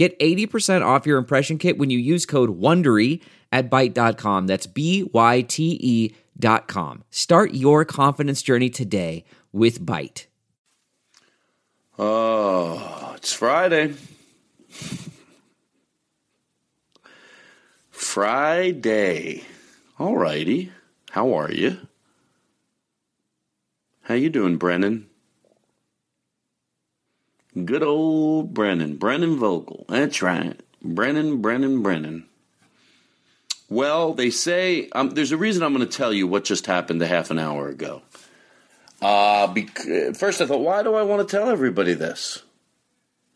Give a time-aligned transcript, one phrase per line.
[0.00, 3.20] Get 80% off your impression kit when you use code WONDERY
[3.52, 4.46] at Byte.com.
[4.46, 7.04] That's B Y T E dot com.
[7.10, 10.24] Start your confidence journey today with Byte.
[11.98, 13.92] Oh, it's Friday.
[17.90, 19.44] Friday.
[19.98, 20.72] All righty.
[21.10, 21.76] How are you?
[24.04, 25.09] How you doing, Brennan?
[27.64, 28.96] Good old Brennan.
[28.96, 29.84] Brennan Vogel.
[29.88, 30.60] That's right.
[30.82, 32.26] Brennan, Brennan, Brennan.
[33.68, 37.02] Well, they say um, there's a reason I'm going to tell you what just happened
[37.02, 38.02] a half an hour ago.
[39.00, 42.42] Uh, bec- first, I thought, why do I want to tell everybody this?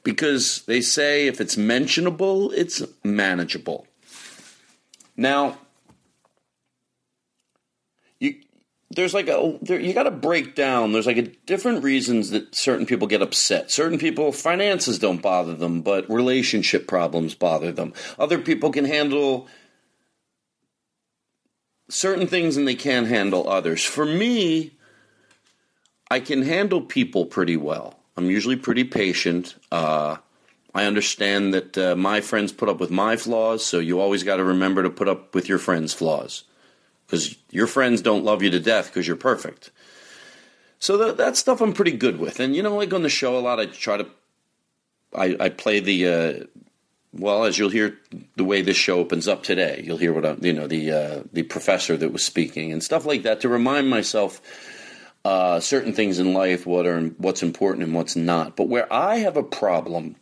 [0.03, 3.87] Because they say if it's mentionable, it's manageable.
[5.17, 5.59] Now,
[8.19, 8.35] you
[8.95, 10.93] there's like a there, you got to break down.
[10.93, 13.71] There's like a different reasons that certain people get upset.
[13.71, 17.93] Certain people finances don't bother them, but relationship problems bother them.
[18.19, 19.49] Other people can handle
[21.89, 23.85] certain things and they can't handle others.
[23.85, 24.73] For me,
[26.11, 27.99] I can handle people pretty well.
[28.17, 29.57] I'm usually pretty patient.
[29.73, 30.17] Uh,
[30.75, 34.37] I understand that uh, my friends put up with my flaws, so you always got
[34.37, 36.45] to remember to put up with your friends' flaws.
[37.07, 39.71] Because your friends don't love you to death because you're perfect.
[40.79, 42.41] So that, that stuff I'm pretty good with.
[42.41, 44.07] And, you know, like on the show a lot, I try to.
[45.15, 46.09] I, I play the.
[46.09, 46.45] Uh,
[47.13, 47.97] well, as you'll hear
[48.37, 51.23] the way this show opens up today, you'll hear what I, you know the uh,
[51.33, 54.41] the professor that was speaking and stuff like that to remind myself
[55.25, 58.57] uh, certain things in life, what are what's important and what's not.
[58.57, 60.17] But where I have a problem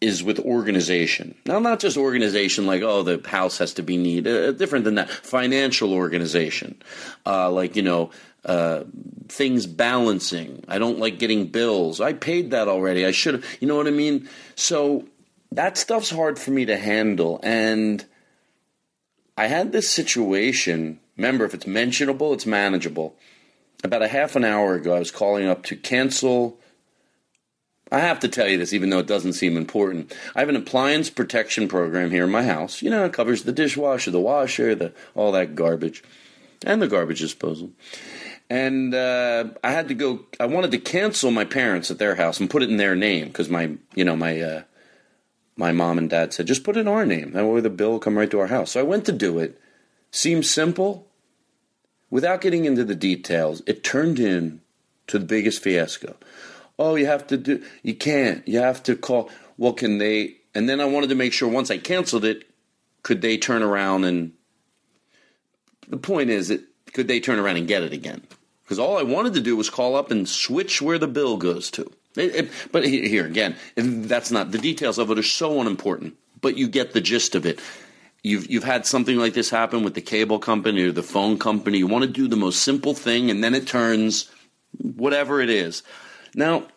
[0.00, 1.34] is with organization.
[1.46, 4.96] Now, not just organization like, oh, the house has to be neat, uh, different than
[4.96, 5.08] that.
[5.08, 6.82] Financial organization,
[7.24, 8.10] uh, like, you know,
[8.44, 8.84] uh,
[9.28, 10.64] things balancing.
[10.68, 12.00] I don't like getting bills.
[12.00, 13.06] I paid that already.
[13.06, 14.28] I should have, you know what I mean?
[14.54, 15.06] So
[15.52, 17.40] that stuff's hard for me to handle.
[17.42, 18.04] And
[19.36, 21.00] I had this situation.
[21.16, 23.16] Remember, if it's mentionable, it's manageable.
[23.82, 26.58] About a half an hour ago, I was calling up to cancel
[27.92, 30.12] I have to tell you this, even though it doesn't seem important.
[30.34, 32.82] I have an appliance protection program here in my house.
[32.82, 36.02] You know, it covers the dishwasher, the washer, the all that garbage,
[36.64, 37.70] and the garbage disposal.
[38.50, 40.26] And uh, I had to go.
[40.40, 43.28] I wanted to cancel my parents at their house and put it in their name
[43.28, 44.62] because my, you know, my uh,
[45.56, 47.32] my mom and dad said just put it in our name.
[47.32, 48.72] That way the bill will come right to our house.
[48.72, 49.60] So I went to do it.
[50.10, 51.06] Seems simple.
[52.10, 54.60] Without getting into the details, it turned in
[55.08, 56.16] to the biggest fiasco
[56.78, 59.30] oh, you have to do, you can't, you have to call.
[59.56, 60.36] Well, can they?
[60.54, 62.48] And then I wanted to make sure once I canceled it,
[63.02, 64.32] could they turn around and,
[65.88, 66.62] the point is that
[66.92, 68.22] could they turn around and get it again?
[68.64, 71.70] Because all I wanted to do was call up and switch where the bill goes
[71.72, 71.82] to.
[72.16, 76.16] It, it, but here again, that's not the details of it are so unimportant.
[76.40, 77.60] But you get the gist of it.
[78.22, 81.78] You've you've had something like this happen with the cable company or the phone company.
[81.78, 84.30] You want to do the most simple thing, and then it turns
[84.78, 85.82] whatever it is.
[86.36, 86.68] Now,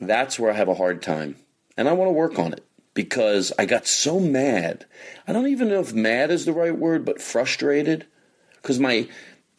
[0.00, 1.36] that's where I have a hard time,
[1.76, 2.64] and I want to work on it.
[2.94, 4.84] because I got so mad.
[5.26, 8.06] I don't even know if mad is the right word, but frustrated
[8.56, 9.08] because my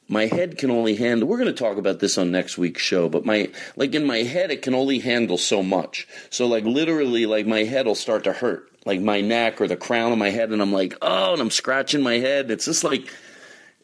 [0.07, 3.07] my head can only handle we're going to talk about this on next week's show
[3.09, 7.25] but my like in my head it can only handle so much so like literally
[7.25, 10.29] like my head will start to hurt like my neck or the crown of my
[10.29, 13.07] head and i'm like oh and i'm scratching my head it's just like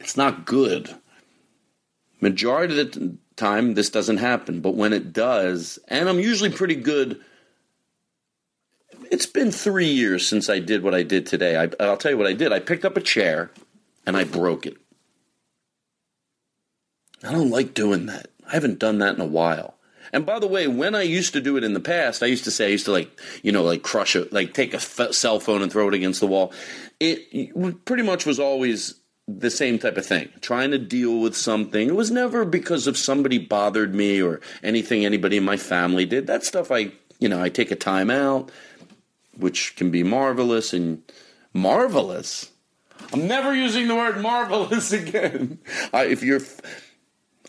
[0.01, 0.94] it's not good
[2.19, 6.75] majority of the time this doesn't happen but when it does and i'm usually pretty
[6.75, 7.19] good
[9.12, 12.18] it's been three years since i did what i did today I, i'll tell you
[12.18, 13.50] what i did i picked up a chair
[14.06, 14.77] and i broke it
[17.24, 18.27] I don't like doing that.
[18.47, 19.75] I haven't done that in a while.
[20.12, 22.45] And by the way, when I used to do it in the past, I used
[22.45, 25.13] to say I used to like, you know, like crush it, like take a f-
[25.13, 26.51] cell phone and throw it against the wall.
[27.00, 28.95] It pretty much was always
[29.38, 31.88] the same type of thing, trying to deal with something.
[31.88, 36.28] It was never because of somebody bothered me or anything anybody in my family did.
[36.28, 38.52] That stuff I, you know, I take a time out,
[39.38, 41.04] which can be marvelous and
[41.54, 42.52] marvelous.
[43.14, 45.60] I'm never using the word marvelous again.
[45.94, 46.42] I, if you're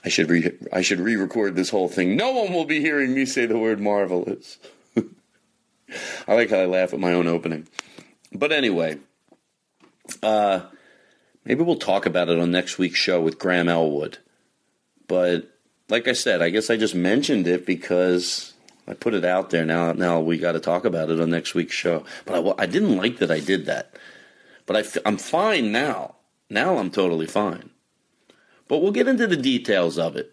[0.04, 2.16] I should re I should re-record this whole thing.
[2.16, 4.58] No one will be hearing me say the word marvelous.
[6.28, 7.68] I like how I laugh at my own opening.
[8.32, 8.98] But anyway,
[10.22, 10.60] uh,
[11.50, 14.18] maybe we'll talk about it on next week's show with Graham Elwood.
[15.08, 15.50] But
[15.88, 18.52] like I said, I guess I just mentioned it because
[18.86, 19.64] I put it out there.
[19.64, 22.04] Now, now we got to talk about it on next week's show.
[22.24, 23.96] But I, I didn't like that I did that.
[24.64, 26.14] But I, I'm fine now.
[26.48, 27.70] Now I'm totally fine.
[28.68, 30.32] But we'll get into the details of it,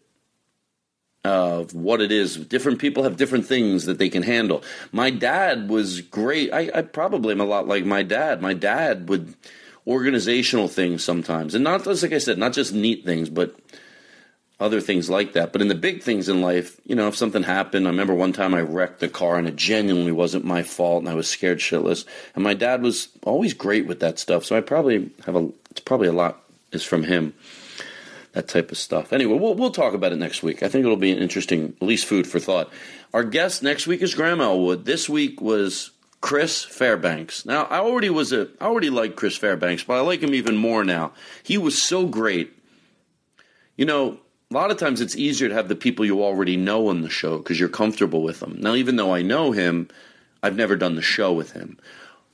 [1.23, 2.37] of what it is.
[2.37, 4.61] Different people have different things that they can handle.
[4.91, 6.53] My dad was great.
[6.53, 8.39] I, I probably am a lot like my dad.
[8.39, 9.33] My dad would
[9.87, 13.55] organizational things sometimes, and not just like I said, not just neat things, but
[14.59, 15.53] other things like that.
[15.53, 18.33] But in the big things in life, you know, if something happened, I remember one
[18.33, 21.59] time I wrecked the car and it genuinely wasn't my fault and I was scared
[21.59, 22.05] shitless.
[22.33, 24.45] And my dad was always great with that stuff.
[24.45, 26.41] So I probably have a, it's probably a lot
[26.71, 27.33] is from him
[28.33, 29.13] that type of stuff.
[29.13, 30.61] Anyway, we'll we'll talk about it next week.
[30.61, 32.71] I think it'll be an interesting, at least food for thought.
[33.13, 34.85] Our guest next week is Graham Elwood.
[34.85, 35.91] This week was
[36.21, 37.45] Chris Fairbanks.
[37.45, 40.57] Now, I already was a I already liked Chris Fairbanks, but I like him even
[40.57, 41.13] more now.
[41.43, 42.53] He was so great.
[43.75, 44.17] You know,
[44.49, 47.09] a lot of times it's easier to have the people you already know on the
[47.09, 48.57] show because you're comfortable with them.
[48.59, 49.89] Now, even though I know him,
[50.41, 51.77] I've never done the show with him.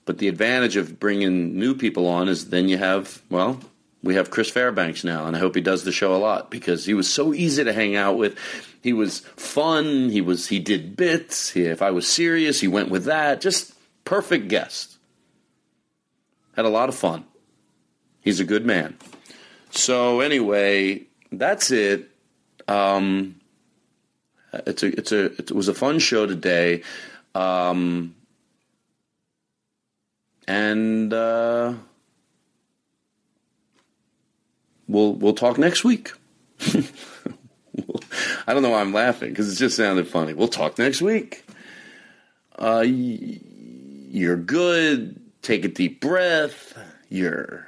[0.06, 3.60] But the advantage of bringing new people on is then you have, well,
[4.04, 6.86] we have Chris Fairbanks now, and I hope he does the show a lot because
[6.86, 8.38] he was so easy to hang out with.
[8.82, 10.10] He was fun.
[10.10, 11.52] He was he did bits.
[11.52, 13.40] He, if I was serious, he went with that.
[13.40, 13.73] Just
[14.06, 14.98] perfect guest.
[16.56, 17.26] Had a lot of fun.
[18.22, 18.98] He's a good man.
[19.72, 22.10] So anyway, that's it.
[22.68, 23.40] Um,
[24.54, 26.84] it's a it's a it was a fun show today,
[27.36, 28.16] um,
[30.48, 31.14] and.
[31.14, 31.74] Uh,
[34.88, 36.12] we'll we'll talk next week.
[38.48, 40.34] I don't know why I'm laughing because it just sounded funny.
[40.34, 41.46] We'll talk next week.
[42.58, 42.86] Uh,
[44.14, 45.20] you're good.
[45.42, 46.78] Take a deep breath.
[47.10, 47.68] You're.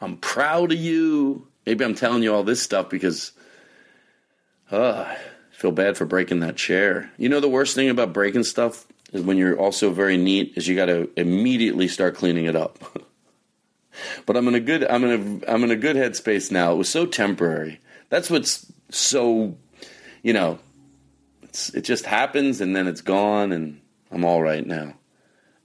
[0.00, 1.46] I'm proud of you.
[1.64, 3.30] Maybe I'm telling you all this stuff because,
[4.72, 5.16] uh, I
[5.52, 7.12] feel bad for breaking that chair.
[7.16, 10.66] You know the worst thing about breaking stuff is when you're also very neat is
[10.66, 12.78] you got to immediately start cleaning it up.
[14.26, 16.72] But I'm in a good I'm in a I'm in a good headspace now.
[16.72, 17.80] It was so temporary.
[18.08, 19.56] That's what's so
[20.24, 20.58] you know,
[21.72, 24.94] it just happens and then it's gone and I'm all right now.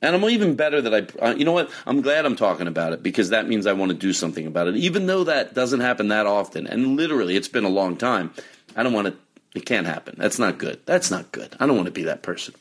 [0.02, 1.70] And I'm even better that I, uh, you know what?
[1.86, 4.68] I'm glad I'm talking about it because that means I want to do something about
[4.68, 4.78] it.
[4.78, 8.34] Even though that doesn't happen that often, and literally it's been a long time,
[8.76, 9.16] I don't want to,
[9.56, 10.16] it can't happen.
[10.18, 10.80] That's not good.
[10.86, 11.56] That's not good.
[11.60, 12.54] I don't want to be that person.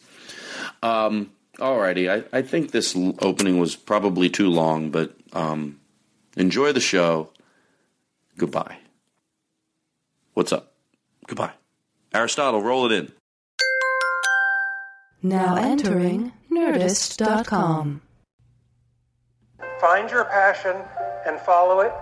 [0.83, 2.11] Um, alrighty.
[2.11, 5.78] I, I think this opening was probably too long, but um,
[6.37, 7.30] enjoy the show.
[8.37, 8.78] Goodbye.
[10.35, 10.73] What's up?
[11.26, 11.52] Goodbye.
[12.12, 13.12] Aristotle, roll it in.
[15.23, 18.00] Now entering Nerdist.com.
[19.81, 20.76] Find your passion
[21.26, 21.93] and follow it.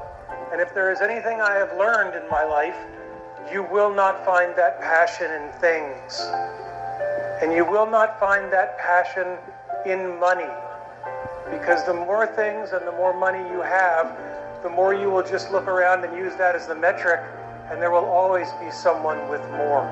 [0.52, 2.76] And if there is anything I have learned in my life,
[3.52, 6.20] you will not find that passion in things.
[7.42, 9.38] And you will not find that passion
[9.84, 10.48] in money.
[11.50, 14.16] Because the more things and the more money you have,
[14.62, 17.20] the more you will just look around and use that as the metric,
[17.70, 19.86] and there will always be someone with more.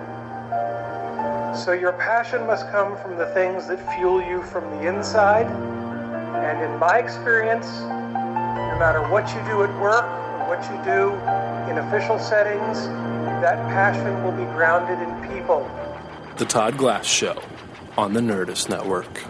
[1.57, 5.47] So your passion must come from the things that fuel you from the inside.
[5.47, 10.05] And in my experience, no matter what you do at work
[10.47, 11.11] what you do
[11.71, 12.87] in official settings,
[13.41, 15.69] that passion will be grounded in people.
[16.37, 17.43] The Todd Glass Show
[17.97, 19.25] on the Nerdist Network.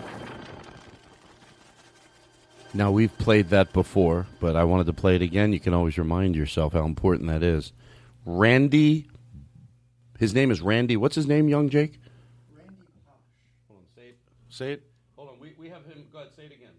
[2.73, 5.53] Now we've played that before, but I wanted to play it again.
[5.53, 7.73] You can always remind yourself how important that is.
[8.27, 9.07] Randy,
[10.19, 10.97] his name is Randy.
[10.97, 12.01] What's his name, young Jake?
[12.57, 12.75] Randy
[13.07, 13.15] Pausch.
[13.69, 14.13] Hold on,
[14.55, 14.83] say it.
[15.17, 16.05] Hold on, we, we have him.
[16.13, 16.71] Go ahead, say it again.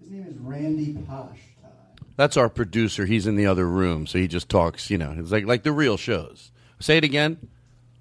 [0.00, 1.38] His name is Randy Pausch.
[1.62, 1.72] Todd.
[2.16, 3.06] That's our producer.
[3.06, 4.90] He's in the other room, so he just talks.
[4.90, 6.50] You know, it's like like the real shows.
[6.80, 7.48] Say it again.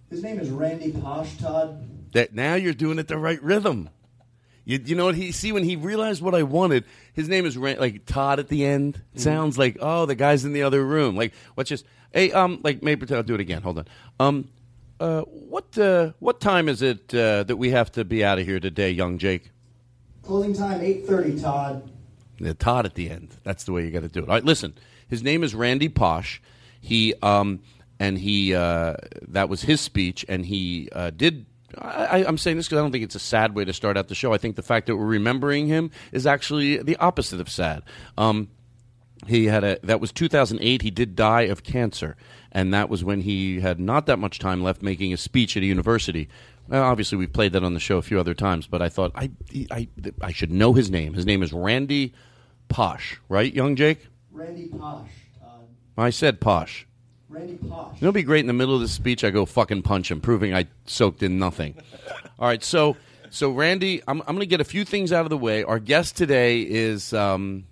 [0.09, 1.37] His name is Randy Pausch.
[1.37, 2.11] Todd.
[2.13, 3.89] That now you're doing it the right rhythm.
[4.63, 6.85] You, you know what he see when he realized what I wanted.
[7.13, 9.01] His name is Ran, like Todd at the end.
[9.13, 11.15] It sounds like oh the guy's in the other room.
[11.15, 13.61] Like what's just hey um like maybe pretend I'll do it again.
[13.61, 13.85] Hold on.
[14.19, 14.49] Um,
[14.99, 18.45] uh, what uh, what time is it uh, that we have to be out of
[18.45, 19.51] here today, young Jake?
[20.23, 21.39] Closing time eight thirty.
[21.39, 21.91] Todd.
[22.39, 23.35] The Todd at the end.
[23.43, 24.29] That's the way you got to do it.
[24.29, 24.73] All right, listen.
[25.07, 26.39] His name is Randy Pausch.
[26.81, 27.61] He um
[27.99, 28.95] and he uh,
[29.27, 31.45] that was his speech, and he uh, did.
[31.77, 34.07] I, I'm saying this because I don't think it's a sad way to start out
[34.07, 34.33] the show.
[34.33, 37.83] I think the fact that we're remembering him is actually the opposite of sad.
[38.17, 38.49] Um,
[39.27, 40.81] he had a that was 2008.
[40.81, 42.15] He did die of cancer,
[42.55, 45.61] and that was when he had not that much time left making a speech at
[45.63, 46.29] a university.
[46.69, 49.11] Well, obviously, we played that on the show a few other times, but I thought
[49.13, 49.29] I,
[49.69, 49.87] I
[50.21, 51.13] I should know his name.
[51.13, 52.13] His name is Randy
[52.69, 54.07] Pausch, right, young Jake?
[54.31, 55.09] Randy Pausch.
[55.39, 55.67] Todd.
[55.97, 56.87] I said Posh.
[57.27, 57.97] Randy Pausch.
[57.97, 59.25] It'll be great in the middle of the speech.
[59.25, 61.75] I go fucking punch him, proving I soaked in nothing.
[62.39, 62.95] All right, so
[63.31, 65.63] so Randy, I'm I'm going to get a few things out of the way.
[65.65, 67.65] Our guest today is um,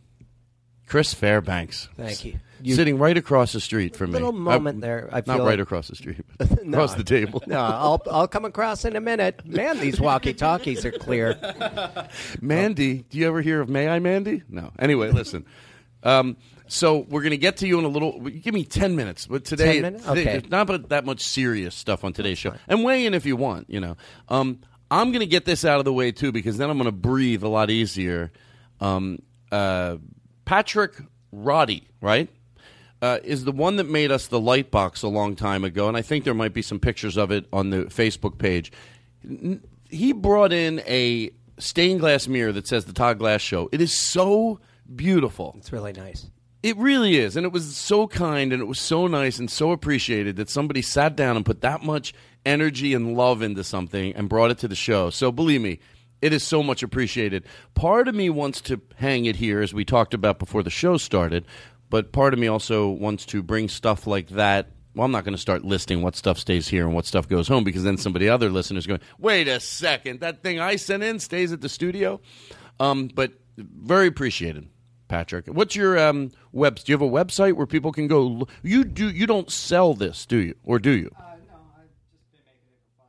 [0.87, 1.87] Chris Fairbanks.
[1.95, 2.39] Thank you.
[2.63, 4.13] You- Sitting right across the street from me.
[4.13, 5.09] Little moment Uh, there.
[5.11, 7.43] I not feel right across the street, but No, across the table.
[7.45, 9.45] No, I'll I'll come across in a minute.
[9.45, 11.37] Man, these walkie talkies are clear.
[12.41, 14.43] Mandy, do you ever hear of May I Mandy?
[14.49, 14.71] No.
[14.79, 15.45] Anyway, listen.
[16.03, 18.19] Um, so we're going to get to you in a little.
[18.21, 20.07] Give me ten minutes, but today, 10 minutes?
[20.07, 20.23] Okay.
[20.23, 22.53] there's not but that much serious stuff on today's show.
[22.67, 23.69] And weigh in if you want.
[23.69, 23.97] You know,
[24.29, 26.85] um, I'm going to get this out of the way too because then I'm going
[26.85, 28.31] to breathe a lot easier.
[28.79, 29.19] Um,
[29.51, 29.97] uh,
[30.45, 30.93] Patrick
[31.31, 32.29] Roddy, right?
[33.03, 35.97] Uh, is the one that made us the light box a long time ago, and
[35.97, 38.71] I think there might be some pictures of it on the Facebook page.
[39.89, 43.67] He brought in a stained glass mirror that says the Todd Glass Show.
[43.73, 44.61] It is so
[44.95, 45.53] beautiful.
[45.57, 46.27] It's really nice.
[46.63, 49.71] It really is, and it was so kind, and it was so nice, and so
[49.73, 52.13] appreciated that somebody sat down and put that much
[52.45, 55.09] energy and love into something and brought it to the show.
[55.09, 55.79] So believe me,
[56.21, 57.43] it is so much appreciated.
[57.73, 60.95] Part of me wants to hang it here, as we talked about before the show
[60.95, 61.43] started,
[61.93, 64.71] but part of me also wants to bring stuff like that.
[64.95, 67.47] Well, I'm not going to start listing what stuff stays here and what stuff goes
[67.47, 71.19] home because then somebody other listeners going, wait a second, that thing I sent in
[71.19, 72.19] stays at the studio.
[72.79, 74.69] Um, but very appreciated.
[75.07, 75.45] Patrick.
[75.45, 76.77] What's your um, web?
[76.77, 78.47] Do you have a website where people can go?
[78.63, 79.11] You do.
[79.11, 80.55] You don't sell this, do you?
[80.63, 81.11] Or do you?
[81.15, 83.07] Uh, no, I've just been making it for fun.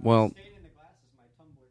[0.00, 1.68] Well, Staying in the glass is my Tumblr.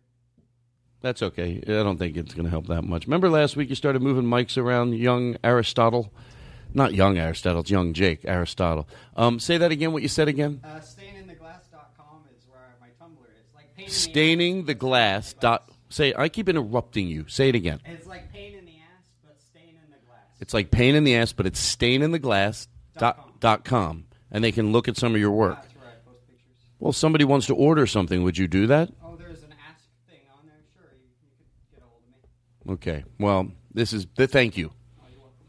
[1.02, 1.62] that's okay.
[1.68, 3.06] I don't think it's going to help that much.
[3.06, 6.14] Remember last week you started moving mics around, young Aristotle.
[6.74, 8.88] Not young Aristotle, it's young Jake Aristotle.
[9.16, 9.94] Um, say that again.
[9.94, 10.62] What you said again?
[10.64, 13.46] Uh, stayingintheglass.com is where my Tumblr is.
[13.56, 15.34] Like pain in the Staining the glass.
[15.34, 15.70] the Dot.
[15.90, 16.14] Say.
[16.16, 17.26] I keep interrupting you.
[17.28, 17.80] Say it again.
[17.86, 20.20] It's like pain in the ass, but staying in the glass.
[20.40, 22.68] It's like pain in the ass, but it's stain in the glass.
[22.98, 25.56] Dot, dot com, and they can look at some of your work.
[25.62, 26.48] That's where I post pictures.
[26.80, 28.90] Well, if somebody wants to order something, would you do that?
[29.04, 30.56] Oh, there's an ask thing on there.
[30.76, 32.74] Sure, you, you could get a hold of me.
[32.74, 33.04] Okay.
[33.20, 34.72] Well, this is th- thank you.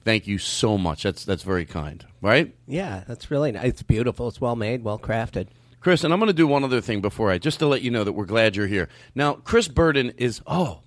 [0.08, 1.02] Thank you so much.
[1.02, 2.02] That's that's very kind.
[2.22, 2.54] Right?
[2.66, 3.66] Yeah, that's really nice.
[3.66, 4.26] It's beautiful.
[4.28, 5.48] It's well made, well crafted.
[5.80, 7.90] Chris, and I'm going to do one other thing before I just to let you
[7.90, 8.88] know that we're glad you're here.
[9.14, 10.80] Now, Chris Burden is oh,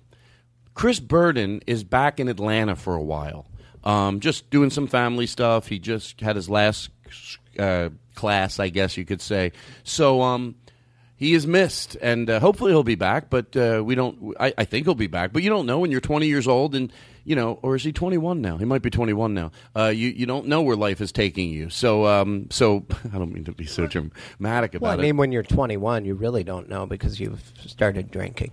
[0.74, 3.46] Chris Burden is back in Atlanta for a while,
[3.84, 5.68] um, just doing some family stuff.
[5.68, 6.90] He just had his last
[7.60, 9.52] uh, class, I guess you could say.
[9.84, 10.56] So, um,
[11.22, 13.30] he is missed, and uh, hopefully he'll be back.
[13.30, 14.34] But uh, we don't.
[14.40, 16.74] I, I think he'll be back, but you don't know when you're 20 years old,
[16.74, 16.92] and
[17.24, 18.56] you know, or is he 21 now?
[18.56, 19.52] He might be 21 now.
[19.76, 21.70] Uh, you you don't know where life is taking you.
[21.70, 24.80] So um, so I don't mean to be so dramatic about it.
[24.82, 25.02] Well, I it.
[25.02, 28.50] mean, when you're 21, you really don't know because you've started drinking.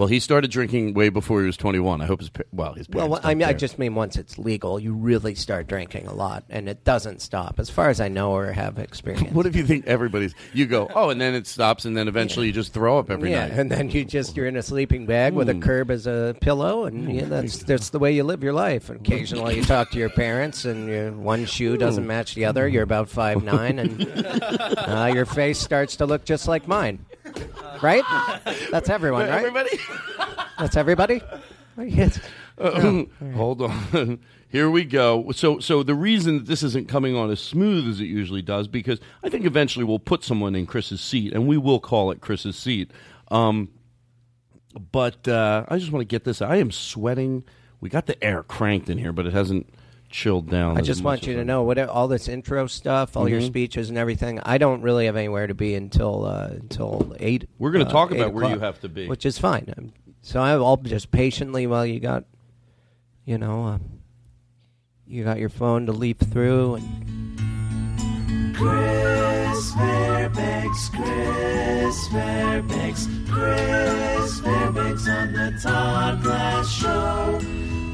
[0.00, 2.00] Well, he started drinking way before he was 21.
[2.00, 3.10] I hope his well his parents.
[3.10, 6.42] Well, I mean, I just mean once it's legal, you really start drinking a lot,
[6.48, 9.34] and it doesn't stop, as far as I know or have experience.
[9.34, 10.34] What if you think everybody's?
[10.54, 13.30] You go, oh, and then it stops, and then eventually you just throw up every
[13.30, 13.58] yeah, night.
[13.58, 15.60] and then you just you're in a sleeping bag with a hmm.
[15.60, 17.10] curb as a pillow, and hmm.
[17.10, 18.88] yeah, that's that's the way you live your life.
[18.88, 22.08] And occasionally you talk to your parents, and your one shoe doesn't hmm.
[22.08, 22.66] match the other.
[22.66, 24.10] You're about five nine, and
[24.78, 27.04] uh, your face starts to look just like mine.
[27.82, 28.04] Right?
[28.70, 29.38] That's everyone, right?
[29.38, 29.78] Everybody,
[30.58, 31.22] That's everybody.
[31.78, 32.20] Yes.
[32.60, 34.20] hold on.
[34.48, 35.30] Here we go.
[35.30, 38.66] So, so the reason that this isn't coming on as smooth as it usually does,
[38.66, 42.20] because I think eventually we'll put someone in Chris's seat, and we will call it
[42.20, 42.90] Chris's seat.
[43.28, 43.68] Um,
[44.92, 46.42] but uh, I just want to get this.
[46.42, 47.44] I am sweating
[47.80, 49.68] We got the air cranked in here, but it hasn't
[50.10, 50.76] chilled down.
[50.76, 53.46] I just want you to know what all this intro stuff, all your Mhm.
[53.46, 54.40] speeches and everything.
[54.44, 57.48] I don't really have anywhere to be until uh, until eight.
[57.58, 59.08] We're gonna uh, talk about where you have to be.
[59.08, 59.72] which is fine.
[59.78, 62.24] Um, So I'll just patiently while you got,
[63.24, 63.78] you know, uh,
[65.06, 68.56] you got your phone to leap through and.
[68.56, 77.40] Chris Fairbanks, Chris Fairbanks, Chris Fairbanks on the Todd Glass Show.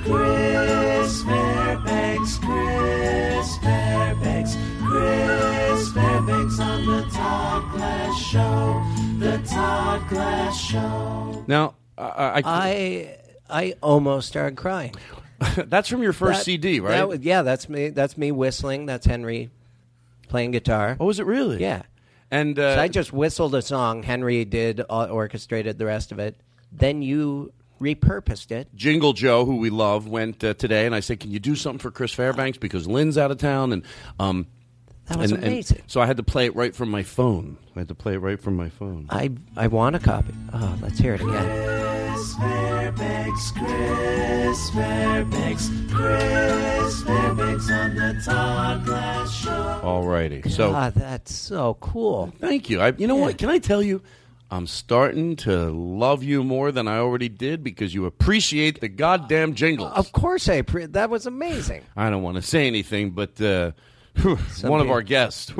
[0.06, 8.82] Chris Fairbanks, Chris Fairbanks, Chris Fairbanks on the Todd Glass Show.
[9.18, 11.44] The Todd Glass Show.
[11.48, 14.94] Now, I, I, I I almost started crying.
[15.66, 16.92] that's from your first That- CD, right?
[16.92, 17.88] that was- yeah, that's me.
[17.90, 18.86] That's me whistling.
[18.86, 19.50] That's Henry
[20.28, 20.96] playing guitar.
[21.00, 21.60] oh, is it really?
[21.60, 21.82] Yeah.
[22.30, 24.02] And uh, So I just whistled a song.
[24.02, 26.36] Henry did uh, orchestrated the rest of it.
[26.72, 28.68] Then you repurposed it.
[28.74, 31.78] Jingle Joe, who we love, went uh, today, and I said, "Can you do something
[31.78, 33.82] for Chris Fairbanks because Lynn's out of town?" And
[34.18, 34.46] um,
[35.06, 35.82] That was and- and amazing.
[35.86, 37.56] so I had to play it right from my phone.
[37.76, 39.06] I had to play it right from my phone.
[39.10, 40.32] I I want a copy.
[40.52, 42.12] Oh, let's hear it again.
[42.16, 49.80] Chris Fairbanks, Chris Fairbanks, Chris Fairbanks on the Todd Glass Show.
[49.84, 52.32] Alrighty, so ah, that's so cool.
[52.40, 52.80] thank you.
[52.80, 53.36] I, you know what?
[53.36, 54.00] Can I tell you?
[54.50, 59.54] I'm starting to love you more than I already did because you appreciate the goddamn
[59.54, 59.90] jingles.
[59.94, 61.82] Of course, I pre- that was amazing.
[61.96, 63.72] I don't want to say anything, but uh,
[64.16, 65.52] Some one of people- our guests,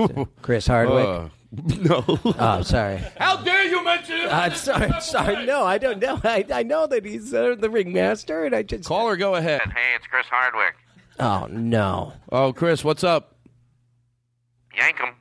[0.43, 1.05] Chris Hardwick.
[1.07, 1.28] Uh,
[1.78, 2.05] no.
[2.09, 2.99] oh, sorry.
[3.19, 4.33] How dare you mention it?
[4.33, 4.93] I'm sorry.
[5.00, 5.47] Sorry.
[5.47, 6.21] No, I don't know.
[6.25, 8.85] I, I know that he's uh, the ringmaster, and I just.
[8.85, 9.62] Call Caller, go ahead.
[9.62, 10.75] Hey, it's Chris Hardwick.
[11.19, 12.12] Oh no.
[12.31, 13.37] Oh, Chris, what's up?
[14.76, 15.14] Yank 'em.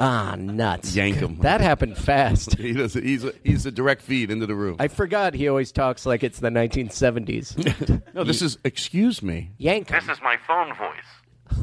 [0.00, 0.96] Ah, nuts.
[0.96, 1.38] Yank him.
[1.38, 2.58] That happened fast.
[2.58, 2.94] He does.
[2.94, 4.76] He's a, he's a direct feed into the room.
[4.80, 8.04] I forgot he always talks like it's the 1970s.
[8.14, 8.58] no, this is.
[8.64, 9.52] Excuse me.
[9.58, 10.00] Yank him.
[10.06, 11.04] This is my phone voice.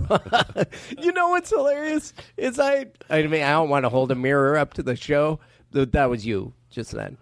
[0.98, 2.86] You know what's hilarious is I.
[3.10, 5.40] I mean, I don't want to hold a mirror up to the show.
[5.74, 7.18] Th- That was you just then,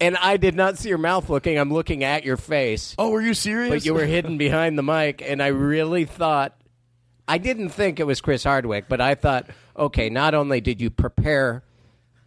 [0.00, 1.58] and I did not see your mouth looking.
[1.58, 3.70] I'm looking at your face, Oh, are you serious?
[3.70, 6.56] but you were hidden behind the mic, and I really thought.
[7.28, 10.90] I didn't think it was Chris Hardwick, but I thought, okay, not only did you
[10.90, 11.62] prepare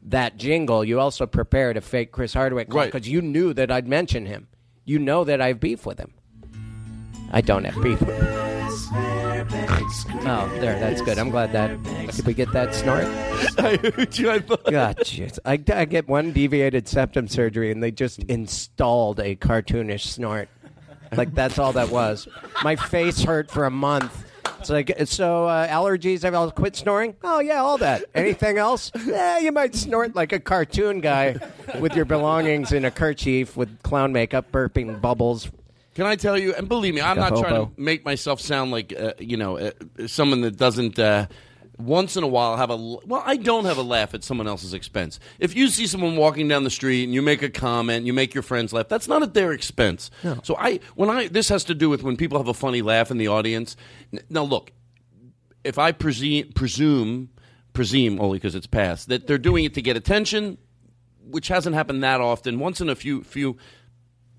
[0.03, 2.91] that jingle, you also prepared a fake Chris Hardwick Right.
[2.91, 4.47] because you knew that I'd mention him.
[4.85, 6.13] You know that I have beef with him.
[7.31, 8.43] I don't have beef with him.
[10.25, 11.17] Oh, there, that's good.
[11.19, 11.81] I'm glad that.
[12.15, 13.03] Did we get that snort?
[13.57, 14.29] I heard you.
[14.31, 14.63] I thought.
[14.65, 15.37] God, jeez.
[15.45, 20.49] I, I get one deviated septum surgery, and they just installed a cartoonish snort.
[21.15, 22.27] Like that's all that was.
[22.63, 24.25] My face hurt for a month.
[24.63, 26.23] It's like so uh, allergies.
[26.23, 27.15] I'll quit snoring.
[27.21, 28.05] Oh yeah, all that.
[28.15, 28.91] Anything else?
[29.05, 31.35] Yeah, you might snort like a cartoon guy
[31.79, 35.51] with your belongings in a kerchief with clown makeup, burping bubbles.
[35.95, 36.53] Can I tell you?
[36.55, 39.71] And believe me, I'm not trying to make myself sound like uh, you know uh,
[40.07, 40.97] someone that doesn't.
[41.77, 43.23] Once in a while, have a well.
[43.25, 45.19] I don't have a laugh at someone else's expense.
[45.39, 48.35] If you see someone walking down the street and you make a comment, you make
[48.35, 48.87] your friends laugh.
[48.87, 50.11] That's not at their expense.
[50.43, 53.09] So I, when I, this has to do with when people have a funny laugh
[53.09, 53.75] in the audience.
[54.29, 54.71] Now look,
[55.63, 57.29] if I presume, presume,
[57.73, 60.59] presume only because it's past that they're doing it to get attention,
[61.25, 62.59] which hasn't happened that often.
[62.59, 63.57] Once in a few few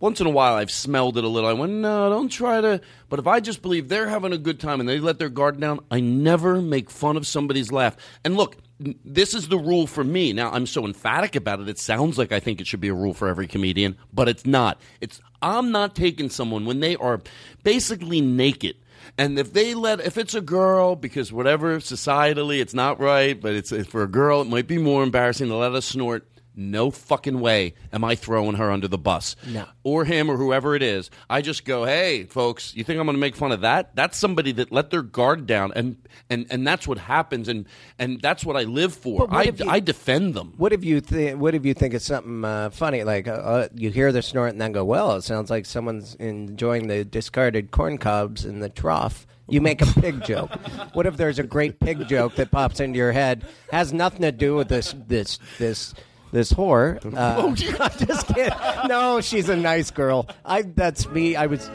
[0.04, 1.48] once in a while I've smelled it a little.
[1.48, 2.82] I went, no, don't try to.
[3.08, 5.58] But if I just believe they're having a good time and they let their guard
[5.58, 7.96] down, I never make fun of somebody's laugh.
[8.22, 10.34] And look, this is the rule for me.
[10.34, 11.70] Now I'm so emphatic about it.
[11.70, 14.44] It sounds like I think it should be a rule for every comedian, but it's
[14.44, 14.78] not.
[15.00, 17.22] It's I'm not taking someone when they are
[17.62, 18.76] basically naked.
[19.16, 23.54] And if they let, if it's a girl, because whatever societally it's not right, but
[23.54, 26.28] it's for a girl, it might be more embarrassing to let us snort.
[26.56, 29.34] No fucking way am I throwing her under the bus.
[29.46, 29.64] No.
[29.82, 31.10] Or him or whoever it is.
[31.28, 33.96] I just go, hey, folks, you think I'm going to make fun of that?
[33.96, 35.96] That's somebody that let their guard down, and
[36.30, 37.66] and and that's what happens, and
[37.98, 39.26] and that's what I live for.
[39.34, 40.54] I you- I defend them.
[40.56, 41.40] What if you think?
[41.40, 43.02] What if you think it's something uh, funny?
[43.04, 46.14] Like uh, uh, you hear the snort and then go, "Well, it sounds like someone's
[46.16, 50.50] enjoying the discarded corn cobs in the trough." You make a pig joke.
[50.94, 53.44] What if there's a great pig joke that pops into your head?
[53.70, 55.92] Has nothing to do with this this this
[56.34, 57.00] this whore.
[57.16, 58.52] Uh, I'm just kidding.
[58.88, 60.28] No, she's a nice girl.
[60.44, 61.36] I that's me.
[61.36, 61.70] I was.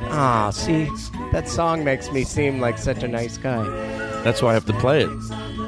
[0.00, 0.88] Ah, see,
[1.32, 3.62] that song makes me seem like such a nice guy.
[4.24, 5.10] That's why I have to play it.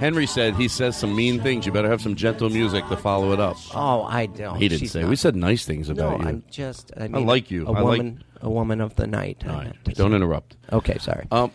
[0.01, 1.65] Henry said he says some mean things.
[1.67, 3.57] You better have some gentle music to follow it up.
[3.75, 4.57] Oh, I don't.
[4.57, 5.03] he didn't She's say.
[5.03, 6.27] not- We said nice things No, about you.
[6.29, 6.93] I'm just.
[6.97, 7.67] I, I mean, like you.
[7.67, 8.25] A I like- woman.
[8.41, 9.43] A woman of the night.
[9.49, 10.57] All right, don't interrupt.
[10.73, 11.27] Okay, sorry.
[11.31, 11.51] Um,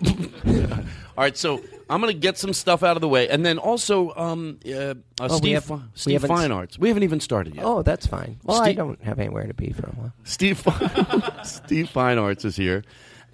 [1.18, 3.58] all right, so I'm going to get some stuff out of the way, and then
[3.58, 6.80] also um, uh, uh, Oh, we Steve, have- Fi- we Steve haven't s- Fine Arts.
[6.80, 7.66] We haven't even started yet.
[7.66, 8.40] Oh, that's fine.
[8.44, 10.14] Well, I Steve- don't have anywhere to be for a while.
[10.24, 12.84] Steve Fi- Steve Fine Arts is here,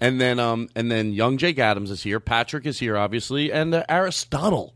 [0.00, 2.20] and then um, and then young Jake Adams is here.
[2.20, 4.74] Patrick is here, obviously, and uh, Aristotle.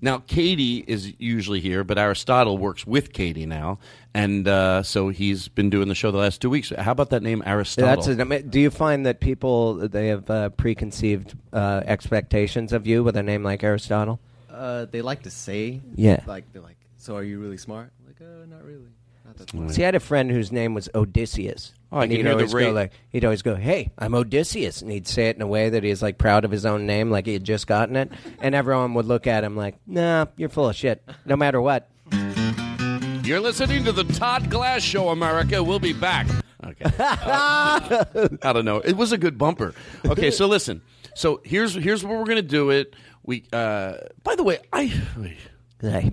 [0.00, 3.78] Now, Katie is usually here, but Aristotle works with Katie now,
[4.14, 6.72] and uh, so he's been doing the show the last two weeks.
[6.78, 7.88] How about that name, Aristotle?
[7.96, 8.24] That's it.
[8.24, 13.16] Mean, do you find that people they have uh, preconceived uh, expectations of you with
[13.16, 14.20] a name like Aristotle?
[14.48, 16.22] Uh, they like to say, Yeah.
[16.26, 17.90] like they're like, so are you really smart?
[18.06, 18.88] Like, uh, not really.
[19.24, 19.70] Not that smart.
[19.72, 21.72] See, I had a friend whose name was Odysseus.
[21.90, 24.14] Oh, I and can he'd hear the always go like, he'd always go, "Hey, I'm
[24.14, 26.86] Odysseus," and he'd say it in a way that he's like proud of his own
[26.86, 30.26] name, like he had just gotten it, and everyone would look at him like, "Nah,
[30.36, 31.88] you're full of shit." No matter what.
[33.24, 35.62] You're listening to the Todd Glass Show, America.
[35.62, 36.26] We'll be back.
[36.64, 36.84] Okay.
[36.98, 38.78] Uh, I don't know.
[38.78, 39.74] It was a good bumper.
[40.04, 40.82] Okay, so listen.
[41.14, 42.94] So here's here's where we're gonna do it.
[43.22, 43.44] We.
[43.52, 44.92] Uh, by the way, I.
[45.80, 46.12] Hey.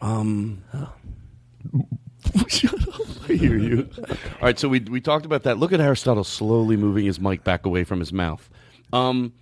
[0.00, 0.62] Um.
[0.72, 0.98] Shut up.
[3.28, 3.88] I hear you.
[3.98, 5.58] All right, so we we talked about that.
[5.58, 8.48] Look at Aristotle slowly moving his mic back away from his mouth.
[8.92, 9.32] Um,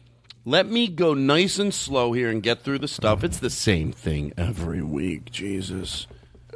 [0.44, 3.24] let me go nice and slow here and get through the stuff.
[3.24, 6.06] It's the same thing every week, Jesus.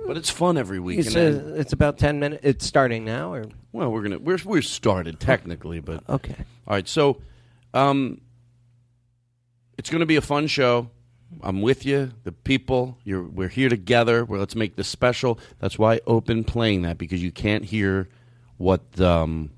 [0.07, 1.01] But it's fun every week.
[1.01, 2.45] It's, and it's about ten minutes.
[2.45, 6.37] It's starting now, or well, we're gonna we're we're started technically, but okay.
[6.67, 7.21] All right, so
[7.73, 8.21] um,
[9.79, 10.91] it's gonna be a fun show.
[11.43, 12.99] I'm with you, the people.
[13.05, 14.25] You're we're here together.
[14.25, 15.39] Well, let's make this special.
[15.59, 18.09] That's why I open playing that because you can't hear
[18.59, 19.51] what um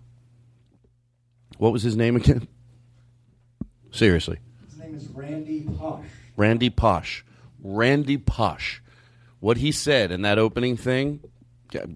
[1.58, 2.48] what was his name again?
[3.90, 4.38] Seriously,
[4.70, 6.06] His name is Randy Pausch.
[6.36, 7.22] Randy Pausch.
[7.62, 8.80] Randy Pausch.
[9.40, 11.20] What he said in that opening thing,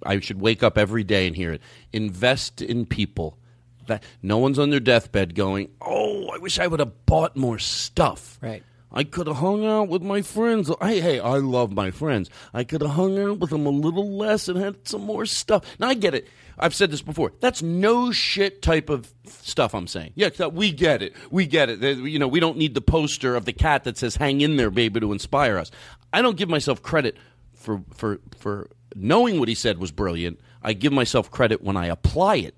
[0.05, 1.63] I should wake up every day and hear it.
[1.93, 3.39] Invest in people.
[3.87, 7.59] That no one's on their deathbed going, "Oh, I wish I would have bought more
[7.59, 8.63] stuff." Right.
[8.91, 10.71] I could have hung out with my friends.
[10.81, 12.31] Hey, hey, I love my friends.
[12.55, 15.65] I could have hung out with them a little less and had some more stuff.
[15.79, 16.29] Now I get it.
[16.59, 17.33] I've said this before.
[17.41, 20.13] That's no shit type of stuff I'm saying.
[20.17, 21.15] Yeah, we get it.
[21.31, 21.99] We get it.
[21.99, 24.71] You know, we don't need the poster of the cat that says "Hang in there,
[24.71, 25.71] baby" to inspire us.
[26.13, 27.17] I don't give myself credit
[27.55, 30.41] for for for knowing what he said was brilliant.
[30.63, 32.55] I give myself credit when I apply it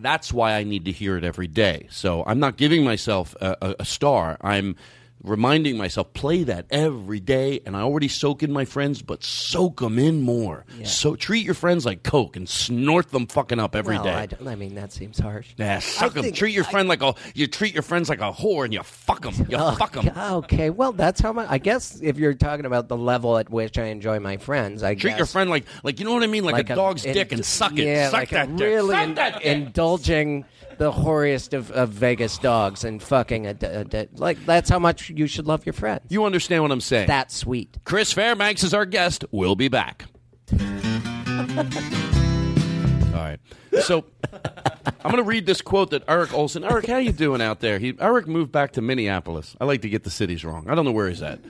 [0.00, 1.88] that's why I need to hear it every day.
[1.90, 4.38] So I'm not giving myself a, a, a star.
[4.40, 4.76] I'm
[5.24, 9.80] reminding myself play that every day and i already soak in my friends but soak
[9.80, 13.96] them in more so treat your friends like coke and snort them fucking up every
[13.96, 14.12] well, day.
[14.12, 15.48] I, don't- I mean, that seems harsh.
[15.56, 16.22] yeah, suck I them.
[16.24, 18.82] think- Treat your friend like a you treat your friends like a whore and you
[18.82, 19.34] fuck them.
[19.48, 20.10] You Oh, fuck them.
[20.16, 21.46] Okay, well, that's how much.
[21.48, 24.94] I guess if you're talking about the level at which I enjoy my friends, I
[24.94, 27.32] Treat guess your friend like like you know what I mean, like, a dog's dick
[27.32, 27.84] and suck it.
[27.86, 28.60] Yeah, suck like that a dick.
[28.60, 29.44] really Suck in- that dick.
[29.44, 30.44] indulging
[30.78, 35.10] the hoariest of, of Vegas dogs and fucking a, a, a- like that's how much
[35.10, 36.02] you should love your friends.
[36.08, 37.06] You understand what I'm saying?
[37.06, 37.78] That's sweet.
[37.84, 39.24] Chris Fairbanks is our guest.
[39.30, 40.06] We'll be back.
[43.14, 43.38] All right.
[43.82, 44.04] So
[45.04, 46.64] I'm going to read this quote that Eric Olson.
[46.64, 47.78] Eric, how you doing out there?
[47.78, 49.56] He Eric moved back to Minneapolis.
[49.60, 50.68] I like to get the cities wrong.
[50.68, 51.40] I don't know where he's at.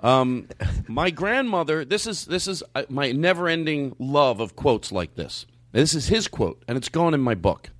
[0.00, 0.48] Um,
[0.88, 1.84] my grandmother.
[1.84, 5.46] This is this is uh, my never-ending love of quotes like this.
[5.72, 7.70] This is his quote, and it's gone in my book.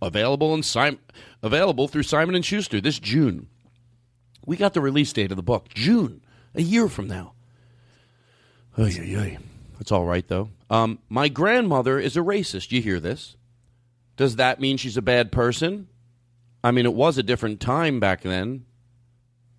[0.00, 0.98] Available in Sim-
[1.42, 3.48] available through Simon and Schuster this June.
[4.46, 6.22] We got the release date of the book, June,
[6.54, 7.32] a year from now.
[8.78, 9.38] Oy, oy, oy.
[9.78, 10.50] That's all right, though.
[10.70, 12.70] Um, my grandmother is a racist.
[12.72, 13.36] You hear this?
[14.16, 15.88] Does that mean she's a bad person?
[16.62, 18.64] I mean, it was a different time back then.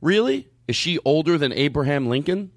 [0.02, 0.48] Really?
[0.68, 2.52] Is she older than Abraham Lincoln?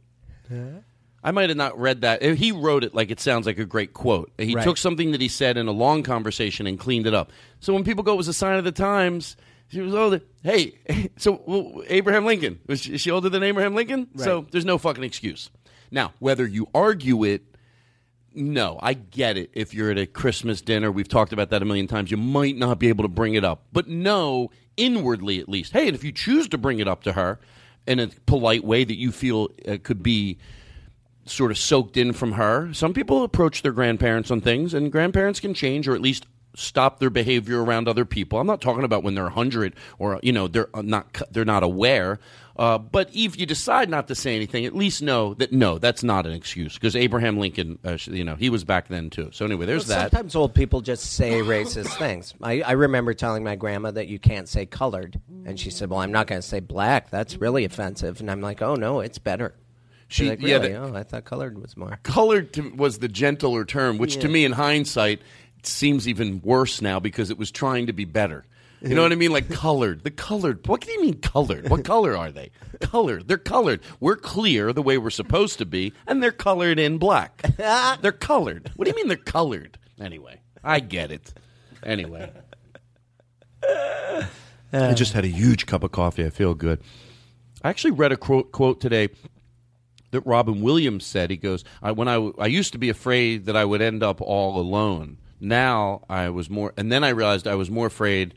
[1.25, 2.23] I might have not read that.
[2.23, 4.33] He wrote it like it sounds like a great quote.
[4.39, 4.65] He Right.
[4.65, 7.31] took something that he said in a long conversation and cleaned it up.
[7.61, 9.37] So when people go, it was a sign of the times.
[9.69, 10.21] She was older.
[10.43, 10.79] Hey,
[11.17, 14.09] so well, Abraham Lincoln was she, is she older than Abraham Lincoln?
[14.19, 15.51] So there's no fucking excuse.
[15.91, 17.43] Now, whether you argue it,
[18.35, 19.51] no, I get it.
[19.53, 22.11] If you're at a Christmas dinner, we've talked about that a million times.
[22.11, 25.73] You might not be able to bring it up, but no, inwardly at least.
[25.73, 27.39] Hey, and if you choose to bring it up to her
[27.87, 30.39] in a polite way that you feel uh, could be
[31.25, 32.73] sort of soaked in from her.
[32.73, 36.99] Some people approach their grandparents on things, and grandparents can change or at least stop
[36.99, 38.39] their behavior around other people.
[38.39, 42.19] I'm not talking about when they're 100 or you know they're not they're not aware.
[42.55, 46.03] Uh, but if you decide not to say anything, at least know that no, that's
[46.03, 49.31] not an excuse because Abraham Lincoln, uh, you know, he was back then too.
[49.33, 50.11] So anyway, there's Well, that.
[50.11, 52.35] Sometimes old people just say racist things.
[52.43, 56.01] I, I remember telling my grandma that you can't say colored, and she said, "Well,
[56.01, 57.09] I'm not going to say black.
[57.09, 59.55] That's really offensive." And I'm like, "Oh no, it's better."
[60.13, 61.99] She- like, yeah, the- oh, I thought colored was more.
[62.03, 65.23] Colored to, was the gentler term, which to me, in hindsight,
[65.63, 68.45] seems even worse now because it was trying to be better.
[68.83, 69.31] You know what I mean?
[69.31, 70.03] Like colored.
[70.03, 70.67] The colored.
[70.67, 71.71] What do you mean colored?
[71.71, 72.51] What color are they?
[72.81, 73.29] Colored.
[73.29, 73.81] They're colored.
[74.01, 77.43] We're clear the way we're supposed to be, and they're colored in black.
[77.57, 78.73] they're colored.
[78.75, 79.79] What do you mean they're colored?
[80.01, 81.33] Anyway, I get it.
[81.85, 82.33] Anyway.
[84.73, 86.25] I just had a huge cup of coffee.
[86.27, 86.81] I feel good.
[87.63, 89.11] I actually read a quote, quote today
[90.13, 91.31] that Robin Williams said.
[91.31, 94.21] He goes, I, "When I I used to be afraid that I would end up
[94.21, 95.19] all alone.
[95.41, 98.35] Now I was more, and then I realized I was more afraid."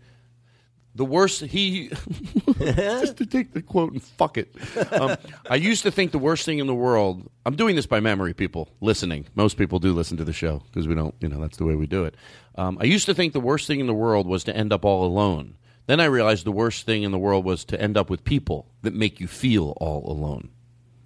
[0.97, 1.89] The worst he
[2.57, 4.55] just to take the quote and fuck it.
[4.93, 5.17] Um,
[5.49, 7.29] I used to think the worst thing in the world.
[7.45, 9.25] I'm doing this by memory, people listening.
[9.35, 11.75] Most people do listen to the show because we don't, you know, that's the way
[11.75, 12.15] we do it.
[12.57, 14.85] Um, I used to think the worst thing in the world was to end up
[14.85, 15.57] all alone.
[15.87, 18.67] Then I realized the worst thing in the world was to end up with people
[18.81, 20.49] that make you feel all alone,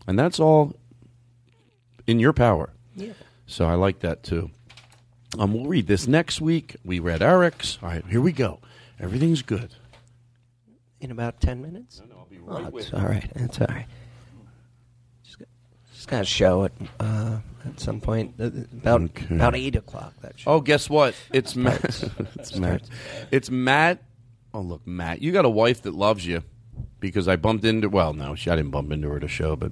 [0.10, 0.74] and that's all
[2.08, 2.72] in your power.
[2.95, 3.13] Yeah.
[3.45, 4.50] So I like that too.
[5.38, 6.76] Um, we'll read this next week.
[6.84, 7.78] We read Eric's.
[7.84, 8.60] All right, here we go.
[9.00, 9.76] Everything's good.
[11.00, 12.00] In about 10 minutes?
[12.00, 12.98] No, no, I'll be right oh, with it's you.
[12.98, 13.32] all right.
[13.36, 13.86] It's all right.
[15.24, 15.48] Just, got-
[15.93, 18.34] just got to show it uh, at some point.
[18.39, 19.36] uh, About, Okay.
[19.36, 20.13] about 8 o'clock.
[20.22, 20.52] That show.
[20.54, 21.13] Oh, guess what?
[21.32, 21.84] It's Matt.
[22.36, 22.82] it's Matt.
[23.30, 24.02] It's Matt.
[24.56, 25.22] Oh, look, Matt.
[25.22, 26.41] You got a wife that loves you
[27.00, 27.89] because I bumped into.
[27.89, 29.72] Well, no, she, I didn't bump into her at a show, but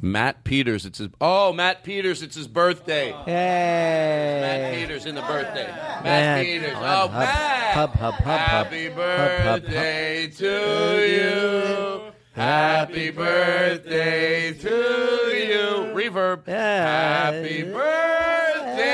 [0.00, 0.84] Matt Peters.
[0.86, 1.08] It's his.
[1.20, 2.22] Oh, Matt Peters.
[2.22, 3.12] It's his birthday.
[3.24, 4.38] Hey.
[4.42, 5.66] Matt Peters in the birthday.
[5.66, 6.44] Matt, Matt.
[6.44, 6.72] Peters.
[6.74, 7.74] Hub, Oh, hub, Matt.
[7.74, 8.40] hub, hub, hub.
[8.40, 9.62] Happy Hub, hub, hub.
[9.62, 12.12] birthday to you.
[12.34, 15.92] Happy birthday to you.
[15.94, 16.46] Reverb.
[16.46, 18.84] Happy birthday,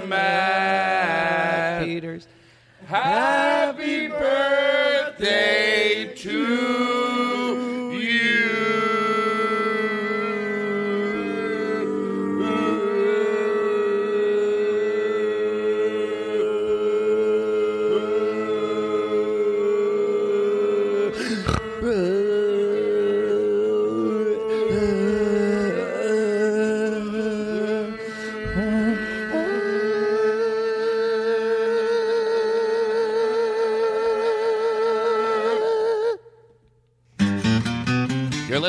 [0.00, 1.84] dear Matt.
[1.84, 2.26] Peters.
[2.86, 5.57] Happy birthday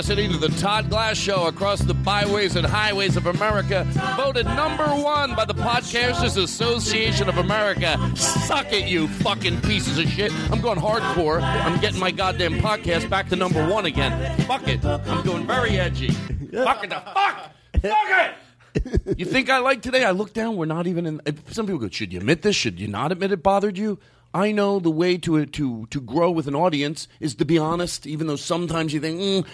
[0.10, 3.84] listening to the Todd Glass Show across the byways and highways of America,
[4.18, 7.96] voted number one by the Podcasters Association of America.
[8.16, 10.32] Suck it, you fucking pieces of shit.
[10.52, 11.44] I'm going hardcore.
[11.44, 14.36] I'm getting my goddamn podcast back to number one again.
[14.48, 14.84] Fuck it.
[14.84, 16.10] I'm going very edgy.
[16.54, 17.52] Fuck it the fuck.
[17.80, 18.34] Fuck
[18.74, 19.20] it.
[19.20, 20.06] You think I like today?
[20.06, 20.56] I look down.
[20.56, 21.22] We're not even in.
[21.52, 22.56] Some people go, "Should you admit this?
[22.56, 24.00] Should you not admit it bothered you?"
[24.34, 28.06] I know the way to to to grow with an audience is to be honest,
[28.06, 29.48] even though sometimes you think mm,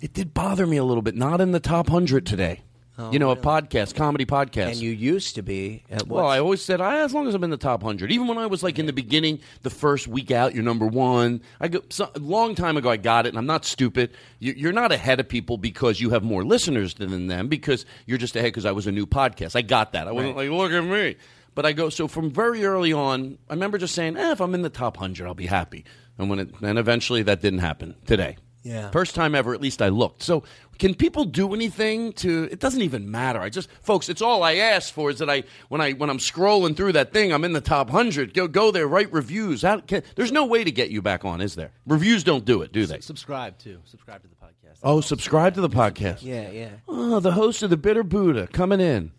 [0.00, 1.14] it did bother me a little bit.
[1.14, 2.62] Not in the top hundred today.
[3.00, 4.72] Oh, you know, a podcast, comedy podcast.
[4.72, 6.16] And you used to be at what?
[6.16, 8.36] Well, I always said, I, as long as I'm in the top hundred, even when
[8.36, 11.40] I was like in the beginning, the first week out, you're number one.
[11.60, 14.12] I go so, a long time ago, I got it, and I'm not stupid.
[14.38, 18.18] You, you're not ahead of people because you have more listeners than them, because you're
[18.18, 19.56] just ahead because I was a new podcast.
[19.56, 20.06] I got that.
[20.06, 21.16] I wasn't like, look at me.
[21.54, 23.38] But I go so from very early on.
[23.48, 25.86] I remember just saying, eh, if I'm in the top hundred, I'll be happy.
[26.18, 28.36] And when it, and eventually that didn't happen today.
[28.62, 28.90] Yeah.
[28.90, 30.22] First time ever, at least I looked.
[30.22, 30.44] So,
[30.78, 32.48] can people do anything to?
[32.50, 33.40] It doesn't even matter.
[33.40, 36.18] I just, folks, it's all I ask for is that I, when I, when I'm
[36.18, 38.34] scrolling through that thing, I'm in the top hundred.
[38.34, 39.62] Go, go there, write reviews.
[39.62, 41.70] How, can, there's no way to get you back on, is there?
[41.86, 43.00] Reviews don't do it, do they?
[43.00, 44.78] Subscribe to subscribe to the podcast.
[44.82, 46.22] Oh, subscribe to the podcast.
[46.22, 46.70] Yeah, yeah.
[46.88, 49.12] Oh, the host of the Bitter Buddha coming in.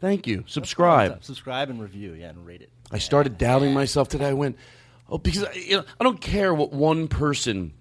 [0.00, 0.44] Thank you.
[0.46, 1.22] Subscribe.
[1.22, 2.14] Subscribe and review.
[2.14, 2.70] Yeah, and rate it.
[2.90, 4.28] I started doubting myself today.
[4.28, 4.56] I went,
[5.08, 7.74] oh, because I, you know, I don't care what one person,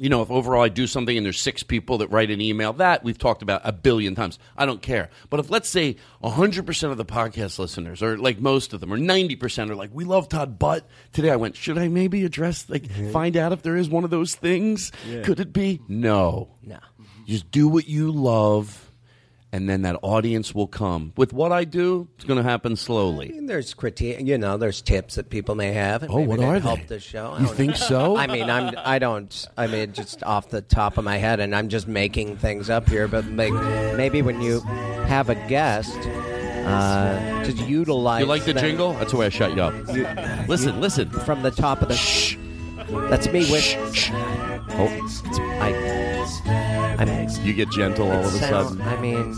[0.00, 2.72] you know, if overall I do something and there's six people that write an email,
[2.74, 4.38] that we've talked about a billion times.
[4.56, 5.10] I don't care.
[5.28, 8.98] But if let's say 100% of the podcast listeners, or like most of them, or
[8.98, 12.84] 90% are like, we love Todd, but today I went, should I maybe address, like,
[12.84, 13.10] mm-hmm.
[13.10, 14.92] find out if there is one of those things?
[15.24, 15.80] Could it be?
[15.88, 16.56] No.
[16.62, 16.78] No.
[17.26, 18.91] Just do what you love,
[19.52, 21.12] and then that audience will come.
[21.16, 23.28] With what I do, it's going to happen slowly.
[23.28, 26.02] I mean, there's critique, you know, there's tips that people may have.
[26.02, 26.86] And Oh, what are help they?
[26.86, 27.32] the show.
[27.32, 27.76] I You think know.
[27.76, 28.16] so?
[28.16, 31.54] I mean, I'm, I don't, I mean, just off the top of my head, and
[31.54, 33.52] I'm just making things up here, but like,
[33.96, 34.60] maybe when you
[35.06, 35.96] have a guest,
[36.64, 38.20] uh, to utilize.
[38.20, 38.92] You like the them- jingle?
[38.94, 39.74] That's the way I shut you up.
[39.94, 40.06] You-
[40.48, 41.10] listen, listen.
[41.10, 41.94] From the top of the.
[41.96, 42.36] Shh.
[43.10, 43.76] That's me with.
[44.74, 45.22] Oh, it's,
[46.98, 47.28] I, I'm.
[47.44, 48.82] You get gentle all of a sound- sudden.
[48.82, 49.34] I mean,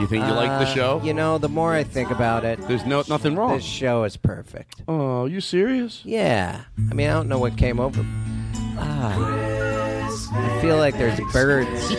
[0.00, 1.00] You think you like the uh, show?
[1.04, 3.54] You know, the more I think about it, There's no nothing wrong.
[3.56, 4.82] this show is perfect.
[4.88, 6.02] Oh, you serious?
[6.04, 6.62] Yeah.
[6.90, 8.04] I mean, I don't know what came over.
[8.78, 9.14] Ah.
[10.32, 11.92] I feel like there's birds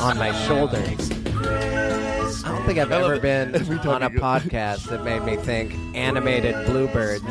[0.00, 0.82] on my shoulder.
[2.44, 3.54] I don't think I've ever been
[3.88, 7.24] on a podcast that made me think animated bluebirds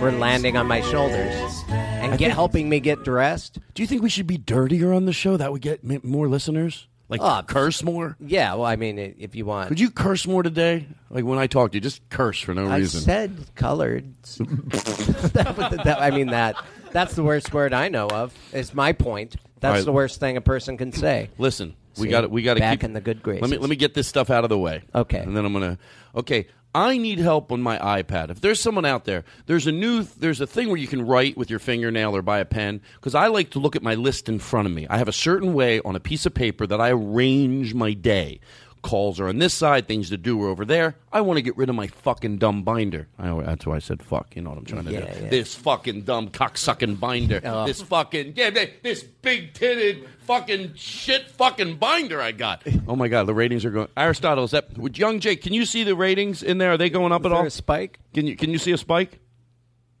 [0.00, 3.58] were landing on my shoulders and get, think- helping me get dressed.
[3.74, 5.36] Do you think we should be dirtier on the show?
[5.36, 6.86] That would get m- more listeners.
[7.08, 8.16] Like Oh, curse more.
[8.20, 9.68] Yeah, well, I mean, i- if you want.
[9.68, 10.86] Could you curse more today?
[11.10, 13.00] Like when I talk to you, just curse for no I reason.
[13.00, 14.04] said colored.
[14.36, 16.56] that, that- I mean that.
[16.92, 18.34] That's the worst word I know of.
[18.52, 19.36] It's my point.
[19.60, 19.84] That's All right.
[19.84, 21.30] the worst thing a person can say.
[21.38, 23.42] Listen, we See, got we got to back keep in the good graces.
[23.42, 24.82] Let me let me get this stuff out of the way.
[24.94, 25.18] Okay.
[25.18, 25.78] and then I'm gonna.
[26.14, 28.30] Okay, I need help on my iPad.
[28.30, 31.36] If there's someone out there, there's a new there's a thing where you can write
[31.36, 32.80] with your fingernail or by a pen.
[32.94, 34.86] Because I like to look at my list in front of me.
[34.88, 38.40] I have a certain way on a piece of paper that I arrange my day.
[38.82, 40.96] Calls are on this side, things to do are over there.
[41.12, 43.06] I want to get rid of my fucking dumb binder.
[43.16, 44.34] I, that's why I said fuck.
[44.34, 45.22] You know what I'm trying to Yeah, do.
[45.24, 45.28] yeah.
[45.30, 47.40] This fucking dumb cocksucking binder.
[47.44, 47.64] Oh.
[47.66, 48.50] This fucking yeah,
[48.82, 52.64] this big titted fucking shit fucking binder I got.
[52.88, 53.88] Oh my god, the ratings are going.
[53.96, 55.42] Aristotle, is that would young Jake?
[55.42, 56.72] Can you see the ratings in there?
[56.72, 57.46] Are they going up Is at there all?
[57.46, 58.00] a spike?
[58.14, 59.20] Can you can you see a spike?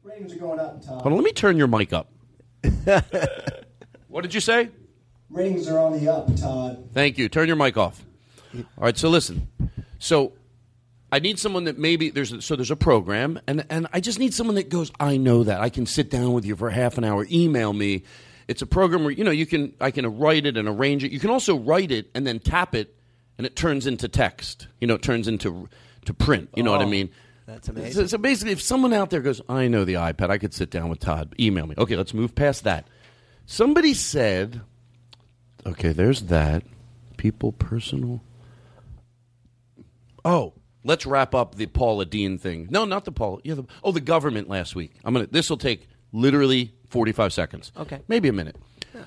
[0.02, 0.94] Ratings are going up, Tom.
[0.94, 2.10] Hold on, let me turn your mic up.
[4.08, 4.70] what did you say?
[5.30, 6.90] Ratings are on the up, Todd.
[6.92, 7.28] Thank you.
[7.28, 8.04] Turn your mic off.
[8.54, 8.96] All right.
[8.98, 9.48] So listen.
[9.98, 10.32] So
[11.10, 14.18] I need someone that maybe there's a, so there's a program, and and I just
[14.18, 14.90] need someone that goes.
[14.98, 17.26] I know that I can sit down with you for half an hour.
[17.30, 18.04] Email me.
[18.48, 21.12] It's a program where you know you can I can write it and arrange it.
[21.12, 22.94] You can also write it and then tap it,
[23.38, 24.66] and it turns into text.
[24.80, 25.68] You know, it turns into
[26.06, 26.50] to print.
[26.56, 27.10] You know what I Oh, mean?
[27.46, 28.08] That's So, amazing.
[28.08, 30.88] so basically, if someone out there goes, I know the iPad, I could sit down
[30.88, 31.34] with Todd.
[31.38, 31.74] Email me.
[31.78, 32.86] Okay, let's move past that.
[33.46, 34.60] Somebody said,
[35.66, 36.62] okay, there's that.
[37.16, 38.20] People, personal.
[40.24, 40.54] Oh,
[40.84, 42.68] let's wrap up the Paula Deen thing.
[42.70, 43.40] No, not the Paula.
[43.44, 44.92] Yeah, the, oh, the government last week.
[45.04, 45.26] I'm gonna.
[45.26, 47.72] This will take literally 45 seconds.
[47.76, 48.00] Okay.
[48.08, 48.56] maybe a minute.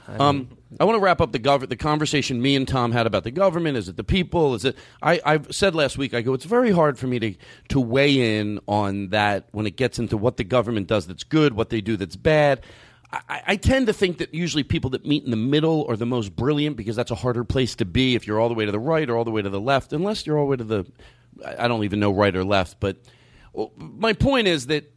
[0.07, 0.49] Um,
[0.79, 3.31] I want to wrap up the gov- the conversation me and Tom had about the
[3.31, 3.77] government.
[3.77, 4.55] Is it the people?
[4.55, 4.75] Is it?
[5.01, 6.13] I, I've said last week.
[6.13, 6.33] I go.
[6.33, 7.35] It's very hard for me to
[7.69, 11.53] to weigh in on that when it gets into what the government does that's good,
[11.53, 12.61] what they do that's bad.
[13.29, 16.05] I, I tend to think that usually people that meet in the middle are the
[16.05, 18.71] most brilliant because that's a harder place to be if you're all the way to
[18.71, 20.63] the right or all the way to the left, unless you're all the way to
[20.63, 20.85] the.
[21.45, 22.97] I don't even know right or left, but
[23.53, 24.91] well, my point is that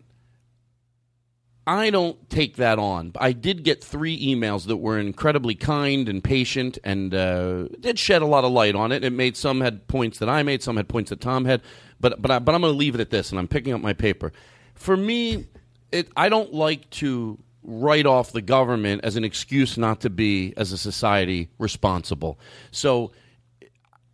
[1.67, 3.13] I don't take that on.
[3.19, 8.23] I did get three emails that were incredibly kind and patient and uh, did shed
[8.23, 9.05] a lot of light on it.
[9.05, 11.61] It made some had points that I made, some had points that Tom had,
[12.01, 13.83] but but I, but I'm going to leave it at this, and I'm picking up
[13.83, 14.33] my paper.
[14.75, 15.47] For me,
[15.93, 20.55] it I don't like to write off the government as an excuse not to be
[20.57, 22.41] as a society responsible.
[22.71, 23.13] So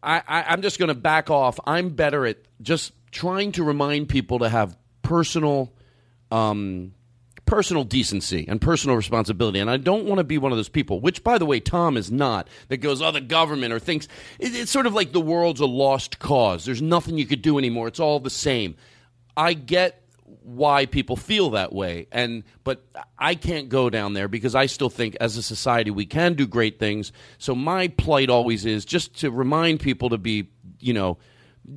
[0.03, 1.61] I, I, I'm just going to back off.
[1.65, 5.73] I'm better at just trying to remind people to have personal,
[6.33, 6.95] um,
[7.47, 9.61] personal decency and personal responsibility.
[9.61, 11.97] And I don't want to be one of those people, which, by the way, Tom
[11.97, 14.09] is not, that goes, oh, the government or thinks
[14.41, 16.65] it, it's sort of like the world's a lost cause.
[16.65, 17.87] There's nothing you could do anymore.
[17.87, 18.75] It's all the same.
[19.37, 20.04] I get
[20.45, 22.07] why people feel that way.
[22.13, 22.85] And but
[23.19, 26.47] I can't go down there because I still think as a society we can do
[26.47, 27.13] great things.
[27.39, 30.49] So my plight always is just to remind people to be
[30.81, 31.19] you know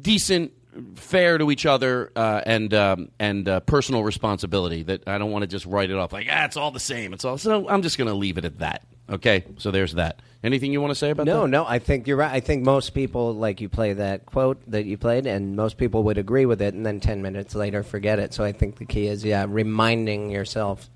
[0.02, 0.52] decent
[0.96, 5.44] fair to each other uh, and um, and uh, personal responsibility that I don't want
[5.44, 7.14] to just write it off like ah it's all the same.
[7.14, 10.22] It's all so I'm just going to leave it at that okay so there's that
[10.44, 11.70] anything you want to say about No, that no, no.
[11.70, 12.32] I think you're right.
[12.32, 16.04] I think most people, like you play that quote that you played, and most people
[16.04, 18.34] would agree with it, and then 10 minutes later forget it.
[18.34, 20.90] So I think the key is, yeah, reminding yourself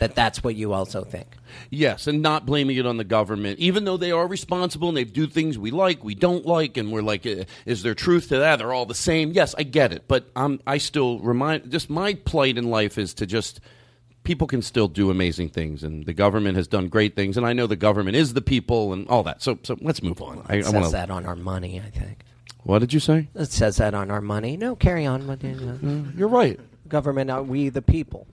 [0.00, 1.26] that that's what you also think.
[1.70, 5.04] Yes, and not blaming it on the government, even though they are responsible and they
[5.04, 8.38] do things we like, we don't like, and we're like, eh, is there truth to
[8.38, 8.56] that?
[8.56, 9.32] They're all the same.
[9.32, 11.70] Yes, I get it, but I'm, I still remind.
[11.70, 13.60] Just my plight in life is to just
[14.24, 17.52] people can still do amazing things, and the government has done great things, and I
[17.52, 19.42] know the government is the people and all that.
[19.42, 20.44] So, so let's move on.
[20.48, 22.24] I, It I says wanna, that on our money, I think.
[22.64, 23.28] What did you say?
[23.34, 24.56] It says that on our money.
[24.56, 25.26] No, carry on.
[25.26, 26.58] with uh, You're right.
[26.88, 28.26] Government, are we the people?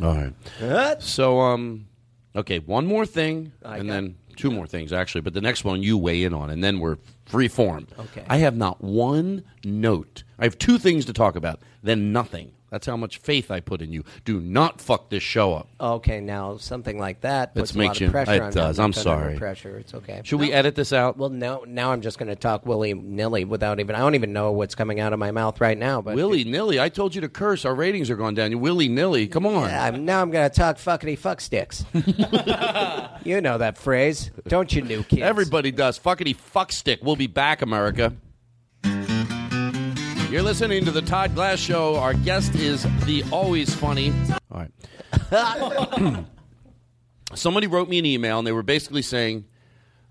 [0.00, 0.14] All
[0.60, 1.02] right.
[1.02, 1.86] So, um,
[2.36, 5.22] okay, one more thing, I and then two more things actually.
[5.22, 6.98] But the next one you weigh in on, and then we're
[7.28, 7.86] free form.
[7.98, 8.24] Okay.
[8.28, 10.24] I have not one note.
[10.38, 12.52] I have two things to talk about, then nothing.
[12.70, 14.04] That's how much faith I put in you.
[14.24, 15.68] Do not fuck this show up.
[15.80, 18.76] Okay, now something like that puts a makes lot you- of pressure it on does.
[18.76, 18.84] them.
[18.84, 19.36] I'm under sorry.
[19.38, 19.78] Pressure.
[19.78, 20.20] It's okay.
[20.24, 21.16] Should we edit this out?
[21.16, 21.64] Well, no.
[21.66, 23.94] Now I'm just going to talk willy nilly without even.
[23.96, 26.02] I don't even know what's coming out of my mouth right now.
[26.02, 26.78] But Willy nilly.
[26.78, 27.64] I told you to curse.
[27.64, 28.50] Our ratings are going down.
[28.50, 29.26] You willy nilly.
[29.28, 29.68] Come on.
[29.70, 31.84] Yeah, I'm, now I'm going to talk fuckity fuck sticks.
[33.24, 35.22] you know that phrase, don't you, new kids?
[35.22, 35.98] Everybody does.
[35.98, 37.00] Fuckity fuck stick.
[37.02, 38.12] We'll be back, America.
[40.30, 41.96] You're listening to the Todd Glass Show.
[41.96, 44.12] Our guest is the always funny.
[44.52, 44.66] All
[45.32, 46.24] right.
[47.34, 49.46] somebody wrote me an email and they were basically saying,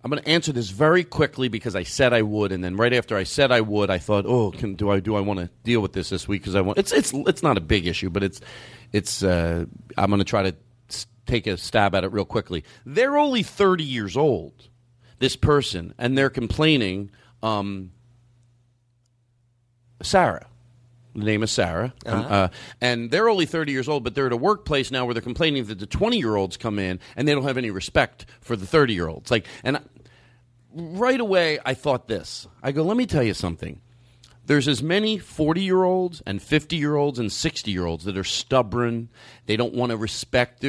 [0.03, 2.93] I'm going to answer this very quickly because I said I would, and then right
[2.93, 5.51] after I said I would, I thought, oh, can, do I do I want to
[5.63, 6.41] deal with this this week?
[6.41, 8.41] Because I want it's it's it's not a big issue, but it's
[8.91, 9.65] it's uh,
[9.97, 10.55] I'm going to try to
[11.27, 12.63] take a stab at it real quickly.
[12.87, 14.69] They're only 30 years old,
[15.19, 17.11] this person, and they're complaining.
[17.43, 17.91] Um,
[20.01, 20.45] Sarah.
[21.15, 21.93] The name is Sarah.
[22.05, 22.33] Um, Uh-huh.
[22.33, 22.47] uh,
[22.79, 25.65] and they're only 30 years old, but they're at a workplace now where they're complaining
[25.65, 28.67] that the 20 year olds come in and they don't have any respect for the
[28.67, 29.31] 30 year olds.
[29.31, 29.81] Like, and I,
[30.73, 32.47] right away, I thought this.
[32.61, 33.81] I go, let me tell you something.
[34.47, 38.17] There's as many 40 year olds and 50 year olds and 60 year olds that
[38.17, 39.09] are stubborn.
[39.45, 40.63] They don't want to respect,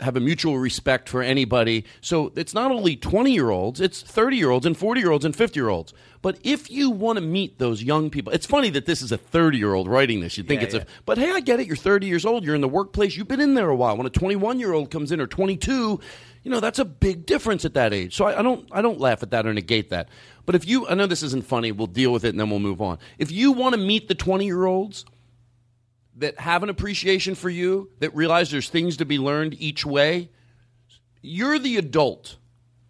[0.00, 1.84] have a mutual respect for anybody.
[2.02, 5.24] So it's not only 20 year olds, it's 30 year olds and 40 year olds
[5.24, 5.94] and 50 year olds.
[6.20, 9.18] But if you want to meet those young people, it's funny that this is a
[9.18, 10.36] 30 year old writing this.
[10.38, 10.82] You think Yeah, it's yeah.
[10.82, 11.66] a, but hey, I get it.
[11.66, 12.44] You're 30 years old.
[12.44, 13.16] You're in the workplace.
[13.16, 13.96] You've been in there a while.
[13.96, 15.98] When a 21 year old comes in or 22,
[16.44, 18.14] you know that's a big difference at that age.
[18.16, 20.08] So I, I don't I don't laugh at that or negate that.
[20.44, 21.72] But if you, I know this isn't funny.
[21.72, 22.98] We'll deal with it and then we'll move on.
[23.18, 25.04] If you want to meet the 20 year olds
[26.16, 30.30] that have an appreciation for you, that realize there's things to be learned each way,
[31.20, 32.36] you're the adult.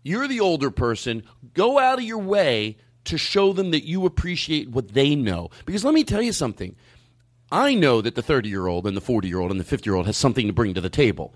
[0.03, 1.23] You're the older person.
[1.55, 5.51] Go out of your way to show them that you appreciate what they know.
[5.67, 6.75] Because let me tell you something.
[7.51, 9.89] I know that the 30 year old and the 40 year old and the 50
[9.89, 11.35] year old has something to bring to the table.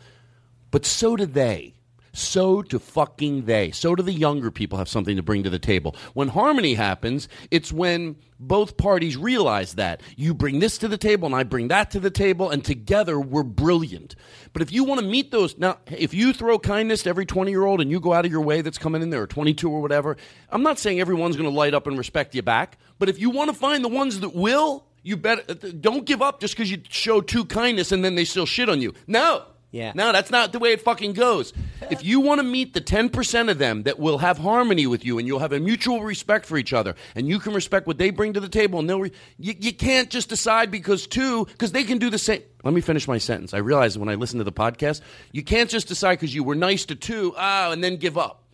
[0.70, 1.75] But so do they.
[2.16, 3.70] So do fucking they.
[3.72, 5.94] So do the younger people have something to bring to the table.
[6.14, 10.00] When harmony happens, it's when both parties realize that.
[10.16, 13.20] You bring this to the table and I bring that to the table, and together
[13.20, 14.14] we're brilliant.
[14.54, 17.50] But if you want to meet those, now, if you throw kindness to every 20
[17.50, 19.70] year old and you go out of your way that's coming in there, or 22
[19.70, 20.16] or whatever,
[20.48, 23.28] I'm not saying everyone's going to light up and respect you back, but if you
[23.28, 26.70] want to find the ones that will, you better uh, don't give up just because
[26.70, 28.94] you show two kindness and then they still shit on you.
[29.06, 29.44] No.
[29.76, 29.92] Yeah.
[29.94, 31.52] No, that's not the way it fucking goes.
[31.90, 35.18] If you want to meet the 10% of them that will have harmony with you
[35.18, 38.08] and you'll have a mutual respect for each other and you can respect what they
[38.08, 41.72] bring to the table and they'll re- you, you can't just decide because two because
[41.72, 44.40] they can do the same let me finish my sentence i realized when i listened
[44.40, 45.02] to the podcast
[45.32, 48.44] you can't just decide because you were nice to two ah and then give up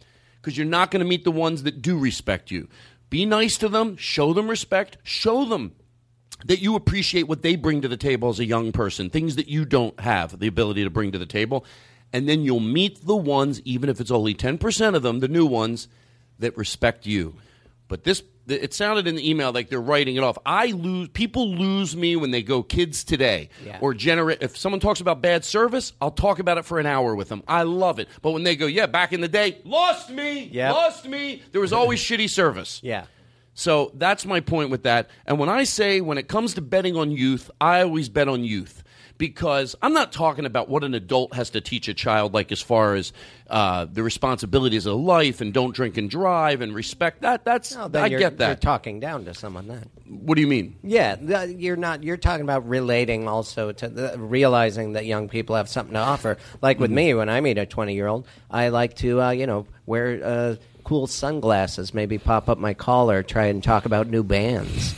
[0.40, 2.68] because you're not going to meet the ones that do respect you
[3.10, 5.72] be nice to them show them respect show them
[6.46, 9.48] that you appreciate what they bring to the table as a young person, things that
[9.48, 11.64] you don't have the ability to bring to the table.
[12.12, 15.46] And then you'll meet the ones, even if it's only 10% of them, the new
[15.46, 15.88] ones,
[16.38, 17.34] that respect you.
[17.88, 20.36] But this, it sounded in the email like they're writing it off.
[20.44, 23.78] I lose, people lose me when they go kids today Yeah.
[23.80, 24.42] or generate.
[24.42, 27.42] If someone talks about bad service, I'll talk about it for an hour with them.
[27.46, 28.08] I love it.
[28.20, 30.72] But when they go, yeah, back in the day, lost me, Yep.
[30.74, 32.80] lost me, there was always shitty service.
[32.82, 33.04] Yeah.
[33.54, 35.10] So that's my point with that.
[35.26, 38.44] And when I say when it comes to betting on youth, I always bet on
[38.44, 38.82] youth
[39.18, 42.60] because I'm not talking about what an adult has to teach a child, like as
[42.62, 43.12] far as
[43.48, 47.20] uh, the responsibilities of life and don't drink and drive and respect.
[47.20, 49.84] That that's No, I get You're talking down to someone then.
[50.06, 50.76] what do you mean?
[50.82, 52.02] Yeah, you're not.
[52.02, 56.38] You're talking about relating also to the, realizing that young people have something to offer.
[56.62, 56.94] Like with Mm-hmm.
[56.96, 60.20] me, when I meet a 20 year old, I like to, uh, you know, wear
[60.24, 64.94] uh, cool sunglasses, maybe pop up my collar, try and talk about new bands.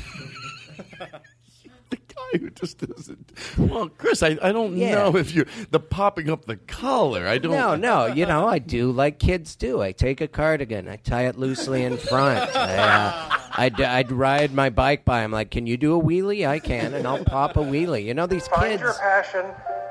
[1.90, 3.32] The guy who just doesn't.
[3.58, 4.94] Well, Chris, I, I don't Yeah.
[4.94, 7.26] know if you're the popping up the collar.
[7.26, 7.52] I don't.
[7.52, 9.80] No, no, you know, I do like kids do.
[9.82, 12.38] I take a cardigan, I tie it loosely in front.
[12.56, 15.22] I, uh, I'd, I'd ride my bike by.
[15.22, 16.46] I'm like, can you do a wheelie?
[16.48, 18.04] I can, and I'll pop a wheelie.
[18.04, 18.82] You know, these Find kids.
[18.82, 19.44] your passion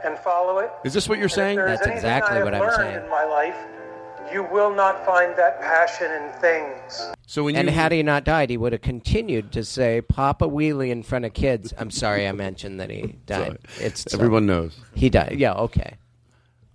[0.04, 0.70] and follow it.
[0.84, 1.56] Is this what you're And if saying?
[1.56, 3.04] there is That's anything exactly I have what I'm learned saying.
[3.06, 3.56] in my life,
[4.34, 7.12] you will not find that passion in things.
[7.28, 10.46] So when And you had he not died, he would have continued to say, "Papa
[10.46, 13.60] wheelie in front of kids." I'm sorry, I mentioned that he died.
[13.80, 14.78] It's uh, everyone knows.
[14.94, 15.36] he died.
[15.38, 15.96] Yeah, okay.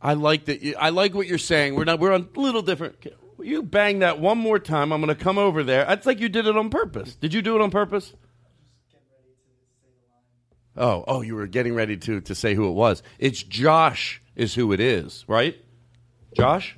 [0.01, 0.63] I like that.
[0.63, 1.75] You, I like what you're saying.
[1.75, 1.99] We're not.
[1.99, 2.97] We're on a little different.
[3.41, 4.93] You bang that one more time.
[4.93, 5.87] I'm going to come over there.
[5.89, 7.15] It's like you did it on purpose.
[7.17, 8.15] Did you do it on purpose?
[10.77, 13.03] Oh, oh, you were getting ready to to say who it was.
[13.19, 15.57] It's Josh, is who it is, right?
[16.37, 16.77] Josh.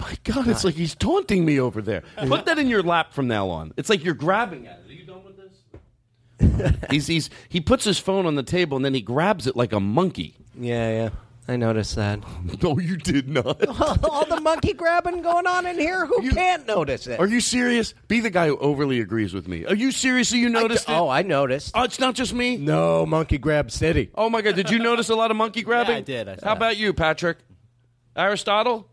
[0.00, 0.48] My God!
[0.48, 2.02] It's like he's taunting me over there.
[2.26, 3.72] Put that in your lap from now on.
[3.76, 4.90] It's like you're grabbing at it.
[4.90, 6.80] Are you done with this?
[6.90, 9.72] he's he's he puts his phone on the table and then he grabs it like
[9.72, 10.36] a monkey.
[10.54, 11.08] Yeah, yeah.
[11.50, 12.20] I noticed that.
[12.62, 13.66] No, you did not.
[14.04, 16.04] All the monkey grabbing going on in here.
[16.06, 17.18] Who can't notice it?
[17.20, 17.94] Are you serious?
[18.08, 19.64] Be the guy who overly agrees with me.
[19.64, 20.30] Are you serious?
[20.32, 20.92] You noticed it?
[20.92, 21.72] Oh, I noticed.
[21.74, 22.56] Oh, it's not just me.
[22.56, 24.10] No, monkey grab city.
[24.14, 25.96] Oh my god, did you notice a lot of monkey grabbing?
[25.96, 26.56] I did, I saw How it.
[26.56, 27.38] about you, Patrick?
[28.16, 28.88] Aristotle?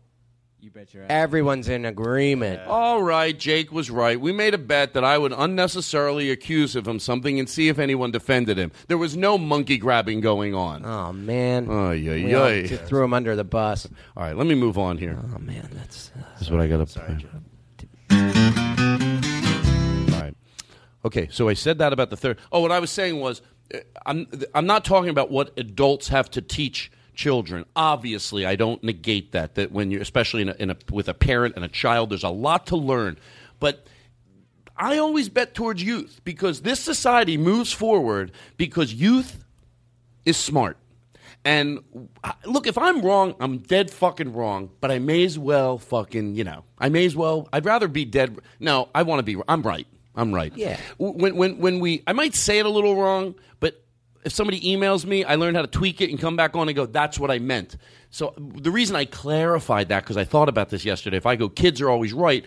[0.58, 1.10] You bet your ass.
[1.10, 2.60] Everyone's in agreement.
[2.66, 4.18] All right, Jake was right.
[4.20, 7.68] We made a bet that I would unnecessarily accuse him of him something and see
[7.68, 8.72] if anyone defended him.
[8.88, 10.84] There was no monkey grabbing going on.
[10.84, 11.68] Oh man.
[11.70, 12.66] Oh yeah, We all yeah.
[12.66, 13.86] just threw him under the bus.
[14.16, 15.18] All right, let me move on here.
[15.34, 16.10] Oh man, that's.
[16.18, 17.00] Uh, This is what I got to.
[18.10, 18.16] All
[20.20, 20.34] right.
[21.04, 22.38] Okay, so I said that about the third.
[22.50, 23.42] Oh, what I was saying was,
[23.74, 27.64] uh, I'm I'm not talking about what adults have to teach children.
[27.74, 29.56] Obviously, I don't negate that.
[29.56, 32.22] That when you're, especially in a, in a with a parent and a child, there's
[32.22, 33.18] a lot to learn.
[33.58, 33.86] But
[34.76, 39.44] I always bet towards youth because this society moves forward because youth
[40.24, 40.76] is smart.
[41.44, 41.78] And
[42.24, 44.70] uh, look, if I'm wrong, I'm dead fucking wrong.
[44.80, 47.48] But I may as well fucking, you know, I may as well.
[47.52, 48.38] I'd rather be dead.
[48.60, 49.40] No, I want to be.
[49.48, 49.86] I'm right.
[50.14, 50.52] I'm right.
[50.56, 50.78] Yeah.
[50.98, 53.82] When when when we, I might say it a little wrong, but
[54.26, 56.74] if somebody emails me, I learn how to tweak it and come back on and
[56.74, 57.76] go, "That's what I meant."
[58.10, 61.16] So the reason I clarified that because I thought about this yesterday.
[61.16, 62.44] If I go, kids are always right.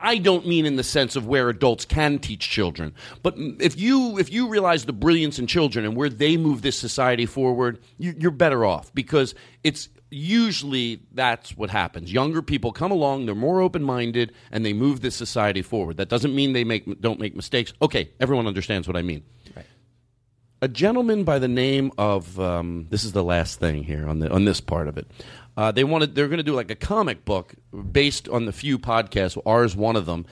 [0.00, 2.92] I don't mean in the sense of where adults can teach children,
[3.22, 6.76] but if you if you realize the brilliance in children and where they move this
[6.76, 12.12] society forward, you, you're better off because it's usually that's what happens.
[12.12, 15.98] Younger people come along, they're more open minded, and they move this society forward.
[15.98, 17.72] That doesn't mean they make don't make mistakes.
[17.80, 19.22] Okay, everyone understands what I mean
[20.62, 24.30] a gentleman by the name of um, this is the last thing here on the
[24.32, 25.06] on this part of it.
[25.56, 27.54] Uh, they wanted they're going to do like a comic book
[27.90, 29.36] based on the few podcasts.
[29.44, 30.24] Ours one of them,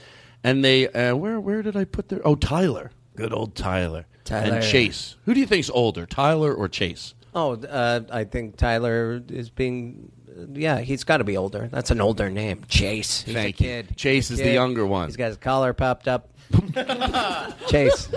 [0.42, 4.54] and they uh, where where did I put their oh Tyler, good old Tyler, Tyler.
[4.54, 5.16] and Chase.
[5.26, 7.14] Who do you think's older, Tyler or Chase?
[7.34, 10.12] Oh, uh, I think Tyler is being.
[10.54, 11.68] Yeah, he's got to be older.
[11.70, 12.64] That's an older name.
[12.68, 13.22] Chase.
[13.22, 13.68] He's Thank a you.
[13.68, 13.96] kid.
[13.96, 15.08] Chase He's is a the younger one.
[15.08, 16.30] He's got his collar popped up.
[17.68, 18.08] Chase.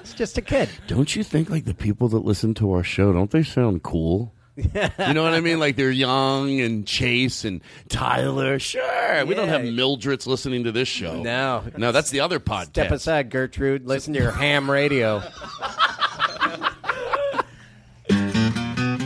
[0.00, 0.68] It's just a kid.
[0.86, 4.34] Don't you think like the people that listen to our show don't they sound cool?
[4.56, 5.58] you know what I mean?
[5.58, 8.58] Like they're young and Chase and Tyler.
[8.58, 11.22] Sure, we don't have Mildreds listening to this show.
[11.22, 11.64] No.
[11.76, 12.68] no, that's the other podcast.
[12.68, 13.86] Step aside, Gertrude.
[13.86, 15.22] Listen to your ham radio.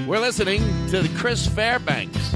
[0.06, 2.34] We're listening to the Chris Fairbanks.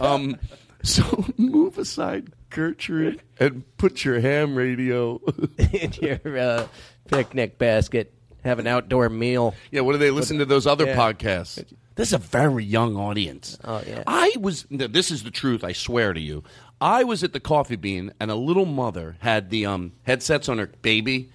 [0.00, 0.36] Um,
[0.82, 5.20] so move aside, Gertrude, and put your ham radio.
[5.58, 6.66] in your uh,
[7.08, 8.12] picnic basket.
[8.44, 9.54] Have an outdoor meal.
[9.70, 10.96] yeah, what do they listen to those other Yeah.
[10.96, 11.56] podcasts?
[11.96, 13.58] This is a very young audience.
[13.64, 14.04] Oh, yeah.
[14.06, 14.64] I was.
[14.70, 15.64] This is the truth.
[15.64, 16.44] I swear to you.
[16.80, 20.58] I was at the Coffee Bean, and a little mother had the um, headsets on
[20.58, 21.30] her baby.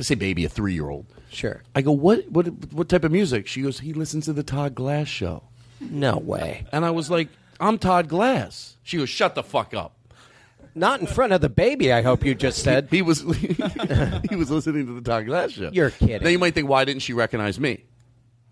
[0.00, 1.06] Say baby, a three-year-old.
[1.30, 1.64] Sure.
[1.74, 3.48] I go, what, what, what type of music?
[3.48, 5.42] She goes, he listens to the Todd Glass show.
[5.80, 6.64] No way.
[6.70, 8.76] And I was like, I'm Todd Glass.
[8.84, 9.96] She goes, shut the fuck up.
[10.74, 12.88] Not in front of the baby, I hope you just said.
[12.90, 13.20] He was
[14.30, 15.70] he was listening to the Todd Glass show.
[15.72, 16.22] You're kidding.
[16.22, 17.84] Now you might think, why didn't she recognize me?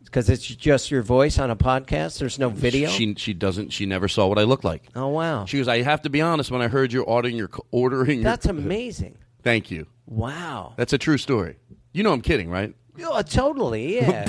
[0.05, 2.19] Because it's just your voice on a podcast.
[2.19, 2.91] There's no video.
[2.91, 3.71] She she doesn't.
[3.71, 4.83] She never saw what I look like.
[4.95, 6.51] oh wow, She goes, I have to be honest.
[6.51, 9.17] When I heard you're ordering your ordering, your- that's amazing.
[9.43, 9.87] Thank you.
[10.07, 10.75] Wow.
[10.77, 11.57] That's a true story.
[11.93, 12.75] You know I'm kidding, right?
[13.03, 14.25] Oh, totally, yeah,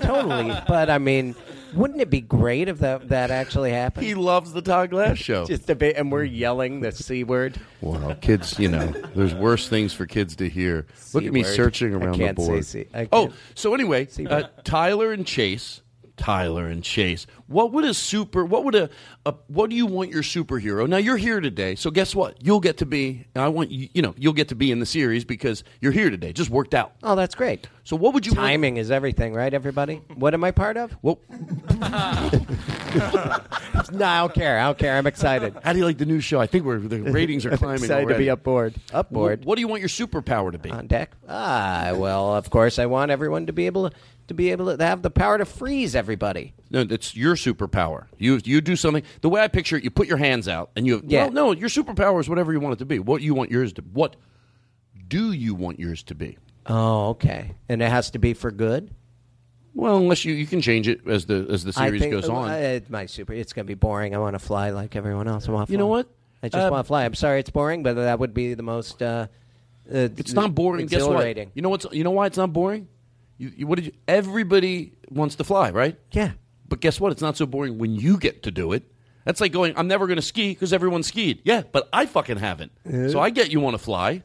[0.00, 0.52] totally.
[0.66, 1.36] But I mean,
[1.74, 4.06] wouldn't it be great if that that actually happened?
[4.06, 5.44] He loves the Todd Glass show.
[5.46, 7.58] just a bit, and we're yelling the c word.
[7.80, 10.86] Well, kids, you know, there's worse things for kids to hear.
[11.14, 12.64] Look at me searching I around can't the say board.
[12.64, 13.38] C- I oh, can't.
[13.54, 15.82] so anyway, uh, Tyler and Chase.
[16.16, 17.26] Tyler and Chase.
[17.50, 18.44] What would a super?
[18.44, 18.88] What would a,
[19.26, 19.34] a?
[19.48, 20.88] What do you want your superhero?
[20.88, 22.36] Now you're here today, so guess what?
[22.44, 23.26] You'll get to be.
[23.34, 23.88] I want you.
[23.92, 26.32] You know, you'll get to be in the series because you're here today.
[26.32, 26.92] Just worked out.
[27.02, 27.66] Oh, that's great.
[27.82, 28.34] So what would you?
[28.34, 29.52] want- Timing is everything, right?
[29.52, 29.96] Everybody.
[30.14, 30.96] What am I part of?
[31.02, 31.18] Well,
[33.92, 34.58] No, I don't care.
[34.60, 34.96] I don't care.
[34.96, 35.56] I'm excited.
[35.64, 36.40] how do you like the new show?
[36.40, 37.82] I think we're the ratings are I'm climbing.
[37.82, 38.14] excited already.
[38.14, 38.74] to be up board.
[38.92, 40.70] Up What, what do you want your superpower to be?
[40.70, 41.12] on deck.
[41.28, 43.96] Ah, well, of course, I want everyone to be able to,
[44.28, 46.52] to be able to have the power to freeze everybody.
[46.70, 48.06] No, it's your superpower.
[48.18, 49.02] You you do something.
[49.20, 51.02] The way I picture it, you put your hands out and you.
[51.06, 51.24] Yeah.
[51.24, 52.98] Well, no, your superpower is whatever you want it to be.
[52.98, 53.82] What you want yours to.
[53.82, 54.16] What
[55.08, 56.38] do you want yours to be?
[56.66, 57.52] Oh, okay.
[57.68, 58.94] And it has to be for good.
[59.74, 62.28] Well, unless you, you can change it as the as the series I think, goes
[62.28, 62.50] on.
[62.50, 63.32] Uh, my super.
[63.32, 64.14] It's going to be boring.
[64.14, 65.48] I want to fly like everyone else.
[65.48, 65.68] I want.
[65.68, 66.08] To You know what?
[66.42, 67.04] I just Uh, want to fly.
[67.04, 69.02] I'm sorry, it's boring, but that would be the most.
[69.02, 69.26] Uh,
[69.92, 70.86] uh, it's not boring.
[70.86, 71.36] Guess what?
[71.54, 72.88] You know what's you know why it's not boring?
[73.38, 73.92] You, you, what did you?
[74.06, 75.98] Everybody wants to fly, right?
[76.12, 76.32] Yeah.
[76.70, 77.12] But guess what?
[77.12, 78.84] It's not so boring when you get to do it.
[79.26, 79.74] That's like going.
[79.76, 81.42] I'm never going to ski because everyone skied.
[81.44, 82.72] Yeah, but I fucking haven't.
[83.10, 84.22] So I get you want to fly.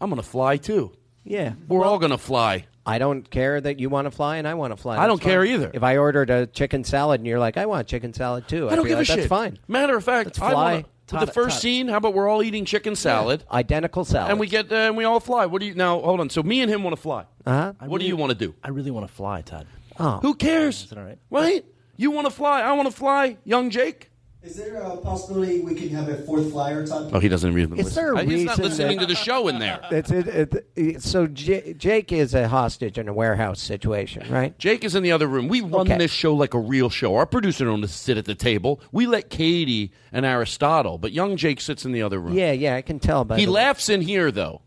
[0.00, 0.90] I'm going to fly too.
[1.22, 1.52] Yeah.
[1.68, 2.66] We're all going to fly.
[2.84, 4.98] I don't care that you want to fly and I want to fly.
[4.98, 5.54] I don't That's care fine.
[5.54, 5.70] either.
[5.72, 8.72] If I ordered a chicken salad and you're like, I want chicken salad too, I
[8.72, 9.16] I'd don't be give like, a shit.
[9.20, 9.58] That's fine.
[9.68, 10.62] Matter of fact, Let's I fly.
[10.64, 11.62] wanna- with Todd- the first Todd.
[11.62, 14.30] scene, how about we're all eating chicken salad Identical salad.
[14.30, 15.44] and we get uh, and we all fly?
[15.46, 16.00] What do you now?
[16.00, 16.28] Hold on.
[16.30, 17.24] So me and him want to fly.
[17.46, 17.72] Uh-huh.
[17.86, 18.54] What do you want to do?
[18.64, 19.66] I really want to fly, Todd.
[19.98, 20.18] Oh.
[20.22, 20.82] Who cares?
[20.84, 21.18] Is that all right?
[21.30, 21.64] Right?
[21.96, 22.62] You want to fly?
[22.62, 23.36] I want to fly.
[23.44, 24.10] Young Jake.
[24.42, 27.10] Is there a possibility we could have a fourth flyer, Todd?
[27.14, 27.94] Oh, he doesn't even Is listen.
[27.94, 29.80] there a Uh, He's not reason listening that- to the show in there.
[29.90, 34.58] It's it, it, it- so J- Jake is a hostage in a warehouse situation, right?
[34.58, 35.48] Jake is in the other room.
[35.48, 35.96] We run Okay.
[35.96, 37.14] this show like a real show.
[37.14, 38.82] Our producer don't sit at the table.
[38.92, 42.34] We let Katie and Aristotle, but young Jake sits in the other room.
[42.34, 44.60] Yeah, yeah, I can tell by he the- laughs in here though.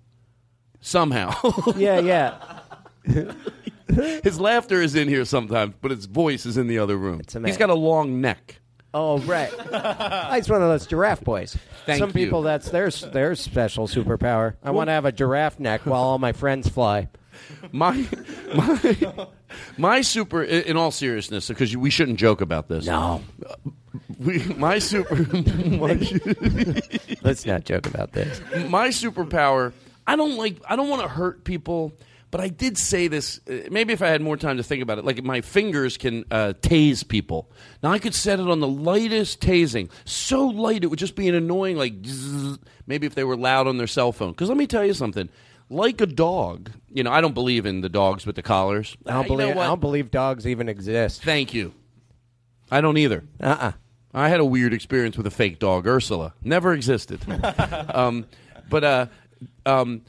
[0.82, 1.36] Somehow.
[1.78, 2.34] Yeah, yeah.
[4.24, 7.22] his laughter is in here sometimes, but his voice is in the other room.
[7.26, 7.60] He's amazing.
[7.60, 8.60] got a long neck.
[8.94, 9.52] Oh, right.
[10.34, 11.58] He's one of those giraffe boys.
[11.86, 12.14] Thank Some you.
[12.14, 14.56] people, that's their their special superpower.
[14.64, 17.10] I want to have a giraffe neck while all my friends fly.
[17.72, 18.08] My
[18.56, 19.28] my
[19.78, 20.44] my super.
[20.44, 22.86] In all seriousness, because we shouldn't joke about this.
[22.86, 23.22] No.
[23.48, 23.56] Uh,
[24.20, 25.16] we, my super.
[25.68, 26.00] my,
[27.22, 28.42] Let's not joke about this.
[28.70, 29.74] my superpower.
[30.08, 30.58] I don't like.
[30.68, 31.94] I don't want to hurt people,
[32.38, 33.40] but I did say this.
[33.50, 36.24] uh, Maybe if I had more time to think about it, like my fingers can
[36.30, 37.50] uh, tase people.
[37.82, 41.28] Now I could set it on the lightest tasing, so light it would just be
[41.28, 42.06] an annoying like.
[42.06, 44.34] zzz, maybe if they were loud on their cell phone.
[44.34, 45.30] Because let me tell you something.
[45.68, 48.96] Like a dog, you know, I don't believe in the dogs with the collars.
[49.08, 49.58] I don't Uh, you know believe?
[49.58, 51.24] I don't believe dogs even exist.
[51.24, 51.74] Thank you.
[52.70, 53.24] I don't either.
[53.42, 53.72] Uh uh
[54.14, 56.36] I had a weird experience with a fake dog, Ursula.
[56.44, 57.20] Never existed.
[57.96, 58.28] um,
[58.70, 59.06] but uh,
[59.66, 60.04] um,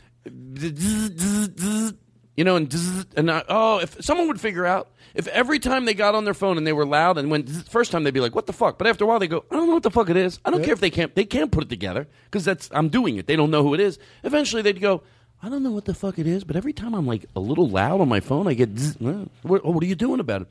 [2.38, 2.72] you know, and
[3.16, 6.34] and I, oh, if someone would figure out if every time they got on their
[6.34, 8.78] phone and they were loud, and when first time they'd be like, "What the fuck?"
[8.78, 10.38] But after a while, they go, "I don't know what the fuck it is.
[10.44, 11.12] I don't care if they can't.
[11.16, 13.26] They can't put it together because that's I'm doing it.
[13.26, 13.98] They don't know who it is.
[14.22, 15.02] Eventually, they'd go.
[15.42, 17.68] I don't know what the fuck it is, but every time I'm like a little
[17.68, 18.78] loud on my phone, I get.
[18.78, 20.48] zzz, uh, What, what are you doing about it?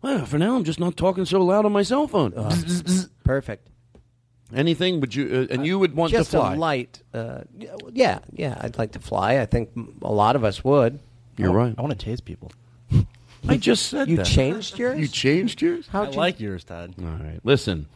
[0.00, 2.32] Well, for now, I'm just not talking so loud on my cell phone.
[2.52, 3.10] Zzz.
[3.22, 3.68] Perfect.
[4.54, 5.46] Anything, would you?
[5.50, 6.54] Uh, and you would want Just to fly.
[6.54, 7.02] a light.
[7.12, 7.42] Uh,
[7.92, 8.56] yeah, yeah.
[8.62, 9.40] I'd like to fly.
[9.40, 9.68] I think
[10.00, 11.00] a lot of us would.
[11.38, 11.74] You're right.
[11.76, 12.50] I want to tase people.
[13.48, 14.26] I just said You that.
[14.26, 14.98] changed yours.
[14.98, 15.86] You changed yours.
[15.88, 16.16] How'd I you?
[16.16, 16.94] like yours, Todd.
[17.00, 17.40] All right.
[17.44, 17.86] Listen,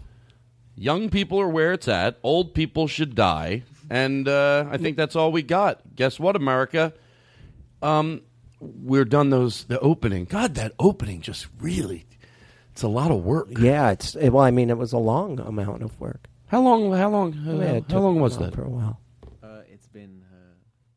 [0.76, 2.18] young people are where it's at.
[2.22, 5.80] Old people should die, and uh, I think that's all we got.
[5.96, 6.92] Guess what, America?
[7.82, 8.22] Um,
[8.60, 9.30] we're done.
[9.30, 10.24] Those the opening.
[10.26, 12.06] God, that opening just really.
[12.70, 13.48] It's a lot of work.
[13.58, 14.38] yeah, it's well.
[14.38, 16.28] I mean, it was a long amount of work.
[16.46, 16.92] How long?
[16.92, 17.34] How long?
[17.46, 18.54] Uh, Yeah, it how took long was that?
[18.54, 19.00] for a while?
[19.42, 20.36] Uh, it's been uh,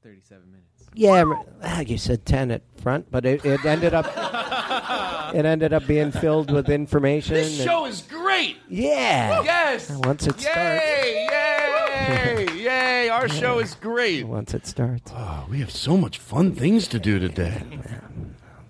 [0.04, 0.85] 37 minutes.
[0.96, 1.34] Yeah,
[1.64, 4.06] ah, you said ten at front, but it, it ended up
[5.36, 7.34] it ended up being filled with information.
[7.34, 8.58] This and- show is great.
[8.70, 9.41] yeah.
[9.43, 9.89] Yes.
[9.89, 11.28] Once it starts, Yay!
[11.30, 12.48] Yay!
[12.64, 13.10] Yay!
[13.10, 14.26] Our show is great.
[14.26, 17.62] once it starts, Oh, we have so much fun things to do today.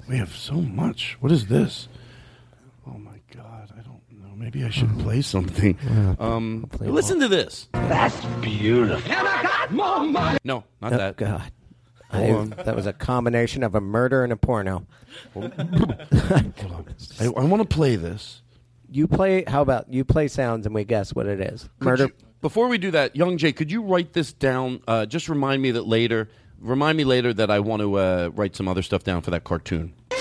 [0.07, 1.17] We have so much.
[1.19, 1.87] What is this?
[2.87, 4.35] Oh my god, I don't know.
[4.35, 5.77] Maybe I should play something.
[6.19, 7.67] Um, play listen to this.
[7.73, 9.11] That's beautiful.
[10.43, 11.17] No, not oh, that.
[11.17, 11.51] God, Hold
[12.11, 14.85] I- that was a combination of a murder and a porno.
[15.33, 16.05] Hold on.
[17.19, 18.41] I, I want to play this.
[18.89, 19.43] You play.
[19.45, 21.63] How about you play sounds and we guess what it is?
[21.79, 22.03] Could Murder.
[22.05, 24.81] you- before we do that, young Jay, could you write this down?
[24.87, 26.29] Uh, just remind me that later.
[26.59, 29.43] Remind me later that I want to uh, write some other stuff down for that
[29.43, 29.93] cartoon.
[30.11, 30.17] No,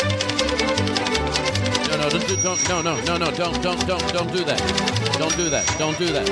[1.98, 4.58] no, don't, do- don't, no, no, no, no, don't, don't, don't, don't do that.
[5.18, 5.76] Don't do that.
[5.78, 6.26] Don't do that.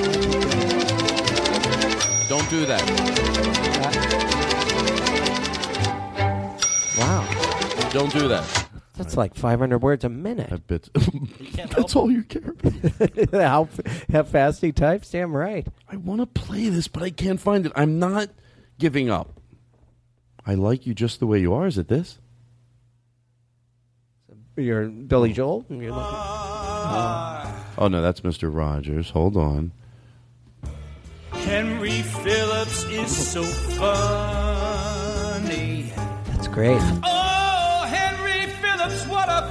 [2.28, 3.61] Don't do that.
[6.98, 8.68] Wow, Don't do that.
[8.96, 10.50] that's like 500 words a minute.
[10.50, 10.88] That bit.
[11.70, 13.30] That's all you care about.
[13.32, 13.68] how
[14.12, 15.10] how fast he types?
[15.10, 15.66] Damn right.
[15.88, 17.72] I want to play this, but I can't find it.
[17.74, 18.28] I'm not
[18.78, 19.40] giving up.
[20.44, 21.66] I like you just the way you are.
[21.66, 22.18] Is it this?
[24.56, 25.64] You're Billy Joel.
[25.70, 27.64] And you're looking, ah.
[27.78, 28.54] Oh no, that's Mr.
[28.54, 29.10] Rogers.
[29.10, 29.72] Hold on.
[31.32, 34.71] Henry Phillips is so funny.
[36.54, 37.00] That's great.
[37.04, 39.42] Oh, Henry Phillips, what a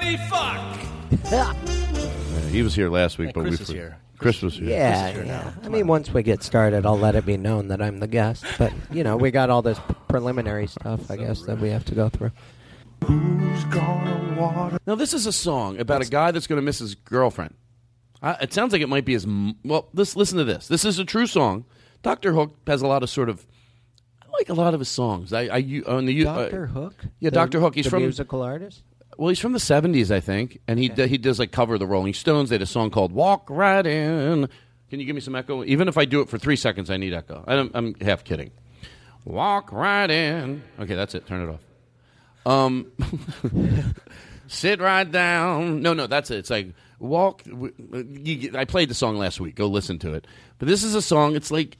[0.00, 0.78] funny fuck.
[1.30, 1.54] Yeah,
[2.50, 3.98] he was here last week, but Chris we was for- here.
[4.18, 4.68] Chris was here.
[4.68, 5.52] Yeah, yeah.
[5.64, 8.44] I mean, once we get started, I'll let it be known that I'm the guest.
[8.56, 11.94] But you know, we got all this preliminary stuff, I guess, that we have to
[11.96, 12.30] go through.
[13.04, 14.78] Who's gonna water?
[14.86, 17.54] Now this is a song about a guy that's going to miss his girlfriend.
[18.22, 19.24] Uh, it sounds like it might be his.
[19.24, 20.68] m- Well, this listen to this.
[20.68, 21.64] This is a true song.
[22.04, 23.44] Doctor Hook has a lot of sort of.
[24.32, 25.32] Like a lot of his songs.
[25.32, 26.94] I, I u- on the uh, Doctor Hook.
[27.20, 27.74] Yeah, Doctor Hook.
[27.74, 28.82] He's from musical artist.
[29.18, 31.86] Well, he's from the '70s, I think, and he d- he does like cover the
[31.86, 32.48] Rolling Stones.
[32.48, 34.48] They had a song called "Walk Right In."
[34.90, 35.62] Can you give me some echo?
[35.64, 37.44] Even if I do it for three seconds, I need echo.
[37.46, 38.50] I I'm half kidding.
[39.24, 40.62] Walk right in.
[40.80, 41.26] Okay, that's it.
[41.26, 41.60] Turn it off.
[42.44, 42.90] Um,
[44.48, 45.82] sit right down.
[45.82, 46.38] No, no, that's it.
[46.38, 46.68] It's like
[46.98, 47.42] walk.
[47.46, 49.54] You, I played the song last week.
[49.54, 50.26] Go listen to it.
[50.58, 51.36] But this is a song.
[51.36, 51.76] It's like,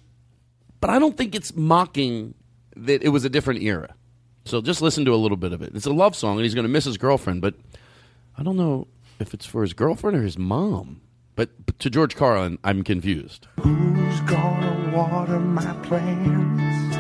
[0.81, 2.35] but I don't think it's mocking
[2.77, 3.95] that it was a different era.
[4.45, 5.73] So just listen to a little bit of it.
[5.75, 7.41] It's a love song, and he's going to miss his girlfriend.
[7.43, 7.55] But
[8.37, 8.89] I don't know.
[9.21, 11.01] if it's for his girlfriend or his mom.
[11.37, 13.47] But, but to George Carlin, I'm confused.
[13.61, 16.97] Who's gonna water my plants?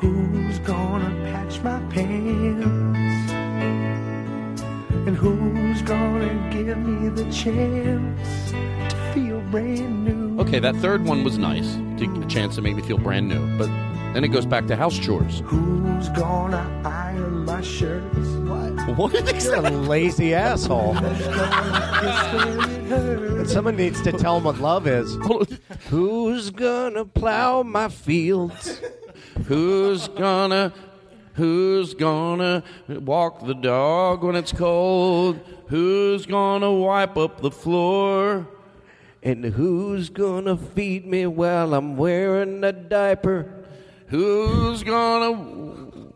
[0.00, 3.32] Who's gonna patch my pants?
[5.06, 10.40] And who's gonna give me the chance to feel brand new?
[10.40, 13.46] Okay, that third one was nice, to, a chance to make me feel brand new.
[13.56, 13.68] But
[14.12, 15.42] then it goes back to house chores.
[15.46, 18.16] Who's gonna iron my shirts?
[18.16, 18.96] What?
[18.96, 20.94] What did You're a lazy asshole.
[23.46, 25.16] Someone needs to tell him what love is.
[25.88, 28.80] Who's gonna plow my fields?
[29.46, 30.72] Who's gonna
[31.34, 35.40] Who's gonna walk the dog when it's cold?
[35.68, 38.46] Who's gonna wipe up the floor?
[39.22, 43.52] And who's gonna feed me while I'm wearing a diaper?
[44.06, 46.10] Who's gonna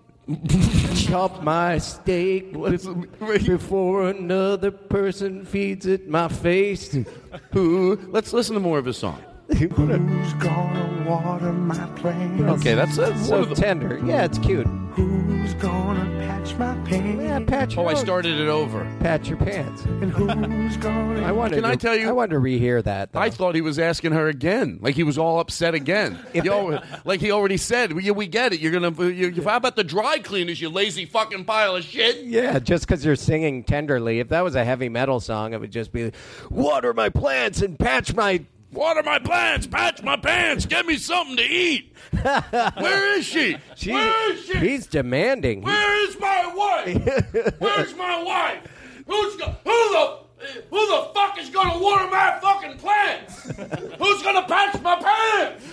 [0.94, 2.52] chop my steak
[3.20, 6.96] before another person feeds it my face?
[7.52, 8.00] Who?
[8.08, 9.22] Let's listen to more of his song.
[9.48, 12.42] Who's gonna water my plants?
[12.60, 14.00] Okay, that's, that's so the- tender.
[14.04, 14.66] Yeah, it's cute.
[14.66, 17.22] Who's gonna patch my pants?
[17.22, 17.76] Yeah, patch.
[17.76, 18.84] Oh, your I started it over.
[19.00, 19.82] patch your pants.
[19.84, 21.20] And who's gonna?
[21.26, 21.56] I wanted.
[21.56, 23.12] Can I to, tell you- I wanted to rehear that.
[23.12, 23.18] Though.
[23.20, 26.18] I thought he was asking her again, like he was all upset again.
[26.32, 28.60] If- You like he already said, we, we get it.
[28.60, 29.10] You're gonna.
[29.10, 30.60] You, how about the dry cleaners?
[30.60, 32.24] You lazy fucking pile of shit.
[32.24, 34.20] Yeah, just because you're singing tenderly.
[34.20, 36.12] If that was a heavy metal song, it would just be
[36.50, 38.44] water my plants and patch my.
[38.74, 41.94] Water my plants, patch my pants, get me something to eat.
[42.22, 43.56] Where is she?
[43.76, 44.58] She- Where is she?
[44.58, 45.62] He's demanding.
[45.62, 47.54] Where is my wife?
[47.60, 48.58] Where's my wife?
[49.06, 50.18] Who's go- who the
[50.70, 53.42] who the fuck is gonna water my fucking plants?
[53.98, 55.64] Who's gonna patch my pants?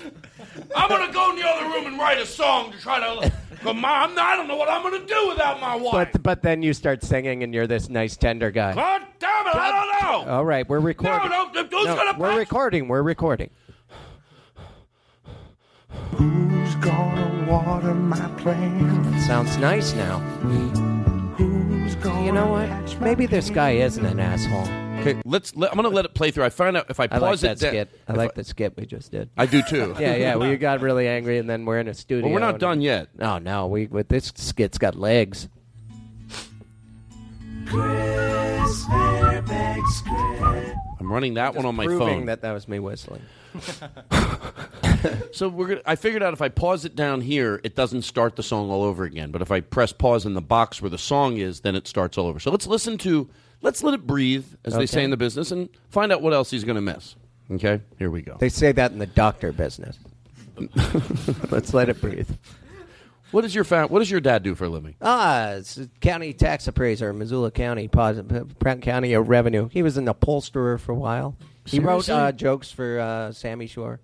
[0.76, 3.32] I'm gonna go in the other room and write a song to try to.
[3.62, 6.10] Come on, I'm not, I don't know what I'm gonna do without my wife.
[6.14, 8.74] But but then you start singing and you're this nice tender guy.
[8.74, 10.32] God damn it, I don't know.
[10.34, 11.30] All right, we're recording.
[11.30, 12.38] No, no, who's No, gonna we're patch?
[12.40, 12.88] recording.
[12.88, 13.50] We're recording.
[16.12, 19.26] Who's gonna water my plants?
[19.28, 20.20] Sounds nice now.
[22.02, 23.02] Who's gonna You know what?
[23.02, 24.68] Maybe this guy isn't an asshole.
[25.02, 25.56] Okay, let's.
[25.56, 26.44] Let, I'm gonna let it play through.
[26.44, 27.60] I find out if I I like pause that it.
[27.60, 28.00] da- skit.
[28.08, 29.30] I if like the skit we just did.
[29.38, 29.96] I do too.
[30.00, 30.36] Yeah, yeah.
[30.36, 32.26] We got really angry, and then we're in a studio.
[32.26, 33.10] Well, we're not and- done yet.
[33.18, 33.68] No, no.
[33.68, 35.48] We with this skit's got legs.
[37.68, 40.76] Chris Fairbanks script.
[41.00, 42.26] I'm running that one on my Proving phone.
[42.28, 43.22] that that was me whistling.
[45.34, 48.36] So we're gonna, I figured out if I pause it down here, it doesn't start
[48.36, 49.32] the song all over again.
[49.32, 52.18] But if I press pause in the box where the song is, then it starts
[52.18, 52.40] all over.
[52.40, 53.30] So let's listen to,
[53.62, 56.52] let's let it breathe, as they say in the business, and find out what else
[56.52, 57.16] he's going to miss.
[57.52, 58.38] Okay, here we go.
[58.40, 59.98] They say that in the doctor business.
[61.50, 62.30] Let's let it breathe.
[63.32, 64.96] What is your fa- What does your dad do for a living?
[65.02, 69.70] Ah, it's a county tax appraiser, Missoula County, Pratt County of Revenue.
[69.72, 71.36] He was an upholsterer for a while.
[71.66, 74.00] He wrote uh, jokes for uh, Sammy Shore.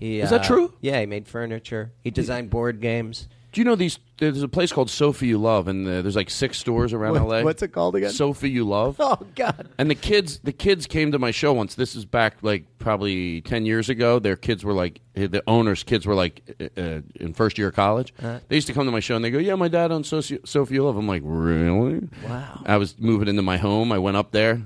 [0.00, 0.74] He, Is that uh, true?
[0.80, 1.92] Yeah, he made furniture.
[2.02, 3.28] He designed board games.
[3.52, 3.98] Do you know these?
[4.18, 7.22] There's a place called Sofa U Love, and uh, there's like six stores around What-
[7.38, 7.42] LA.
[7.42, 8.10] what's it called again?
[8.12, 8.96] Sofa U Love.
[9.00, 9.68] Oh God!
[9.76, 11.74] And the kids, the kids came to my show once.
[11.74, 14.20] This is back like probably ten years ago.
[14.20, 17.74] Their kids were like the owners' kids were like uh, uh, in first year of
[17.74, 18.14] college.
[18.20, 18.38] Uh-huh.
[18.48, 20.46] They used to come to my show and they go, "Yeah, my dad owns Soci-
[20.46, 22.62] Sofa U Love." I'm like, "Really?" Wow.
[22.66, 23.90] I was moving into my home.
[23.90, 24.62] I went up there.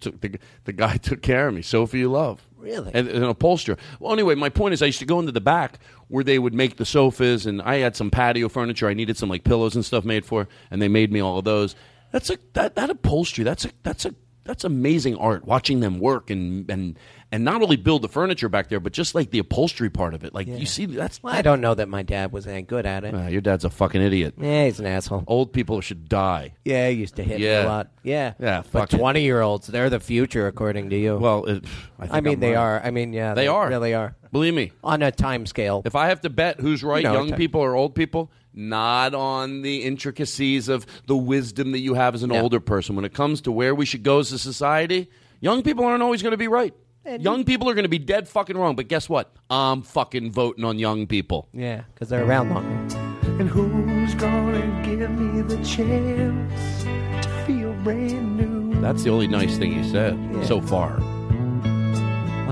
[0.00, 1.62] Took the the guy took care of me.
[1.62, 2.44] Sofa U Love.
[2.64, 2.90] Really?
[2.94, 3.76] And, and an upholsterer.
[4.00, 6.54] Well, anyway, my point is, I used to go into the back where they would
[6.54, 8.88] make the sofas, and I had some patio furniture.
[8.88, 11.44] I needed some like pillows and stuff made for, and they made me all of
[11.44, 11.76] those.
[12.10, 13.44] That's a that, that upholstery.
[13.44, 15.44] That's a that's a that's amazing art.
[15.44, 16.98] Watching them work and and
[17.32, 20.22] and not only build the furniture back there, but just like the upholstery part of
[20.24, 20.32] it.
[20.34, 23.02] Like you see, that's Well, I don't know that my dad was any good at
[23.04, 23.14] it.
[23.14, 24.34] Uh, your dad's a fucking idiot.
[24.40, 25.24] Yeah, he's an asshole.
[25.26, 26.54] Old people should die.
[26.64, 27.64] Yeah, he used to hit me Yeah.
[27.64, 27.88] a lot.
[28.04, 28.98] Yeah, Yeah, But fuck it.
[28.98, 31.16] twenty-year-olds, they're the future, according to you.
[31.16, 31.64] Well, it,
[31.98, 32.56] I, think I mean, I'm they right.
[32.56, 32.80] are.
[32.84, 33.68] I mean, yeah, They are.
[33.68, 34.72] Really are Believe me.
[34.84, 35.82] on a time scale.
[35.84, 38.30] If I have to bet who's right, You know, young time- people or old people,
[38.54, 42.40] not on the intricacies of the wisdom that you have as an No.
[42.40, 42.96] older person.
[42.96, 45.08] When it comes to where we should go as a society,
[45.40, 46.74] young people aren't always going to be right.
[47.20, 48.76] young people are going to be dead fucking wrong.
[48.76, 49.34] But guess what?
[49.50, 51.48] I'm fucking voting on young people.
[51.52, 52.96] Yeah, because they're around longer.
[53.38, 56.84] And who's gonna give me the chance
[57.24, 58.80] to feel brand new?
[58.80, 60.44] That's the only nice thing he said Yeah.
[60.44, 60.98] so far.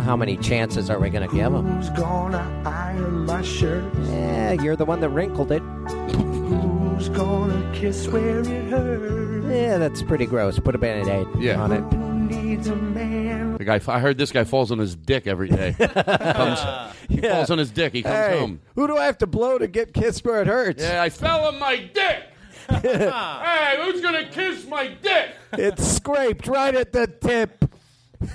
[0.03, 1.65] Well, how many chances are we going to give him?
[1.65, 3.97] Who's gonna iron my shirts?
[4.09, 5.61] Yeah, you're the one that wrinkled it.
[5.63, 9.47] Who's gonna kiss where it hurts?
[9.47, 10.59] Yeah, that's pretty gross.
[10.59, 11.63] Put a band-aid Yeah.
[11.63, 11.83] on it.
[11.95, 13.57] Who needs a man?
[13.59, 15.73] The guy, I heard this guy falls on his dick every day.
[15.79, 17.35] Comes- he Yeah.
[17.37, 17.93] falls on his dick.
[17.93, 18.61] He comes Hey, home.
[18.75, 20.83] who do I have to blow to get kissed where it hurts?
[20.83, 22.25] Yeah, I fell on my dick.
[22.69, 25.31] hey, who's gonna kiss my dick?
[25.53, 27.67] it's scraped right at the tip.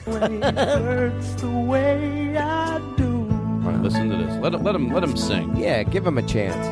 [0.05, 3.29] When it hurts the way I do.
[3.29, 4.35] All right, listen to this.
[4.41, 5.55] Let him, let him, let him sing.
[5.55, 6.65] Yeah, give him a chance.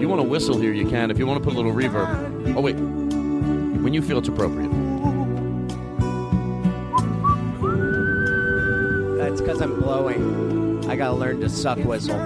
[0.00, 1.10] You want to whistle here, you can.
[1.10, 2.54] If you want to put a little reverb.
[2.56, 4.70] Oh wait, when you feel it's appropriate.
[9.18, 10.84] That's because I'm blowing.
[10.88, 12.20] I gotta learn to suck whistle.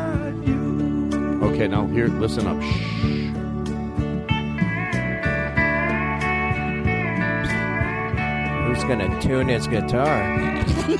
[1.45, 2.63] Okay, now here, listen up.
[2.63, 3.14] Shh.
[8.75, 10.37] Who's gonna tune his guitar?
[10.75, 10.97] Who's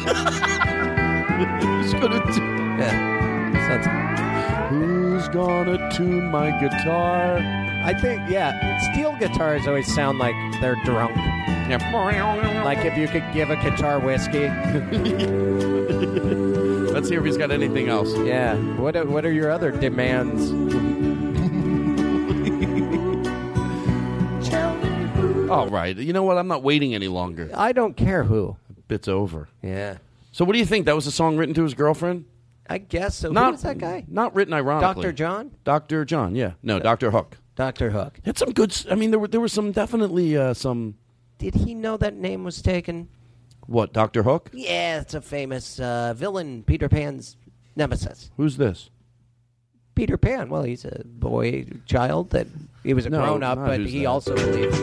[1.93, 2.79] gonna tune?
[2.79, 3.83] Yeah.
[3.83, 7.39] Sounds- Who's gonna tune my guitar?
[7.85, 11.17] I think, yeah, steel guitars always sound like they're drunk.
[11.17, 12.63] Yeah.
[12.65, 14.49] Like if you could give a guitar whiskey.
[16.95, 18.15] Let's hear if he's got anything else.
[18.19, 18.55] Yeah.
[18.77, 20.53] What what are your other demands?
[25.55, 25.97] All right.
[25.97, 26.39] You know what?
[26.39, 27.51] I'm not waiting any longer.
[27.55, 28.57] I don't care who.
[28.89, 29.49] Bit's over.
[29.63, 29.99] Yeah.
[30.33, 30.87] So, what do you think?
[30.87, 32.25] That was a song written to his girlfriend?
[32.69, 33.31] I guess so.
[33.31, 34.05] Not Who was that guy?
[34.09, 35.03] Not written ironically.
[35.03, 35.13] Dr.
[35.13, 35.51] John?
[35.65, 36.05] Dr.
[36.05, 36.35] John.
[36.35, 36.53] Yeah.
[36.63, 37.11] No, Dr.
[37.11, 37.37] Hook.
[37.57, 37.91] Dr.
[37.91, 38.19] Hook.
[38.25, 38.71] Had some good.
[38.73, 40.97] s- I mean, there were there were some definitely uh, some.
[41.39, 43.09] Did he know that name was taken?
[43.67, 43.93] What?
[43.93, 44.23] Dr.
[44.23, 44.51] Hook?
[44.53, 47.37] Yeah, it's a famous uh, villain, Peter Pan's
[47.77, 48.31] nemesis.
[48.37, 48.91] Who's this?
[49.95, 50.49] Peter Pan.
[50.51, 52.47] Well, he's a boy child that
[52.85, 54.07] he was a No, grown up, but he that.
[54.07, 54.75] also believed.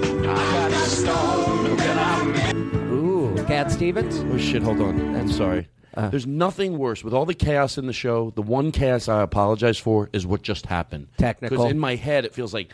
[2.92, 4.20] Ooh, Cat Stevens.
[4.34, 4.62] Oh shit!
[4.64, 5.16] Hold on.
[5.16, 5.68] I'm sorry.
[5.94, 6.10] Uh.
[6.10, 8.32] There's nothing worse with all the chaos in the show.
[8.32, 11.08] The one chaos I apologize for is what just happened.
[11.18, 11.58] Technical.
[11.58, 12.72] Because in my head it feels like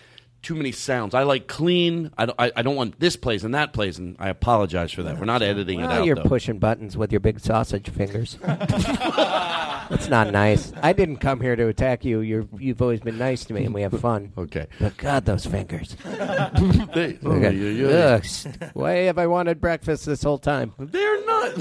[0.48, 1.14] too many sounds.
[1.14, 2.10] I like clean.
[2.18, 5.04] I don't, I, I don't want this plays and that plays, and I apologize for
[5.04, 5.20] that.
[5.20, 6.06] We're not editing it Well, out.
[6.06, 6.24] you're though.
[6.24, 8.38] pushing buttons with your big sausage fingers.
[8.44, 10.72] That's not nice.
[10.82, 12.22] I didn't come here to attack you.
[12.22, 14.32] You're, you've always been nice to me, and we have fun.
[14.38, 14.68] Okay.
[14.80, 15.98] But God, those fingers.
[16.06, 17.52] They- oh, Okay.
[17.54, 18.20] yeah, yeah.
[18.56, 20.74] Ugh, Why have I wanted breakfast this whole time?
[20.80, 21.52] They're not.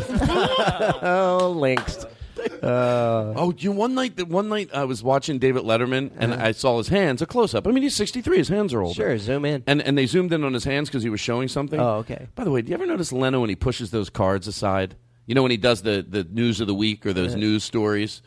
[1.02, 2.06] oh, links.
[2.38, 6.52] Uh, Oh, you one night that one night I was watching David Letterman and I
[6.52, 7.66] saw his hands, a close up.
[7.66, 8.94] I mean, he's 63, his hands are older.
[8.94, 9.62] Sure, zoom in.
[9.66, 11.78] And and they zoomed in on his hands because he was showing something.
[11.80, 12.28] Oh, okay.
[12.34, 14.96] By the way, do you ever notice Leno when he pushes those cards aside?
[15.26, 18.22] You know when he does the the news of the week or those news stories.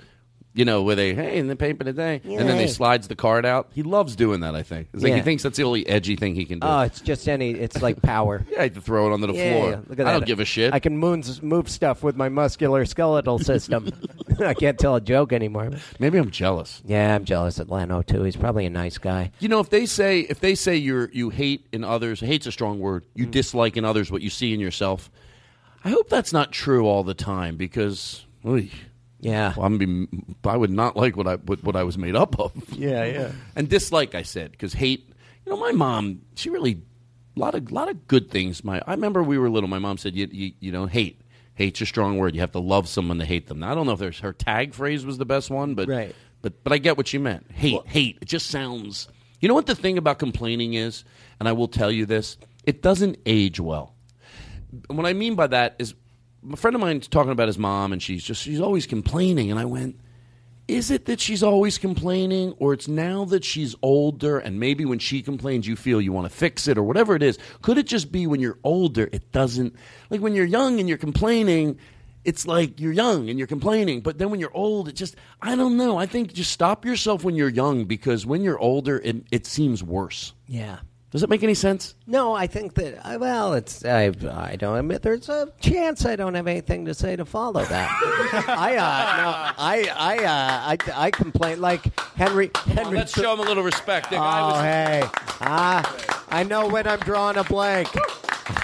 [0.59, 2.65] You know where they hey in the paper today, and then Yay.
[2.65, 3.69] they slides the card out.
[3.73, 4.55] He loves doing that.
[4.55, 4.89] I think.
[4.93, 6.67] It's like he thinks that's the only edgy thing he can do.
[6.67, 7.51] oh, it's just any.
[7.51, 8.45] It's like power.
[8.51, 9.69] yeah, I had to throw it onto the Yeah, floor.
[9.69, 10.19] yeah, look at I that.
[10.19, 10.73] don't give a shit.
[10.73, 13.89] I can moons, move stuff with my muscular skeletal system.
[14.41, 15.71] I can't tell a joke anymore.
[15.97, 16.81] Maybe I'm jealous.
[16.85, 18.23] Yeah, I'm jealous of Leno too.
[18.23, 19.31] He's probably a nice guy.
[19.39, 22.51] You know, if they say if they say you're you hate in others, hate's a
[22.51, 23.05] strong word.
[23.15, 23.31] You Mm.
[23.31, 25.09] dislike in others what you see in yourself.
[25.85, 28.69] I hope that's not true all the time because, oy,
[29.21, 29.53] Yeah.
[29.55, 30.07] well, I'm be,
[30.45, 32.51] I would not like what I what, what I was made up of.
[32.71, 33.31] Yeah, yeah.
[33.55, 35.05] and dislike, I said, because hate.
[35.45, 36.81] You know, my mom, she really
[37.35, 38.63] a lot of lot of good things.
[38.63, 39.69] My I remember we were little.
[39.69, 41.21] My mom said, you you, you know, hate.
[41.55, 42.35] Hate's a strong word.
[42.35, 43.59] You have to love someone to hate them.
[43.59, 46.15] Now, I don't know if there's her tag phrase was the best one, but Right.
[46.41, 47.51] but but I get what she meant.
[47.51, 48.17] Hate, hate.
[48.21, 49.09] It just sounds.
[49.41, 51.03] You know what the thing about complaining is,
[51.39, 53.95] and I will tell you this: it doesn't age well.
[54.87, 55.95] What I mean by that is,
[56.51, 59.59] a friend of mine's talking about his mom, and she's just she's always complaining, and
[59.59, 59.99] I went.
[60.67, 64.99] Is it that she's always complaining, or it's now that she's older and maybe when
[64.99, 67.39] she complains you feel you want to fix it, or whatever it is?
[67.63, 69.75] Could it just be when you're older, it doesn't.
[70.11, 71.79] Like when you're young and you're complaining,
[72.23, 75.55] it's like you're young and you're complaining, but then when you're old, it just, I
[75.55, 75.97] don't know.
[75.97, 79.83] I think just stop yourself when you're young because when you're older, it, it seems
[79.83, 80.33] worse.
[80.45, 80.79] Yeah.
[81.11, 81.95] Does that make any sense?
[82.05, 86.15] No, I think that uh, well, it's I I don't admit there's a chance I
[86.15, 87.89] don't have anything to say to follow that.
[88.47, 92.97] I uh no, I I uh I, I complain like Henry Henry.
[92.97, 94.11] Let's show him a little respect.
[94.11, 95.01] The oh guy was- hey,
[95.41, 97.89] ah, I know when I'm drawing a blank.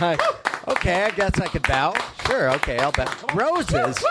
[0.02, 1.94] okay, I guess I could bow.
[2.28, 3.06] Sure, okay, I'll bow.
[3.34, 4.04] Roses,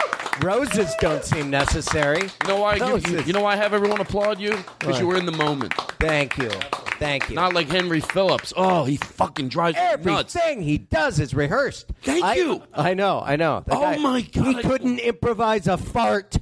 [0.43, 2.23] roses don't seem necessary.
[2.23, 2.73] You know why?
[2.73, 3.27] I give you, Roses.
[3.27, 4.57] you know why I have everyone applaud you?
[4.79, 5.01] Because Why?
[5.01, 5.73] you were in the moment.
[6.01, 6.51] Thank you,
[6.99, 7.35] thank you.
[7.37, 8.53] Not like Henry Phillips.
[8.57, 9.83] Oh, he fucking drives me
[10.13, 10.35] nuts.
[10.37, 11.87] Everything he does is rehearsed.
[12.03, 12.63] Thank I- you.
[12.73, 13.63] I know, I know.
[13.67, 16.37] That Oh my God, He couldn't improvise a fart.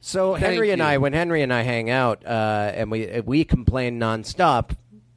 [0.00, 0.84] So Henry and you.
[0.86, 4.70] I, when Henry and I hang out, uh, and we we complain nonstop,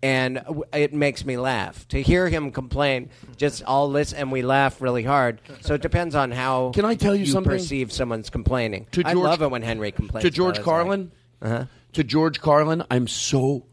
[0.03, 3.09] and w- it makes me laugh to hear him complain.
[3.35, 5.41] Just all listen, and we laugh really hard.
[5.61, 7.49] So it depends on how Can I tell you something?
[7.51, 8.85] perceive someone's complaining.
[8.91, 10.23] To I George- love it when Henry complains.
[10.23, 11.11] to George his Carlin,
[11.41, 11.51] life.
[11.51, 11.65] Uh-huh.
[11.93, 13.65] to George Carlin, I'm so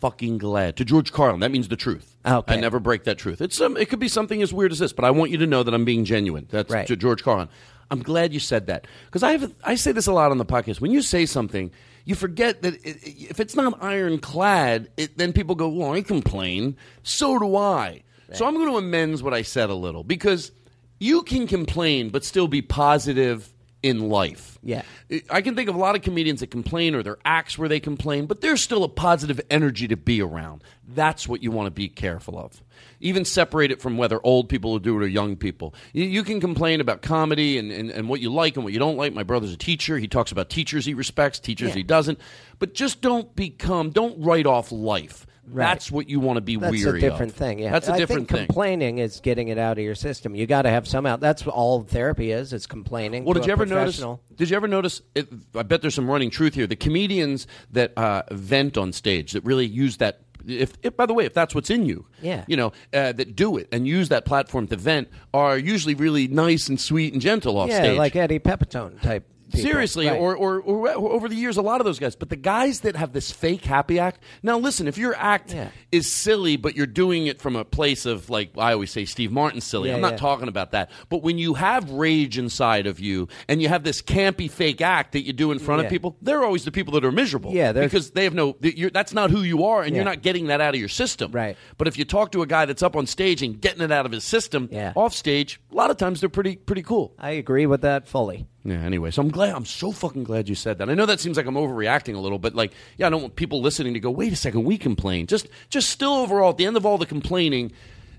[0.00, 0.76] fucking glad.
[0.76, 2.16] To George Carlin, that means the truth.
[2.26, 2.54] Okay.
[2.54, 3.40] I never break that truth.
[3.40, 5.46] It's um, it could be something as weird as this, but I want you to
[5.46, 6.46] know that I'm being genuine.
[6.50, 6.86] That's Right.
[6.86, 7.48] to George Carlin.
[7.90, 10.44] I'm glad you said that because I have I say this a lot on the
[10.44, 10.80] podcast.
[10.80, 11.70] When you say something,
[12.04, 16.76] you forget that it, if it's not ironclad, it, then people go, "Well, I complain."
[17.02, 18.02] So do I.
[18.32, 20.52] So I'm going to amend what I said a little because
[21.00, 23.52] you can complain but still be positive
[23.82, 24.58] in life.
[24.62, 24.82] Yeah.
[25.30, 27.80] I can think of a lot of comedians that complain or their acts where they
[27.80, 30.62] complain, but there's still a positive energy to be around.
[30.86, 32.62] That's what you want to be careful of.
[33.00, 35.74] Even separate it from whether old people do it or young people.
[35.92, 38.78] You, you can complain about comedy and, and, and what you like and what you
[38.78, 39.14] don't like.
[39.14, 39.98] My brother's a teacher.
[39.98, 41.76] He talks about teachers he respects, teachers Yeah.
[41.76, 42.18] he doesn't.
[42.58, 45.26] But just don't become, don't write off life.
[45.50, 45.64] Right.
[45.66, 47.38] That's what you want to be That's weary a different of.
[47.38, 47.58] thing.
[47.58, 48.46] Yeah, That's a I different think thing.
[48.46, 50.34] Complaining is getting it out of your system.
[50.34, 51.20] You got to have some out.
[51.20, 52.52] That's all therapy is.
[52.52, 53.24] It's complaining.
[53.24, 54.02] Well, did you ever notice?
[54.36, 55.02] Did you ever notice?
[55.14, 56.66] It, I bet there's some running truth here.
[56.66, 60.20] The comedians that uh, vent on stage that really use that.
[60.46, 62.44] If, if, by the way, if that's what's in you, Yeah.
[62.48, 66.28] you know, uh, that do it and use that platform to vent are usually really
[66.28, 67.98] nice and sweet and gentle off yeah, stage.
[67.98, 69.26] like Eddie Pepitone type.
[69.50, 69.70] People.
[69.70, 70.18] Seriously, Right.
[70.18, 72.16] or, or, or over the years, a lot of those guys.
[72.16, 74.20] But the guys that have this fake happy act.
[74.42, 75.68] Now, listen, if your act Yeah.
[75.92, 79.32] is silly, but you're doing it from a place of like I always say, Steve
[79.32, 79.88] Martin silly.
[79.90, 80.18] Yeah, I'm not yeah.
[80.18, 80.90] talking about that.
[81.08, 85.12] But when you have rage inside of you and you have this campy fake act
[85.12, 87.52] that you do in front of people, they're always the people that are miserable.
[87.52, 88.56] Yeah, because they have no.
[88.60, 91.32] You're, that's not who you are, and you're not getting that out of your system.
[91.32, 91.56] Right.
[91.78, 94.06] But if you talk to a guy that's up on stage and getting it out
[94.06, 94.92] of his system Yeah.
[94.96, 97.14] off stage, a lot of times they're pretty pretty cool.
[97.18, 98.46] I agree with that fully.
[98.64, 98.74] Yeah.
[98.74, 99.54] Anyway, so I'm glad.
[99.54, 100.90] I'm so fucking glad you said that.
[100.90, 103.36] I know that seems like I'm overreacting a little, but like, yeah, I don't want
[103.36, 104.10] people listening to go.
[104.10, 105.26] Wait a second, we complain.
[105.26, 107.72] Just, just still overall, at the end of all the complaining,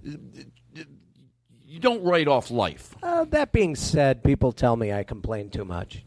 [0.04, 2.96] you don't write off life.
[3.04, 6.04] Uh, that being said, people tell me I complain too much.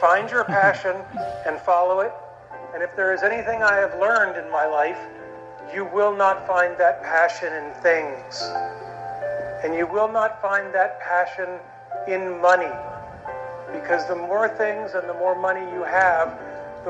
[0.00, 0.94] Find your passion
[1.46, 2.12] and follow it.
[2.74, 4.98] And if there is anything I have learned in my life,
[5.74, 8.42] you will not find that passion in things.
[9.64, 11.58] And you will not find that passion
[12.06, 12.70] in money.
[13.72, 16.38] Because the more things and the more money you have,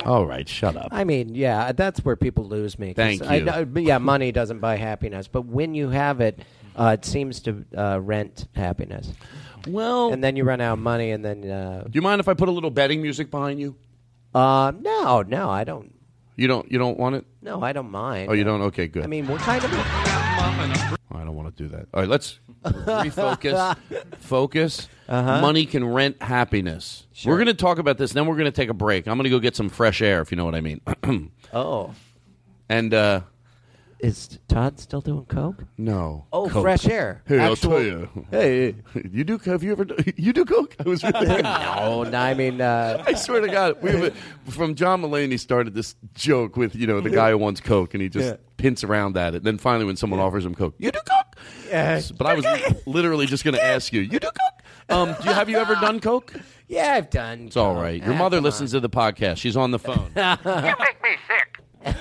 [0.05, 0.89] All right, shut up.
[0.93, 2.89] I mean, yeah, that's where people lose me.
[2.95, 3.45] 'cause Thank I you.
[3.45, 6.39] know- but yeah, money doesn't buy happiness, but when you have it,
[6.77, 9.13] uh, it seems to uh, rent happiness.
[9.69, 12.29] Well, and then you run out of money, and then uh, do you mind if
[12.29, 13.75] I put a little betting music behind you?
[14.35, 15.93] uh, no, no, I don't.
[16.37, 16.71] You don't.
[16.73, 17.27] You don't want it.
[17.43, 18.31] No, I don't mind.
[18.31, 18.63] Oh, you don't.
[18.63, 19.03] Okay, good.
[19.05, 19.71] I mean, what kind of?
[19.75, 21.89] I don't want to do that.
[21.93, 23.77] All right, let's refocus.
[24.21, 24.89] Focus.
[25.11, 25.41] Uh-huh.
[25.41, 27.05] Money can rent happiness.
[27.27, 28.13] We're going to talk about this.
[28.13, 29.09] Then we're going to take a break.
[29.09, 30.81] I'm going to go get some fresh air, if you know what I mean.
[31.53, 31.93] Oh,
[32.69, 33.23] and uh,
[34.03, 35.65] is Todd still doing coke?
[35.79, 36.27] no.
[36.33, 36.63] Oh, Coke.
[36.63, 37.23] fresh air.
[37.27, 38.09] Hey, I'll tell you.
[38.31, 38.75] Hey,
[39.11, 39.39] you do?
[39.39, 39.87] Have you ever?
[40.17, 40.77] You do coke?
[40.79, 41.27] I was really.
[41.43, 45.39] no, no, I mean, uh, I swear to God, we have a, from John Mulaney
[45.39, 48.37] started this joke with you know the guy who wants coke, and he just Yeah.
[48.59, 49.43] hints around at it.
[49.45, 51.37] Then finally, when someone offers him coke, you do coke.
[51.69, 52.01] Yeah.
[52.17, 52.45] But I was
[52.87, 54.65] literally just going to ask you, you do coke?
[54.89, 56.33] Um, do you, have you ever done coke?
[56.69, 57.47] yeah, I've done.
[57.47, 58.03] It's all right.
[58.03, 59.37] Your Ah, mother come listens to the podcast.
[59.39, 60.11] She's on the phone.
[60.17, 61.97] You make me sick.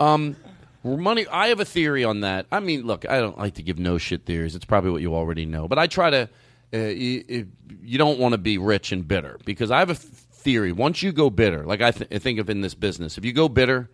[0.00, 0.36] um,
[0.84, 1.26] money.
[1.26, 2.46] I have a theory on that.
[2.52, 4.54] I mean, look, I don't like to give no shit theories.
[4.54, 6.28] It's probably what you already know, but I try to.
[6.72, 7.46] Uh, you,
[7.82, 10.72] you don't want to be rich and bitter because I have a theory.
[10.72, 13.32] Once you go bitter, like I, th- I think of in this business, if you
[13.32, 13.88] go bitter,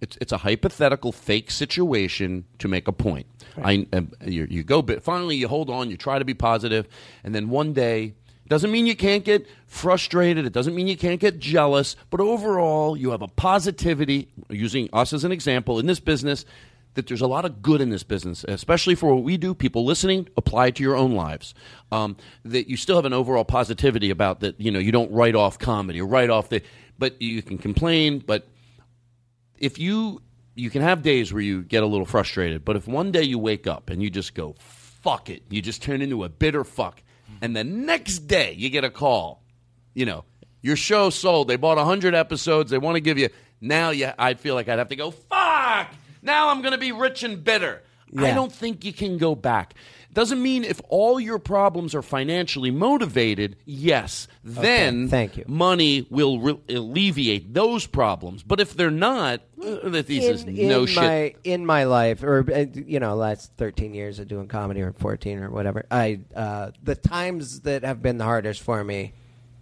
[0.00, 3.26] it's it's a hypothetical fake situation to make a point.
[3.62, 5.02] I uh, you, you go bit.
[5.02, 5.90] Finally, you hold on.
[5.90, 6.88] You try to be positive,
[7.22, 8.14] and then one day.
[8.48, 10.44] Doesn't mean you can't get frustrated.
[10.44, 11.96] It doesn't mean you can't get jealous.
[12.10, 16.44] But overall, you have a positivity, using us as an example in this business,
[16.94, 19.54] that there's a lot of good in this business, especially for what we do.
[19.54, 21.54] People listening, apply it to your own lives.
[21.90, 24.60] Um, that you still have an overall positivity about that.
[24.60, 26.62] You know, you don't write off comedy or write off the,
[26.98, 28.20] but you can complain.
[28.20, 28.46] But
[29.58, 30.20] if you
[30.54, 33.38] you can have days where you get a little frustrated, but if one day you
[33.38, 37.02] wake up and you just go, fuck it, you just turn into a bitter fuck,
[37.44, 39.42] and the next day you get a call,
[39.92, 40.24] you know,
[40.62, 43.28] your show sold, they bought 100 episodes, they want to give you,
[43.60, 45.88] now you, I feel like I'd have to go, fuck,
[46.22, 47.82] now I'm going to be rich and bitter.
[48.16, 49.74] I don't think you can go back.
[50.14, 55.44] Doesn't mean if all your problems are financially motivated, yes, then thank you.
[55.48, 58.44] money will re- alleviate those problems.
[58.44, 60.96] But if they're not, uh, the thesis in, no in shit.
[60.96, 64.92] my in my life, or uh, you know, last thirteen years of doing comedy, or
[64.92, 65.84] fourteen, or whatever.
[65.90, 69.14] I uh, the times that have been the hardest for me,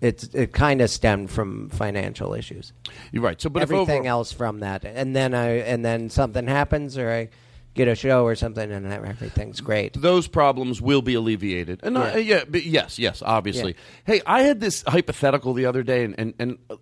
[0.03, 2.75] it's it kind of stemmed from financial issues.
[3.11, 3.41] You're right.
[3.41, 7.11] So, but everything over- else from that, and then I and then something happens, or
[7.11, 7.29] I
[7.75, 9.95] get a show or something, and everything's great.
[9.95, 11.81] those problems will be alleviated.
[11.83, 12.19] And yeah, Yeah.
[12.19, 13.77] yeah but yes, yes, obviously.
[14.05, 16.77] Hey, I had this hypothetical the other day, and and, and uh,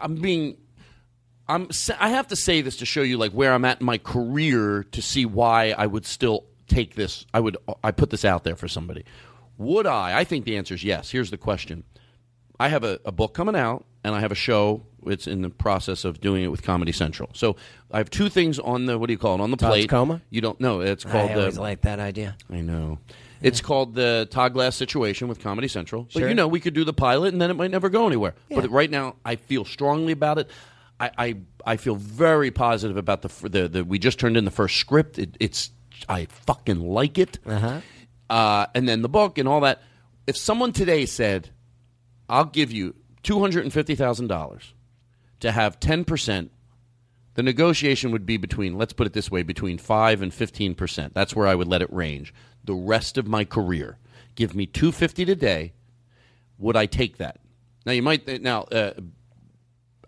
[0.00, 0.56] I'm being.
[1.46, 1.68] I'm.
[2.00, 4.84] I have to say this to show you like where I'm at in my career
[4.92, 7.26] to see why I would still take this.
[7.34, 7.56] I would.
[7.82, 9.04] I put this out there for somebody.
[9.58, 10.18] Would I?
[10.18, 11.10] I think the answer is yes.
[11.10, 11.84] Here's the question.
[12.58, 14.86] I have a, a book coming out, and I have a show.
[15.08, 17.30] It's in the process of doing it with Comedy Central.
[17.34, 17.56] So
[17.90, 19.88] I have two things on the what do you call it on the Todd's plate?
[19.90, 20.20] Coma?
[20.30, 20.80] You don't know.
[20.80, 21.40] It's called I the.
[21.40, 22.36] always like that idea.
[22.52, 22.98] I know.
[23.42, 26.04] It's called the Todd Glass situation with Comedy Central.
[26.04, 26.28] But Sure.
[26.28, 28.34] you know, we could do the pilot and then it might never go anywhere.
[28.48, 30.50] But right now, I feel strongly about it.
[30.98, 31.36] I, I,
[31.66, 34.76] I feel very positive about the, f- the the we just turned in the first
[34.76, 35.18] script.
[35.18, 35.70] It, it's
[36.08, 37.38] I fucking like it.
[37.44, 37.80] Uh-huh.
[38.30, 39.82] Uh, and then the book and all that.
[40.26, 41.50] If someone today said,
[42.28, 44.72] "I'll give you two hundred and fifty thousand dollars
[45.44, 46.50] to have ten percent,"
[47.34, 51.14] the negotiation would be between, let's put it this way, between five and fifteen percent.
[51.14, 52.34] That's where I would let it range.
[52.64, 53.98] The rest of my career,
[54.34, 55.72] give me two fifty today.
[56.58, 57.40] Would I take that?
[57.86, 58.62] Now you might now.
[58.62, 58.92] Uh,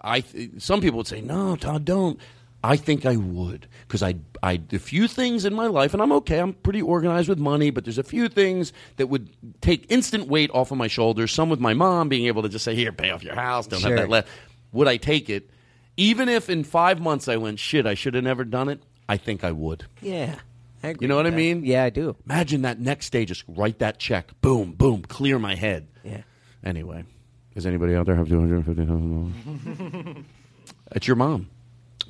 [0.01, 2.21] I th- some people would say no, Todd, don't.
[2.65, 6.13] I think I would because I I a few things in my life, and I'm
[6.13, 6.39] okay.
[6.39, 9.29] I'm pretty organized with money, but there's a few things that would
[9.61, 11.33] take instant weight off of my shoulders.
[11.33, 13.67] Some with my mom being able to just say, "Here, pay off your house.
[13.67, 13.91] Don't Sure.
[13.91, 14.29] have that left."
[14.77, 15.51] Would I take it?
[15.97, 18.83] Even if in five months I went, shit, I should have never done it.
[19.09, 19.87] I think I would.
[20.03, 20.35] Yeah.
[20.83, 21.37] I agree You know with what I that.
[21.37, 21.65] mean?
[21.65, 22.15] Yeah, I do.
[22.27, 24.31] Imagine that next day, just write that check.
[24.43, 25.89] Boom, boom, clear my head.
[26.05, 26.23] Yeah.
[26.63, 27.05] Anyway,
[27.55, 29.33] does anybody out there have two hundred fifty thousand
[30.05, 30.17] dollars?
[30.93, 31.49] It's your mom.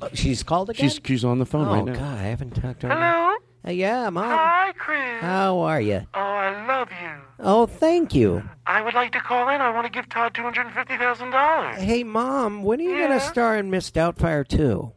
[0.02, 0.88] Oh, She's called again.
[0.90, 1.92] She's she's on the phone oh right now.
[1.92, 2.94] Oh, God, I haven't talked to her.
[2.94, 3.36] Hello?
[3.66, 4.24] Uh, yeah, mom.
[4.28, 5.20] Hi, Chris.
[5.20, 6.06] How are you?
[6.14, 7.10] Oh, I love you.
[7.40, 8.48] Oh, thank you.
[8.66, 9.60] I would like to call in.
[9.60, 11.74] I want to give Todd $250,000.
[11.78, 13.08] Hey, mom, when are you Yeah?
[13.08, 14.92] gonna star in Miss Doubtfire 2?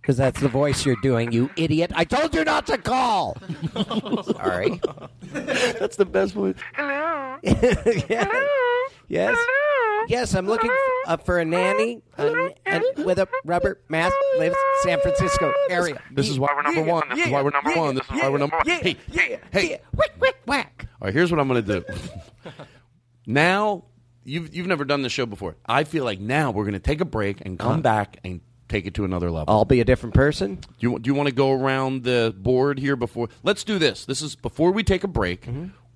[0.00, 1.90] Because that's the voice you're doing, you idiot.
[1.94, 3.36] I told you not to call.
[4.24, 4.80] Sorry.
[5.32, 6.54] That's the best one.
[6.74, 7.36] Hello?
[7.42, 8.24] Yeah.
[8.24, 8.46] Hello?
[9.08, 9.36] Yes.
[9.36, 9.69] Hello?
[10.10, 14.12] Yes, I'm looking f- uh, for a nanny uh, and with a rubber mask.
[14.38, 16.02] Lives San Francisco area.
[16.10, 17.08] This is why we're number one.
[17.10, 17.94] This is why we're number one.
[17.94, 18.66] This is why we're number one.
[18.66, 19.80] Hey, hey, hey.
[19.94, 20.86] Whack, whack, whack.
[21.00, 21.84] All right, here's what I'm going to do.
[23.26, 23.84] now,
[24.24, 25.54] you've you've never done this show before.
[25.64, 28.86] I feel like now we're going to take a break and come back and take
[28.86, 29.54] it to another level.
[29.54, 30.56] I'll be a different person.
[30.56, 33.28] Do you, do you want to go around the board here before?
[33.44, 34.06] Let's do this.
[34.06, 35.46] This is before we take a break.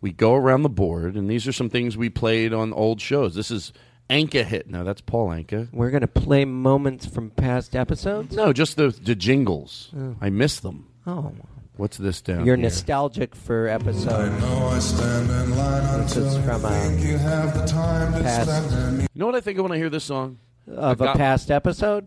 [0.01, 3.35] We go around the board, and these are some things we played on old shows.
[3.35, 3.73] This is
[4.11, 4.69] Anka hit.
[4.69, 5.69] No, that's Paul Anka.
[5.73, 8.37] We're gonna play moments from past episodes.
[8.37, 9.91] No, just the the jingles.
[9.97, 10.17] Oh.
[10.21, 10.89] I miss them.
[11.07, 11.33] Oh,
[11.77, 12.63] What's this down you're here?
[12.63, 14.31] nostalgic for episode.
[14.75, 19.91] This is from uh, a past You know what I think of when I hear
[19.91, 20.39] this song?
[20.67, 22.07] Of a guy- past episode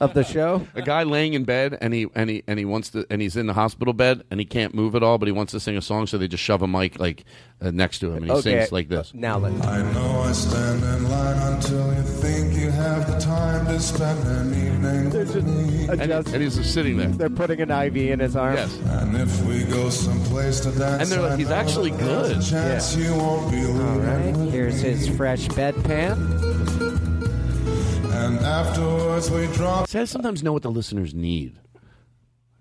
[0.00, 0.66] of the show.
[0.74, 3.36] A guy laying in bed and he and he and he wants to and he's
[3.36, 5.76] in the hospital bed and he can't move at all, but he wants to sing
[5.76, 7.24] a song, so they just shove a mic like
[7.60, 8.58] uh, next to him and he Okay.
[8.60, 9.12] sings like this.
[9.14, 9.66] Now let's.
[9.66, 14.26] I know I stand in line until you think you have the time to spend
[14.26, 15.86] an evening with me.
[15.88, 17.08] And, and he's just sitting there.
[17.08, 18.54] They're putting an IV in his arm.
[18.56, 18.76] Yes.
[18.86, 22.36] And if we go someplace to dance, And they're like, he's actually good.
[22.36, 23.64] A chance you won't be.
[23.64, 24.36] All right.
[24.50, 24.90] Here's me.
[24.90, 26.37] his fresh bedpan.
[28.28, 29.88] And afterwards we drop.
[29.88, 31.58] See, I sometimes know what the listeners need.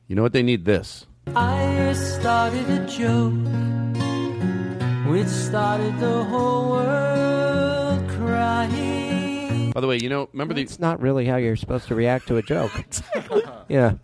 [0.08, 0.64] You know what they need?
[0.64, 1.06] This.
[1.36, 3.34] I started a joke
[5.12, 9.72] which started the whole world crying.
[9.72, 12.30] By the way, you know, remember the It's not really how you're supposed to react
[12.30, 12.72] to a joke.
[13.68, 13.96] Yeah.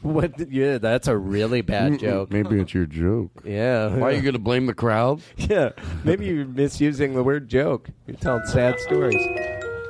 [0.00, 0.50] What?
[0.50, 2.30] Yeah, that's a really bad joke.
[2.32, 3.42] Maybe it's your joke.
[3.44, 3.94] Yeah.
[3.94, 5.20] Why are you going to blame the crowd?
[5.36, 5.72] Yeah.
[6.04, 7.90] Maybe you're misusing the word joke.
[8.06, 9.22] You're telling sad stories.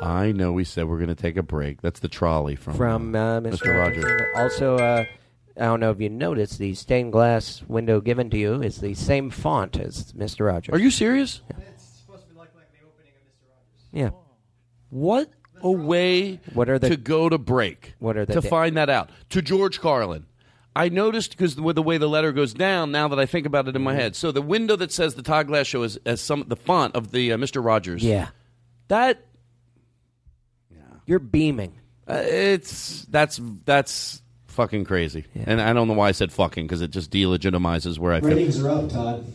[0.03, 1.81] I know we said we're going to take a break.
[1.81, 3.53] That's the trolley from From uh, Mr.
[3.59, 3.79] Mr.
[3.79, 4.23] Rogers.
[4.37, 5.05] Also, uh,
[5.57, 8.95] I don't know if you noticed, the stained glass window given to you is the
[8.95, 10.47] same font as Mr.
[10.47, 10.75] Rogers.
[10.75, 11.41] Are you serious?
[11.51, 11.65] Yeah.
[11.75, 13.49] It's supposed to be like, like the opening of Mr.
[13.49, 13.89] Rogers.
[13.93, 14.11] Yeah.
[14.91, 15.31] What
[15.63, 17.95] a way What are the- to go to break.
[17.99, 20.27] What are the to da- find that out to George Carlin.
[20.77, 23.67] I noticed because with the way the letter goes down, now that I think about
[23.67, 23.85] it in Mm-hmm.
[23.85, 26.57] my head, so the window that says the Todd Glass Show is as some the
[26.57, 27.65] font of the uh, Mr.
[27.65, 28.03] Rogers.
[28.03, 28.29] Yeah.
[28.89, 29.25] that
[31.07, 31.75] You're beaming.
[32.09, 36.81] uh, it's that's that's fucking crazy, and I don't know why I said fucking because
[36.83, 38.31] it just delegitimizes where I feel.
[38.31, 39.27] Ratings are up, Todd.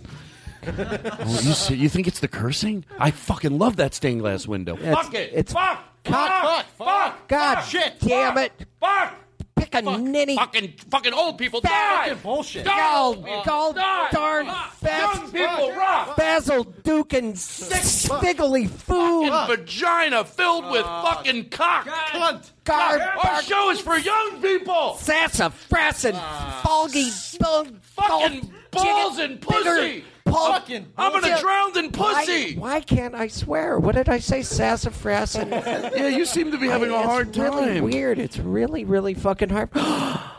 [0.62, 2.84] Oh, you, see- you think it's the cursing?
[3.00, 4.76] I fucking love that stained glass window.
[4.76, 5.32] It's- fuck it.
[5.34, 5.84] it's- fuck.
[6.04, 6.66] Cock- Fuck.
[6.78, 7.28] Fuck.
[7.30, 8.00] God fuck, shit.
[8.02, 8.68] damn fuck, it.
[8.80, 9.14] Fuck.
[9.60, 10.36] Pick a ninny.
[10.36, 12.14] Fucking fucking old people die.
[12.16, 12.66] bullshit.
[12.70, 14.10] Oh, God die.
[14.12, 16.16] darn Young people rock.
[16.16, 19.30] Basil Duke and spiggly food.
[19.30, 21.88] Fucking vagina filled with uh, fucking cock.
[21.88, 22.52] Cunt.
[22.64, 24.96] Guard, Our show is for young people.
[24.96, 27.10] sassafras and uh, foggy
[27.40, 30.04] bug, Fucking balls and pussy.
[30.34, 31.42] Fucking I'm gonna bullshit.
[31.42, 32.56] drown in pussy.
[32.58, 33.80] Why, why can't I swear?
[33.80, 34.42] What did I say?
[34.42, 35.50] Sassafras and
[35.96, 37.84] Yeah, you seem to be having a It's hard really time.
[37.84, 38.20] weird.
[38.20, 39.70] It's really, really fucking hard.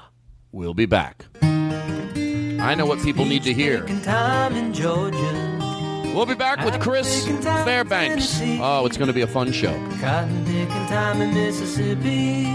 [0.53, 1.27] We'll be back.
[1.43, 3.87] I know what people need to hear.
[4.03, 5.59] Time in Georgia.
[6.12, 8.41] We'll be back with Chris Fairbanks.
[8.61, 9.73] Oh, it's going to be a fun show.
[10.01, 12.47] Cotton picking time in Mississippi.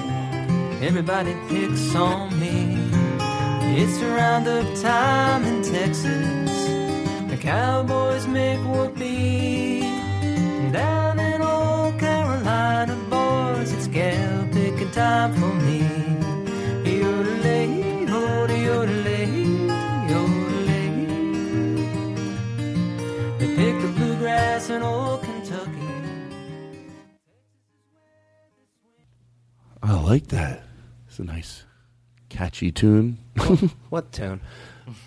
[0.85, 2.75] Everybody picks on me.
[3.81, 6.74] It's roundup time in Texas.
[7.45, 9.81] The cowboys make whoopee.
[10.71, 15.81] Down in old Carolina, boys, it's gal picking time for me.
[16.89, 19.27] Yodelay, hody, yodelay,
[20.09, 20.89] yodelay.
[23.37, 25.69] They pick the bluegrass in old Kentucky.
[29.83, 30.63] I like that.
[31.07, 31.63] It's a nice,
[32.27, 33.19] catchy tune.
[33.91, 34.41] What tune?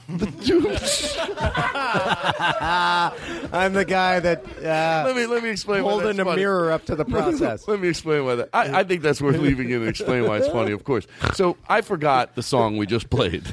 [0.09, 0.27] The.
[3.53, 5.85] I'm the guy that uh, let me let me explain.
[5.85, 6.43] why holding that's a funny.
[6.43, 7.67] mirror up to the process.
[7.69, 8.49] let me explain why that.
[8.53, 10.73] I, I think that's worth leaving in and explain why it's funny.
[10.73, 11.07] Of course.
[11.35, 13.45] So I forgot the song we just played.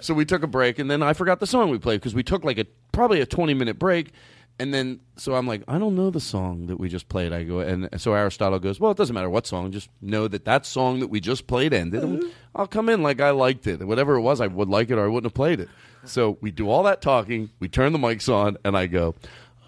[0.00, 2.22] so we took a break, and then I forgot the song we played because we
[2.22, 4.12] took like a probably a twenty minute break.
[4.58, 7.32] And then, so I'm like, I don't know the song that we just played.
[7.32, 10.44] I go, and so Aristotle goes, well, it doesn't matter what song, just know that
[10.44, 12.02] that song that we just played ended.
[12.02, 12.28] and mm-hmm.
[12.54, 15.04] I'll come in like I liked it, whatever it was, I would like it or
[15.04, 15.68] I wouldn't have played it.
[16.04, 19.14] So we do all that talking, we turn the mics on, and I go,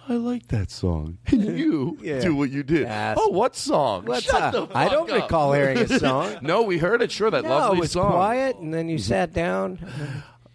[0.08, 1.18] I like that song.
[1.32, 2.20] And you Yeah.
[2.20, 2.86] do what you did.
[2.88, 4.04] Oh, what song?
[4.04, 4.52] What's Shut that?
[4.52, 5.22] the fuck I don't up.
[5.22, 6.38] recall hearing a song.
[6.42, 7.10] no, we heard it.
[7.10, 8.12] Sure, that no, lovely it was song.
[8.12, 9.02] quiet, and then you mm-hmm.
[9.02, 9.78] sat down.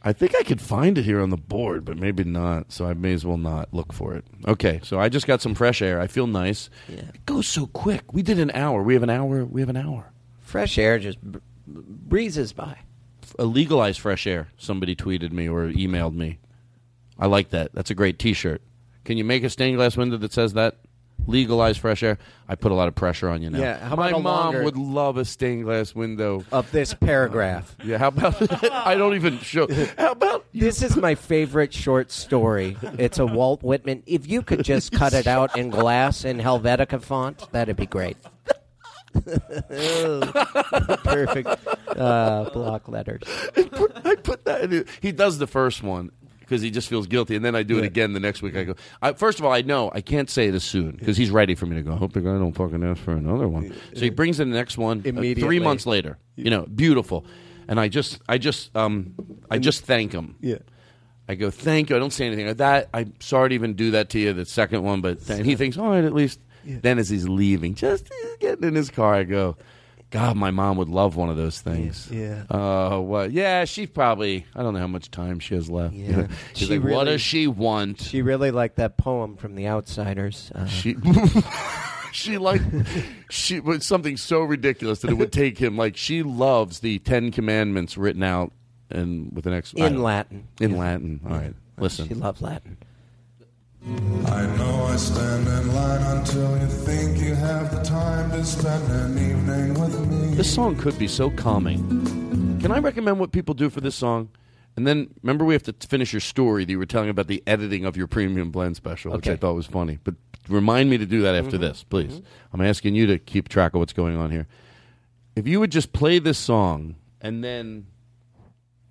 [0.01, 2.71] I think I could find it here on the board, but maybe not.
[2.71, 4.25] So I may as well not look for it.
[4.47, 5.99] Okay, so I just got some fresh air.
[5.99, 6.69] I feel nice.
[6.87, 6.99] Yeah.
[7.13, 8.13] It goes so quick.
[8.13, 8.81] We did an hour.
[8.81, 9.43] We have an hour.
[9.43, 10.11] We have an hour.
[10.39, 11.19] Fresh air just
[11.67, 12.77] breezes by.
[13.37, 14.49] A legalized fresh air.
[14.57, 16.39] Somebody tweeted me or emailed me.
[17.17, 17.73] I like that.
[17.73, 18.61] That's a great T-shirt.
[19.03, 20.77] Can you make a stained glass window that says that?
[21.27, 22.17] Legalized fresh air.
[22.47, 23.59] I put a lot of pressure on you now.
[23.59, 26.43] Yeah, how My mom longer- would love a stained glass window.
[26.51, 27.75] Of this paragraph.
[27.83, 29.67] Yeah, how about I don't even show.
[29.97, 32.77] How about This is my favorite short story.
[32.97, 34.03] It's a Walt Whitman.
[34.05, 38.17] If you could just cut it out in glass in Helvetica font, that'd be great.
[41.03, 41.47] Perfect
[41.97, 43.21] uh, block letters.
[44.05, 44.71] I put that.
[44.71, 44.85] In.
[45.01, 46.11] He does the first one
[46.49, 48.55] because he just feels guilty, and then I do it again the next week.
[48.55, 48.75] I go.
[49.01, 51.53] I, first of all, I know I can't say it as soon because he's ready
[51.53, 51.93] for me to go.
[51.93, 53.73] I hope the guy don't fucking ask for another one.
[53.93, 55.43] So he brings in the next one uh, Immediately.
[55.43, 56.17] three months later.
[56.35, 57.25] You know, beautiful.
[57.67, 59.13] And I just, I just, um,
[59.51, 60.35] I just thank him.
[60.41, 60.57] Yeah.
[61.27, 61.95] I go, thank you.
[61.95, 62.89] I don't say anything like that.
[62.91, 65.77] I'm sorry to even do that to you, the second one, but and he thinks,
[65.77, 66.39] all right, at least.
[66.65, 69.55] Then as he's leaving, just uh, getting in his car, I go,
[70.11, 72.09] God, my mom would love one of those things.
[72.11, 72.43] Yeah.
[72.49, 73.31] Uh, what?
[73.31, 74.45] Yeah, she probably.
[74.55, 75.93] I don't know how much time she has left.
[75.93, 76.27] Yeah.
[76.55, 78.01] She's She like, what does she want?
[78.01, 80.51] She really liked that poem from The Outsiders.
[80.55, 80.95] Uh, She.
[82.11, 82.61] she like
[83.29, 87.31] she was something so ridiculous that it would take him like she loves the Ten
[87.31, 88.51] Commandments written out
[88.89, 90.47] and with an ex I In Latin.
[90.59, 90.77] In Yeah.
[90.79, 91.19] Latin.
[91.23, 92.07] All right, listen.
[92.07, 92.77] She loved Latin.
[94.27, 98.83] I know I stand in line until you think you have the time to spend
[98.91, 100.35] an evening with me.
[100.35, 101.79] This song could be so calming.
[102.61, 104.29] Can I recommend what people do for this song?
[104.75, 107.43] And then remember, we have to finish your story that you were telling about the
[107.47, 109.99] editing of your premium blend special, which I thought was funny.
[110.03, 110.15] But
[110.47, 112.21] remind me to do that after Mhm, this, please.
[112.53, 114.47] I'm asking you to keep track of what's going on here.
[115.35, 117.87] If you would just play this song and then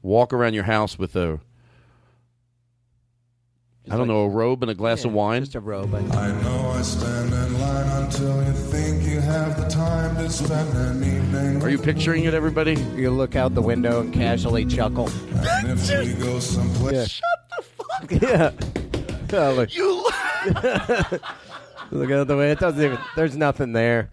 [0.02, 1.40] walk around your house with a,
[3.90, 5.42] I don't know, a robe and a glass of wine.
[5.42, 5.94] Just a robe.
[5.94, 6.00] I
[6.42, 11.02] know I stand in line until you think you have the time to spend an
[11.02, 12.74] evening Are you picturing it, everybody?
[12.94, 15.08] You look out the window and casually chuckle.
[15.34, 17.20] And if we go someplace.
[18.10, 18.50] Yeah.
[19.32, 19.74] Oh, look.
[19.74, 19.94] You
[21.90, 22.50] look out the way.
[22.52, 22.98] It doesn't even.
[23.16, 24.10] There's nothing there.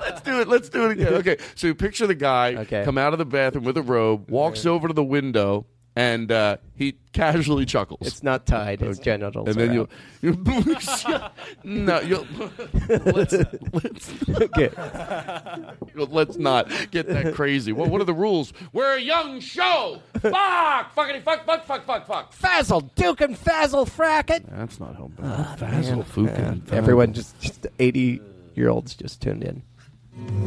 [0.00, 0.48] Let's do it.
[0.48, 1.14] Let's do it again.
[1.14, 1.36] Okay.
[1.54, 2.84] So you picture the guy Okay.
[2.84, 5.66] come out of the bathroom with a robe, walks over to the window,
[5.98, 8.06] and uh, he casually chuckles.
[8.06, 8.80] It's not tied.
[8.80, 9.48] His genitals.
[9.48, 9.90] and then are you, out.
[11.64, 12.24] you no, you'll
[12.88, 13.34] let's
[13.72, 14.70] let's Okay.
[15.96, 17.72] let's not get that crazy.
[17.72, 18.52] What what are the rules?
[18.72, 20.00] We're a young show.
[20.20, 22.32] fuck, fuckity, fuck, fuck, fuck, fuck, fuck.
[22.32, 24.44] Fazzle, Duke and Fazzle Fracket.
[24.48, 25.14] That's not home.
[25.20, 26.04] Ah, Fazzle.
[26.04, 28.20] Fukin, Everyone just, just 80
[28.54, 29.62] year olds just tuned in.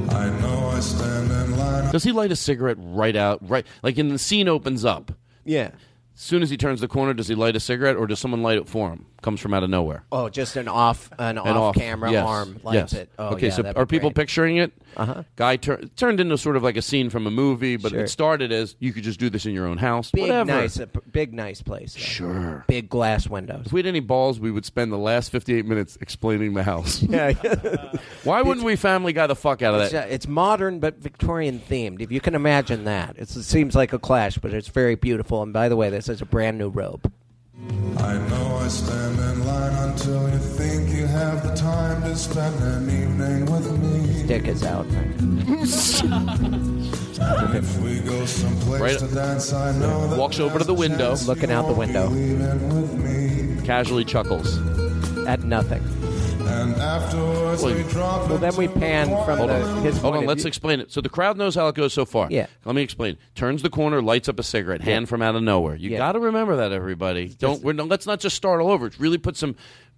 [0.09, 1.91] I know I stand in line.
[1.91, 3.39] Does he light a cigarette right out?
[3.47, 5.11] Right, like in the scene opens up.
[5.43, 5.71] Yeah.
[6.15, 8.43] As soon as he turns the corner, does he light a cigarette, or does someone
[8.43, 9.05] light it for him?
[9.21, 10.03] Comes from out of nowhere.
[10.11, 13.01] Oh, just an off an, An off, camera yes, arm lights yes.
[13.03, 13.09] it.
[13.19, 14.15] Oh, okay, yeah, so are people great.
[14.15, 14.73] picturing it?
[14.97, 15.23] Uh-huh.
[15.35, 18.01] Guy tur- turned into sort of like a scene from a movie, but Sure.
[18.01, 20.09] it started as you could just do this in your own house.
[20.09, 20.51] big Whatever.
[20.51, 21.93] nice, a p- big nice place?
[21.93, 21.99] though.
[22.01, 22.65] Sure.
[22.67, 23.67] Big glass windows.
[23.67, 27.03] If we had any balls, we would spend the last 58 minutes explaining the house.
[27.07, 27.33] Yeah.
[28.23, 30.05] Why wouldn't we Family Guy the fuck out of It's, that?
[30.07, 32.01] uh, it's modern but Victorian themed.
[32.01, 35.43] If you can imagine that, it's, it seems like a clash, but it's very beautiful.
[35.43, 37.11] And by the way, this is a brand new robe.
[37.97, 39.00] I know I stand
[39.51, 44.23] in line until you think you have the time to spend an evening with me.
[44.27, 44.85] Dick is out.
[47.53, 51.15] If we go someplace Right- to dance, I know that Walks over to the window,
[51.25, 52.09] Looking out the window
[53.65, 54.57] casually chuckles.
[55.27, 55.81] at nothing.
[56.61, 59.83] And afterwards we drop Well, then we pan from Hold the, on.
[59.83, 60.47] his Hold point on, of let's view.
[60.49, 60.91] explain it.
[60.91, 62.27] So the crowd knows how it goes so far.
[62.29, 62.47] Yeah.
[62.65, 63.17] Let me explain.
[63.35, 65.75] Turns the corner, lights up a cigarette, hand from out of nowhere.
[65.75, 65.97] You Yeah.
[65.97, 67.29] got to remember that, everybody.
[67.29, 67.63] Don't.
[67.63, 68.85] We're, no, let's not just start all over.
[68.87, 69.55] It's really put some.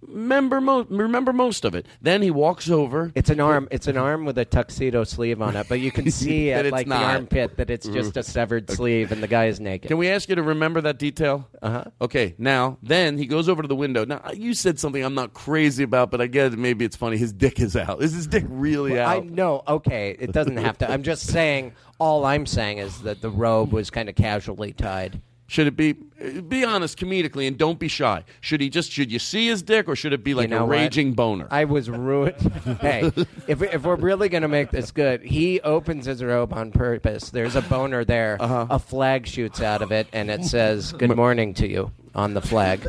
[0.08, 1.86] Remember, mo- remember most of it.
[2.00, 3.12] Then he walks over.
[3.14, 3.68] It's an arm.
[3.70, 6.72] It's an arm with a tuxedo sleeve on it, but you can see at it's
[6.72, 6.98] like not.
[7.00, 9.88] the armpit that it's just a severed sleeve, and the guy is naked.
[9.88, 11.48] Can we ask you to remember that detail?
[11.62, 11.84] Uh Uh-huh.
[12.02, 12.34] Okay.
[12.38, 14.04] Now, then he goes over to the window.
[14.04, 17.16] Now, you said something I'm not crazy about, but I guess maybe it's funny.
[17.16, 18.02] His dick is out.
[18.02, 19.22] Is his dick really I out?
[19.24, 19.62] I know.
[19.66, 20.90] Okay, it doesn't have to.
[20.90, 21.72] I'm just saying.
[22.00, 25.20] All I'm saying is that the robe was kind of casually tied.
[25.46, 25.92] Should it be?
[25.92, 28.24] Be honest, comedically, and don't be shy.
[28.40, 28.90] Should he just?
[28.90, 30.70] Should you see his dick, or should it be like You know a what?
[30.70, 31.46] raging boner?
[31.50, 32.40] I was ruined.
[32.80, 33.12] hey,
[33.46, 36.72] if, we- if we're really going to make this good, he opens his robe on
[36.72, 37.28] purpose.
[37.28, 38.38] There's a boner there.
[38.40, 38.66] Uh-huh.
[38.70, 42.40] A flag shoots out of it, and it says "Good morning to you" on the
[42.40, 42.80] flag.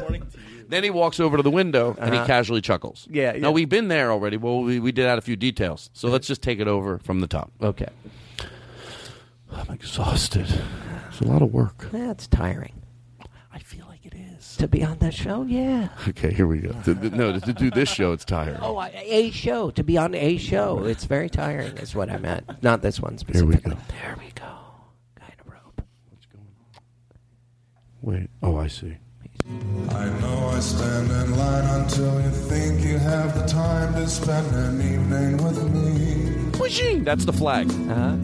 [0.69, 2.25] Then he walks over to the window and he Uh-huh.
[2.25, 3.05] casually chuckles.
[3.11, 3.39] Yeah, yeah.
[3.41, 4.37] Now we've been there already.
[4.37, 7.19] Well, we, we did add a few details, so let's just take it over from
[7.19, 7.51] the top.
[7.61, 7.89] Okay.
[9.51, 10.47] I'm exhausted.
[11.17, 11.87] It's a lot of work.
[11.93, 12.73] That's tiring.
[13.53, 14.57] I feel like it is.
[14.57, 15.87] To be on that show, yeah.
[16.09, 16.73] Okay, here we go.
[16.83, 18.57] To- to- no, to do this show, it's tiring.
[18.61, 19.71] Oh, I- a show.
[19.71, 20.83] To be on a show.
[20.83, 22.61] It's very tiring, is what I meant.
[22.61, 23.71] Not this one Here we specifically.
[23.75, 23.77] go.
[24.01, 24.51] There we go.
[25.17, 25.85] Guy in a robe.
[28.01, 28.29] Wait.
[28.43, 28.97] Oh, I see.
[29.91, 34.53] I know I stand in line until you think you have the time to spend
[34.53, 36.59] an evening with me.
[36.59, 37.03] Whooshing!
[37.05, 37.69] That's the flag.
[37.69, 38.17] Uh-huh.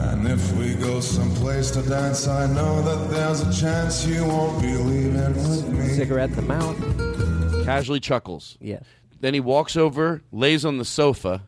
[0.00, 4.62] And if we go someplace to dance, I know that there's a chance you won't
[4.62, 5.88] be leaving with me.
[5.88, 7.64] Cigarette in the mouth.
[7.64, 8.56] Casually chuckles.
[8.60, 8.80] Yeah.
[9.20, 11.42] Then he walks over, lays on the sofa,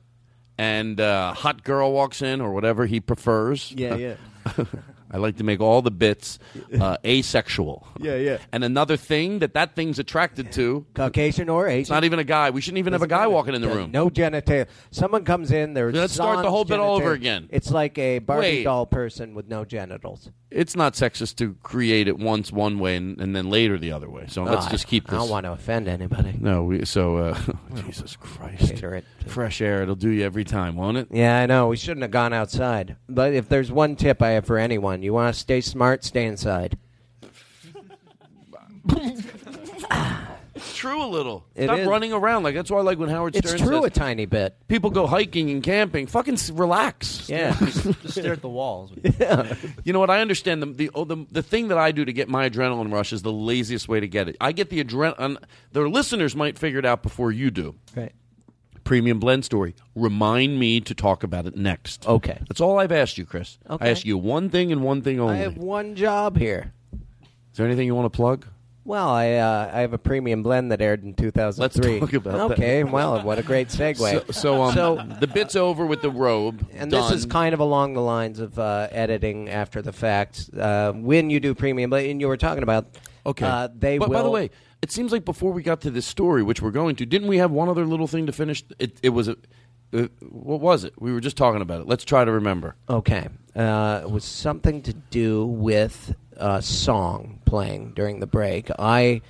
[0.58, 3.72] and uh, hot girl walks in or whatever he prefers.
[3.72, 4.14] Yeah, yeah.
[5.10, 6.38] I like to make all the bits
[6.78, 7.86] uh, asexual.
[7.98, 8.38] Yeah, yeah.
[8.52, 10.86] And another thing that that thing's attracted to.
[10.94, 11.80] Caucasian or Asian.
[11.80, 12.50] It's not even a guy.
[12.50, 13.90] We shouldn't even have a guy walking in the room.
[13.90, 14.68] No genitalia.
[14.90, 15.74] Someone comes in.
[15.74, 17.16] There's Let's start the whole bit all over genitalia.
[17.16, 17.48] again.
[17.50, 18.64] It's like a Barbie Wait.
[18.64, 20.30] doll person with no genitals.
[20.50, 24.10] It's not sexist to create it once one way and, and then later the other
[24.10, 24.24] way.
[24.28, 25.14] So let's Oh, just keep this.
[25.14, 26.34] I don't want to offend anybody.
[26.40, 27.38] No, we, so uh,
[27.86, 29.04] Jesus Christ, Cater it.
[29.26, 29.82] fresh air.
[29.82, 31.06] It'll do you every time, won't it?
[31.12, 31.68] Yeah, I know.
[31.68, 32.96] We shouldn't have gone outside.
[33.08, 36.26] But if there's one tip I have for anyone, you want to stay smart, stay
[36.26, 36.76] inside.
[40.60, 41.44] It's true, a little.
[41.54, 41.86] It Stop is.
[41.88, 43.54] running around like that's why I like when Howard Stern.
[43.54, 44.56] It's true says a tiny bit.
[44.68, 46.06] people go hiking and camping.
[46.06, 47.28] Fucking s- relax.
[47.28, 47.56] Yeah.
[47.58, 48.92] Just stare at the walls.
[49.18, 49.54] yeah.
[49.84, 50.10] You know what?
[50.10, 52.92] I understand the the, oh, the the thing that I do to get my adrenaline
[52.92, 54.36] rush is the laziest way to get it.
[54.40, 55.36] I get the adrenaline.
[55.72, 57.74] The listeners might figure it out before you do.
[57.96, 58.12] Right.
[58.84, 59.74] Premium blend story.
[59.94, 62.06] Remind me to talk about it next.
[62.08, 62.38] Okay.
[62.48, 63.58] That's all I've asked you, Chris.
[63.68, 63.86] Okay.
[63.86, 65.34] I asked you one thing and one thing only.
[65.34, 66.72] I have one job here.
[66.92, 68.46] Is there anything you want to plug?
[68.84, 72.00] Well, I uh, I have a premium blend that aired in 2003.
[72.00, 72.54] Let's talk about that.
[72.58, 74.32] Okay, well, what a great segue.
[74.32, 76.66] So, so, um, the bit's over with the robe.
[76.72, 77.02] and done.
[77.02, 80.48] this is kind of along the lines of uh, editing after the fact.
[80.58, 82.86] Uh, when you do premium, blend, and you were talking about,
[83.26, 83.46] Okay.
[83.46, 84.16] uh, they but will.
[84.16, 84.50] by the way,
[84.80, 87.36] it seems like before we got to this story, which we're going to, didn't we
[87.36, 88.64] have one other little thing to finish?
[88.78, 89.36] It, it was a.
[89.92, 90.94] Uh, what was it?
[91.00, 91.86] We were just talking about it.
[91.86, 92.76] Let's try to remember.
[92.88, 93.28] Okay.
[93.54, 98.70] Uh, it was something to do with a song playing during the break.
[98.78, 99.22] I,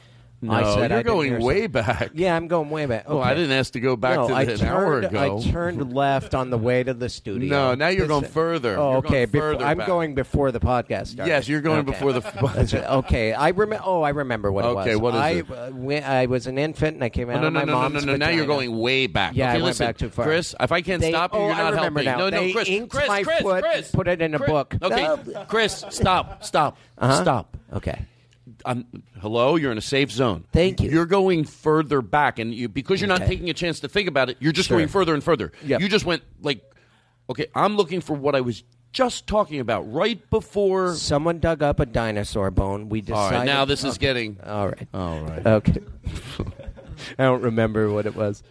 [0.49, 2.13] I said you're I going way back.
[2.15, 3.05] Yeah, I'm going way back.
[3.07, 5.39] Oh, I didn't ask to go back no, to I the- an turned, hour ago.
[5.39, 7.49] I turned left on the way to the studio.
[7.51, 8.79] No, now you're This- going further.
[8.79, 9.09] Oh, okay.
[9.09, 11.29] going before- further I'm going before the podcast started.
[11.31, 11.91] Yes, you're going Okay.
[11.91, 12.21] before the.
[13.01, 13.83] Okay, I remember.
[13.85, 15.13] Oh, I remember what Okay, it was.
[15.13, 15.51] what is I, it?
[15.51, 17.73] uh, when I was an infant and I came out no, of no, my no,
[17.73, 18.17] no, mom's no, no.
[18.17, 19.35] Now you're going way back.
[19.35, 20.25] Yeah, okay, I went listen, back too far.
[20.25, 22.05] Chris, if I can't They- stop you, oh, you're not helping.
[22.05, 24.75] No, no, Chris, Chris, Chris, Chris, put it in a book.
[24.83, 25.17] Okay,
[25.49, 27.23] Chris, stop, stop, Uh-huh.
[27.23, 27.57] stop.
[27.75, 28.07] Okay.
[28.67, 28.87] I'm,
[29.21, 30.45] hello, you're in a safe zone.
[30.53, 30.91] Thank you.
[30.91, 34.31] You're going further back, and you, because you're not taking a chance to think about
[34.31, 34.79] it, you're just Sure.
[34.79, 35.53] going further and further.
[35.65, 35.81] Yep.
[35.81, 36.63] You just went like,
[37.29, 38.63] okay, I'm looking for what I was
[38.93, 40.95] just talking about right before.
[40.95, 42.89] Someone dug up a dinosaur bone.
[42.89, 43.37] We All decided.
[43.39, 44.39] right, now this is getting.
[44.45, 44.89] All right.
[44.93, 45.47] All right.
[45.47, 45.81] Okay.
[47.19, 48.43] I don't remember what it was.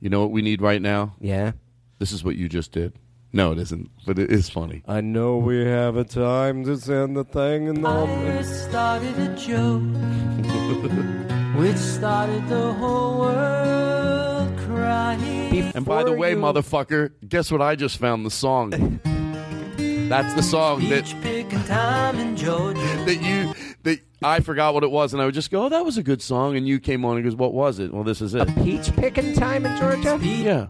[0.00, 1.14] You know what we need right now?
[1.20, 1.52] Yeah.
[1.98, 2.92] This is what you just did.
[3.34, 4.82] No, it isn't, but it is funny.
[4.86, 9.34] I know we have a time to send the thing and in I started a
[9.36, 9.82] joke
[11.56, 15.72] which started the whole world crying.
[15.74, 17.62] And by the way, you- motherfucker, guess what?
[17.62, 19.00] I just found the song.
[20.08, 22.80] That's the song that Peach picking time in Georgia.
[23.06, 23.54] that you
[23.84, 26.02] that I forgot what it was, and I would just go, "Oh, that was a
[26.02, 28.46] good song," and you came on and goes, "What was it?" Well, this is it.
[28.56, 30.18] Peach picking time in Georgia?
[30.22, 30.66] Yeah.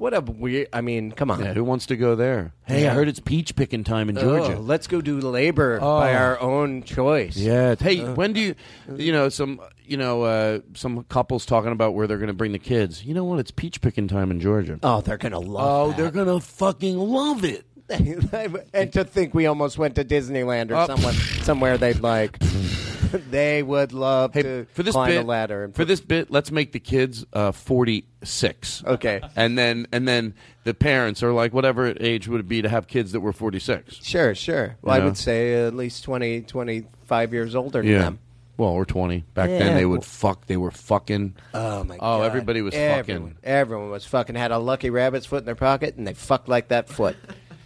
[0.00, 0.68] What a weird.
[0.72, 1.44] I mean, come on.
[1.44, 2.54] Yeah, who wants to go there?
[2.64, 4.54] Hey, I heard it's peach picking time in Georgia.
[4.56, 6.00] Oh, let's go do labor Oh.
[6.00, 7.36] by our own choice.
[7.36, 7.74] Yeah.
[7.78, 8.14] Hey, Uh.
[8.14, 8.54] when do you,
[8.96, 12.52] you know, some, you know, uh, some couples talking about where they're going to bring
[12.52, 13.04] the kids.
[13.04, 13.40] You know what?
[13.40, 14.78] It's peach picking time in Georgia.
[14.82, 15.90] Oh, they're gonna love.
[15.90, 17.66] Oh, they're gonna fucking love it.
[18.72, 20.86] and to think we almost went to Disneyland or Oh.
[20.86, 21.12] somewhere,
[21.42, 22.38] somewhere they'd like.
[23.30, 25.64] they would love to For this climb bit, a ladder.
[25.64, 28.82] And for this bit, let's make the kids uh, forty six.
[28.84, 29.20] Okay.
[29.36, 30.34] And then and then
[30.64, 33.58] the parents are like, whatever age would it be to have kids that were forty
[33.58, 33.94] six?
[33.96, 34.76] Sure, sure.
[34.82, 35.04] Well, You I know?
[35.06, 37.98] would say at least 20, 25 years older than Yeah.
[38.00, 38.18] them.
[38.56, 39.24] Well, we're twenty.
[39.32, 39.58] Back Yeah.
[39.60, 40.46] then, they would fuck.
[40.46, 41.34] They were fucking.
[41.54, 42.22] Oh my Oh, god!
[42.24, 43.36] everybody was everyone, fucking.
[43.42, 46.68] Everyone was fucking had a lucky rabbit's foot in their pocket, and they fucked like
[46.68, 47.16] that foot.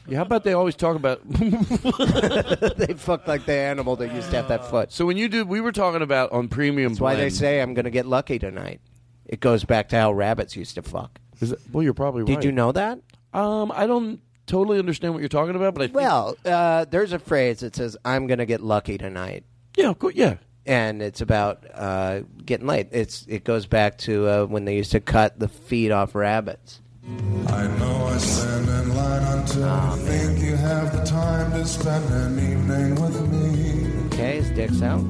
[0.06, 1.20] Yeah, how about they always talk about?
[1.28, 4.92] they fucked like the animal that used to have that foot.
[4.92, 6.92] So when you do, we were talking about on premium.
[6.92, 8.80] That's why they say I'm going to get lucky tonight.
[9.26, 11.18] It goes back to how rabbits used to fuck.
[11.40, 12.34] Is it, well, you're probably right.
[12.34, 13.00] Did you know that?
[13.32, 17.12] Um, I don't totally understand what you're talking about, but I think, Well, uh, there's
[17.12, 19.44] a phrase that says "I'm going to get lucky tonight."
[19.76, 20.36] yeah, of course, yeah.
[20.66, 22.88] and it's about uh, getting late.
[22.92, 26.80] It's it goes back to uh, when they used to cut the feet off rabbits.
[27.06, 31.66] I know I stand in line until Ah, you think you have the time to
[31.66, 34.06] spend an evening with me.
[34.06, 35.04] Okay, his dick's out.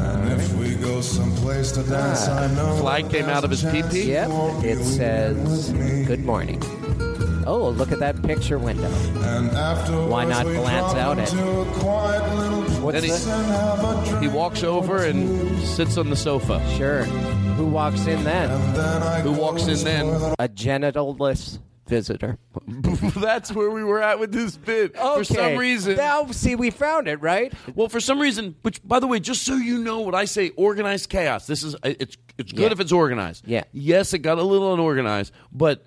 [0.00, 3.62] And if we go someplace to dance, ah, I know Flag came out of his
[3.64, 4.10] a chance pee-pee?
[4.12, 4.30] Yep,
[4.64, 5.72] it says
[6.06, 6.62] "Good morning."
[7.46, 8.90] Oh, look at that picture window.
[9.22, 13.38] And afterwards Why not glance out at- into a quiet little What's place that?
[13.38, 16.60] and have He walks over and sits on the sofa.
[16.76, 17.04] Sure.
[17.56, 18.48] Who walks in then?
[18.74, 20.06] Then Who walks in then?
[20.06, 21.58] spoil A genitalless
[21.90, 22.38] visitor.
[22.66, 24.96] That's where we were at with this bit.
[24.96, 27.52] For some reason, Now, see, we found it, right?
[27.74, 30.50] Well, for some reason, which by the way, just so you know, what I say,
[30.50, 31.46] organized chaos.
[31.46, 32.72] This is it's it's good Yeah.
[32.72, 33.46] if it's organized.
[33.46, 33.64] Yeah.
[33.72, 35.84] Yes, it got a little unorganized, but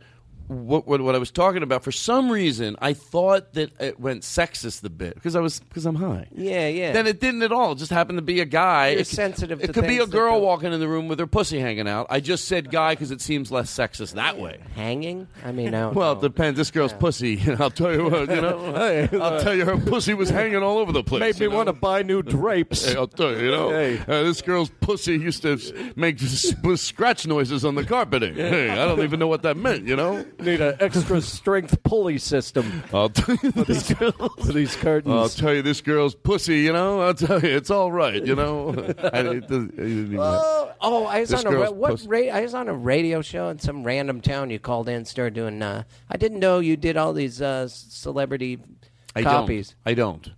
[0.48, 4.24] what, what what I was talking about, for some reason, I thought that it went
[4.24, 6.28] sexist the bit because I was because I'm high.
[6.36, 6.92] Yeah, yeah.
[6.92, 7.74] Then it didn't at all.
[7.74, 8.90] It just happened to be a guy.
[8.90, 11.28] You're it, sensitive It to could be a girl walking in the room with her
[11.28, 12.08] pussy hanging out.
[12.10, 14.60] I just said guy because it seems less sexist that way.
[14.76, 15.28] Hanging?
[15.46, 16.20] I mean, I don't Well, know.
[16.20, 16.58] it depends.
[16.58, 17.42] This girl's pussy.
[17.60, 18.30] I'll tell you what.
[18.30, 21.22] You know, hey, I'll tell you, her pussy was hanging all over the place.
[21.22, 21.56] Made me you know?
[21.58, 22.86] want to buy new drapes.
[22.86, 24.00] Hey, I'll tell you, you know, Hey.
[24.00, 25.58] uh, this girl's pussy used to
[25.96, 28.36] make scratch noises on the carpeting.
[28.54, 30.24] Hey, I don't even know what that meant, you know.
[30.44, 35.14] Need an extra strength pulley system I'll tell you, this girl, for these curtains.
[35.16, 36.60] I'll tell you, this girl's pussy.
[36.62, 38.24] You know, I'll tell you, it's all right.
[38.26, 38.70] You know,
[39.14, 42.42] I, it does- it didn't Oh, oh, I was This on a what ra- I
[42.42, 44.50] was on a radio show in some random town.
[44.50, 45.62] You called in, started doing.
[45.62, 48.60] Uh, I didn't know you did all these uh, celebrity
[49.16, 49.70] I copies.
[49.86, 49.92] Don't.
[49.92, 50.30] I don't.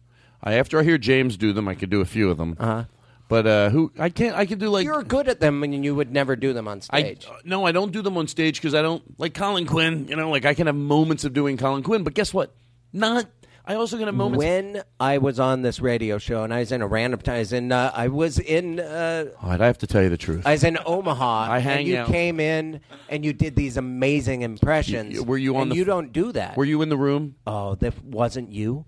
[0.44, 2.56] I after I hear James do them, I could do a few of them.
[2.60, 2.84] Uh-huh.
[3.28, 4.36] But uh, who I can't.
[4.36, 6.78] I can do like You're good at them, and you would never do them on
[6.92, 7.26] I stage.
[7.28, 10.08] uh, no, I don't do them on stage because I don't like Colin Quinn.
[10.08, 12.54] You know, like I can have moments of doing Colin Quinn, but guess what?
[12.94, 13.26] Not.
[13.68, 14.38] I also can have moments.
[14.38, 17.40] when I was on this radio show, and I was in a random time, I
[17.40, 17.72] was in.
[17.72, 18.80] Uh, I was in.
[18.80, 20.46] Uh, All right, I have to tell you the truth.
[20.46, 21.52] I was in Omaha.
[21.52, 25.20] I hang and you out- came in and you did these amazing impressions.
[25.20, 26.56] Y- were you on and the You don't do that.
[26.58, 27.38] Were you in the room?
[27.48, 28.86] Oh, that wasn't you.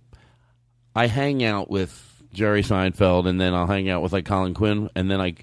[0.96, 4.90] I hang out with Jerry Seinfeld, and then I'll hang out with like Colin Quinn,
[4.96, 5.34] and then I,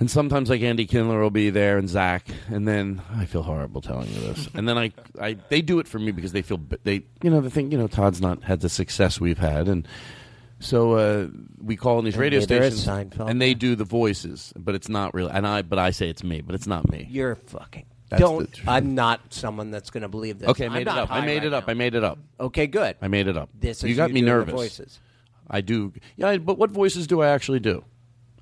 [0.00, 3.80] and sometimes like Andy Kindler will be there and Zach, and then I feel horrible
[3.80, 6.60] telling you this, and then I, I they do it for me because they feel
[6.82, 9.86] they, you know, the thing, you know, Todd's not had the success we've had, and
[10.58, 11.28] so uh,
[11.62, 15.14] we call in these And radio stations, and they do the voices, but it's not
[15.14, 17.06] really, and I, but I say it's me, but it's not me.
[17.08, 17.86] You're fucking.
[18.08, 18.50] That's don't.
[18.66, 20.48] I'm not someone that's going to believe this.
[20.48, 21.12] Okay, I made it up.
[21.12, 21.66] I made right it up.
[21.66, 21.70] now.
[21.70, 22.18] I made it up.
[22.40, 22.96] Okay, good.
[23.02, 23.50] I made it up.
[23.54, 24.54] This is you got you me nervous.
[24.54, 25.00] voices.
[25.50, 25.92] I do.
[26.16, 27.84] Yeah, but what voices do I actually do?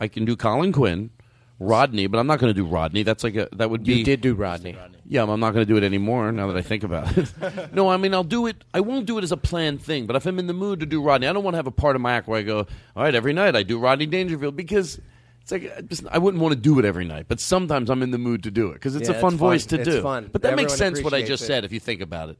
[0.01, 1.11] I can do Colin Quinn,
[1.59, 3.03] Rodney, but I'm not going to do Rodney.
[3.03, 3.95] That's like a that would be.
[3.95, 4.77] You did do Rodney.
[5.09, 7.31] Yeah, I'm not going to do it anymore now that I think about it.
[7.73, 8.65] no, I mean I'll do it.
[8.75, 10.87] I won't do it as a planned thing, but if I'm in the mood to
[10.87, 12.59] do Rodney, I don't want to have a part of my act where I go,
[12.97, 15.01] all right, every night I do Rodney Dangerfield because.
[15.43, 18.03] It's like I, just, I wouldn't want to do it every night, but sometimes I'm
[18.03, 19.79] in the mood to do it because it's Yeah, a fun it's voice fun.
[19.79, 20.03] to It's do.
[20.03, 20.29] fun.
[20.33, 21.47] But that makes sense what I just it.
[21.47, 22.39] said if you think about it.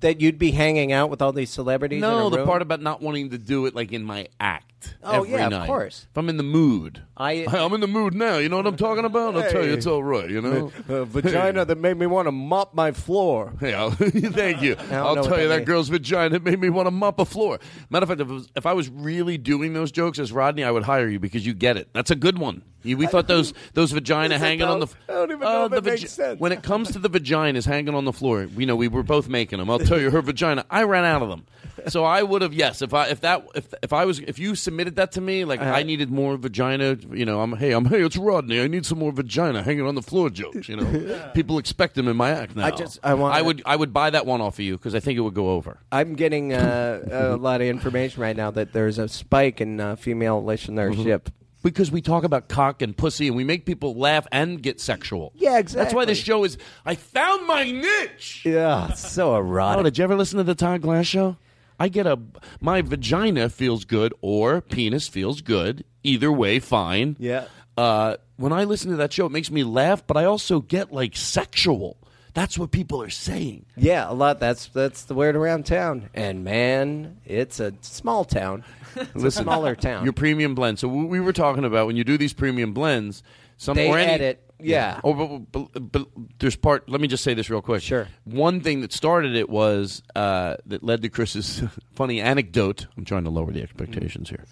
[0.00, 1.96] That you'd be hanging out with all these celebrities.
[1.96, 2.46] in No, a the room?
[2.46, 4.75] part about not wanting to do it like in my act.
[5.02, 5.66] Oh, every yeah, of night.
[5.66, 6.06] course.
[6.10, 8.38] If I'm in the mood, I- I'm in the mood now.
[8.38, 9.36] You know what I'm talking about?
[9.36, 10.28] I'll tell you, it's all right.
[10.28, 13.52] You know, a vagina that made me want to mop my floor.
[13.66, 14.76] Hey, I'll, thank you.
[14.90, 15.66] I'll know tell you that that means.
[15.66, 17.58] girl's vagina made me want to mop a floor.
[17.90, 20.62] Matter of fact, if, it was, if I was really doing those jokes as Rodney,
[20.62, 21.88] I would hire you because you get it.
[21.92, 22.62] That's a good one.
[22.86, 24.86] You, we thought those those vagina hanging on the.
[25.08, 26.38] I don't even know oh, if the it makes sense.
[26.38, 29.28] When it comes to the vaginas hanging on the floor, you know we were both
[29.28, 29.68] making them.
[29.68, 30.64] I'll tell you, her vagina.
[30.70, 31.46] I ran out of them.
[31.88, 34.54] So I would have yes if I if that if if I was if you
[34.54, 35.70] submitted that to me like Uh-huh.
[35.72, 38.98] I needed more vagina you know I'm hey I'm hey it's Rodney I need some
[38.98, 42.56] more vagina hanging on the floor jokes you know people expect them in my act
[42.56, 44.76] now I just- I wanna- I would I would buy that one off of you
[44.76, 48.36] because I think it would go over I'm getting uh, a lot of information right
[48.36, 51.26] now that there's a spike in uh, female listenership.
[51.62, 55.32] because we talk about cock and pussy and we make people laugh and get sexual
[55.34, 55.82] Yeah, exactly.
[55.84, 56.40] that's why this exactly.
[56.40, 59.80] show is I found my niche Yeah, so erotic.
[59.80, 61.36] Oh, did you ever listen to the Todd Glass show?
[61.78, 62.18] I get a
[62.60, 65.84] my vagina feels good or penis feels good.
[66.02, 67.16] Either way, fine.
[67.18, 67.46] Yeah.
[67.76, 70.92] Uh, when I listen to that show, it makes me laugh, but I also get
[70.92, 71.98] like sexual.
[72.32, 73.64] That's what people are saying.
[73.76, 74.40] Yeah, a lot.
[74.40, 76.10] That's that's the word around town.
[76.12, 78.62] And man, it's a small town.
[78.94, 80.04] It's a smaller town.
[80.04, 80.78] Your premium blend.
[80.78, 83.22] So we were talking about when you do these premium blends,
[83.56, 85.00] some They or any, edit, yeah.
[85.04, 86.06] Oh, but, but, but
[86.38, 86.88] there's part.
[86.88, 87.82] Let me just say this real quick.
[87.82, 88.08] Sure.
[88.24, 91.62] One thing that started it was uh, that led to Chris's
[91.94, 92.86] funny anecdote.
[92.96, 94.44] I'm trying to lower the expectations here.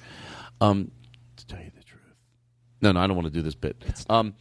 [0.61, 0.91] Um,
[1.37, 2.03] to tell you the truth.
[2.83, 3.83] No, no, I don't want to do this bit.
[4.09, 4.35] Um,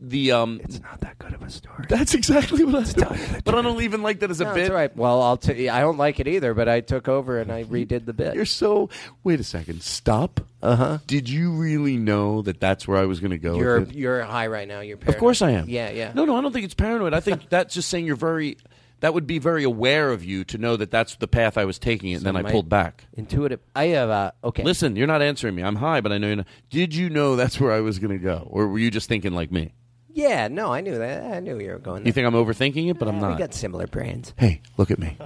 [0.00, 1.86] the um, it's not that good of a story.
[1.88, 4.54] That's exactly what I was telling But I don't even like that as a No,
[4.54, 4.60] bit.
[4.62, 4.96] it's all right.
[4.96, 7.64] Well, I'll tell you, I don't like it either, but I took over and I
[7.64, 8.34] redid the bit.
[8.34, 8.90] You're so.
[9.24, 9.82] Wait a second.
[9.82, 10.40] Stop.
[10.62, 10.98] Uh huh.
[11.06, 13.56] Did you really know that that's where I was going to go?
[13.56, 14.80] You're you're high right now.
[14.80, 15.68] You're Of course I am.
[15.68, 16.12] Yeah, yeah.
[16.14, 17.14] No, no, I don't think it's paranoid.
[17.14, 18.56] I think that's just saying you're very.
[19.00, 21.78] That would be very aware of you to know that that's the path I was
[21.78, 23.04] taking, and then I pulled back.
[23.16, 23.60] Intuitive.
[23.76, 24.64] I have uh, okay.
[24.64, 25.62] Listen, you're not answering me.
[25.62, 26.46] I'm high, but I know you're not.
[26.68, 29.32] Did you know that's where I was going to go, or were you just thinking
[29.34, 29.72] like me?
[30.18, 31.32] Yeah, no, I knew that.
[31.32, 32.02] I knew you were going.
[32.02, 32.06] To.
[32.08, 33.32] You think I'm overthinking it, but I'm Yeah, not.
[33.32, 34.34] We got similar brains.
[34.36, 35.16] Hey, look at me.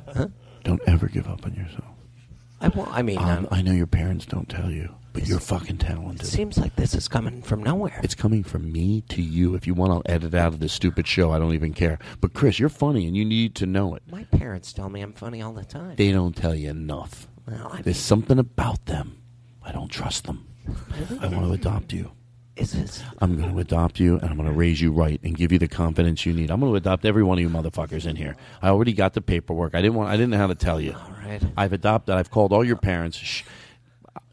[0.64, 1.84] Don't ever give up on yourself.
[2.60, 2.90] I won't.
[2.92, 5.96] I mean, Um, um, I know your parents don't tell you, but you're fucking talented.
[5.96, 6.26] it talented.
[6.26, 8.00] seems like this is coming from nowhere.
[8.04, 9.54] It's coming from me to you.
[9.54, 11.32] If you want, I'll edit out of this stupid show.
[11.32, 11.98] I don't even care.
[12.20, 14.02] But Chris, you're funny, and you need to know it.
[14.10, 15.96] My parents tell me I'm funny all the time.
[15.96, 17.26] They don't tell you enough.
[17.48, 19.16] Well, I There's something about them.
[19.64, 20.46] I don't trust them.
[21.20, 22.12] I want to adopt you.
[22.56, 23.02] Is this?
[23.18, 25.58] I'm going to adopt you, and I'm going to raise you right and give you
[25.58, 26.50] the confidence you need.
[26.50, 28.36] I'm going to adopt every one of you motherfuckers in here.
[28.60, 29.74] I already got the paperwork.
[29.74, 30.10] I didn't want.
[30.10, 30.92] I didn't know how to tell you.
[30.92, 31.42] All right.
[31.56, 32.14] I've adopted.
[32.14, 33.16] I've called all your parents.
[33.16, 33.42] Shh.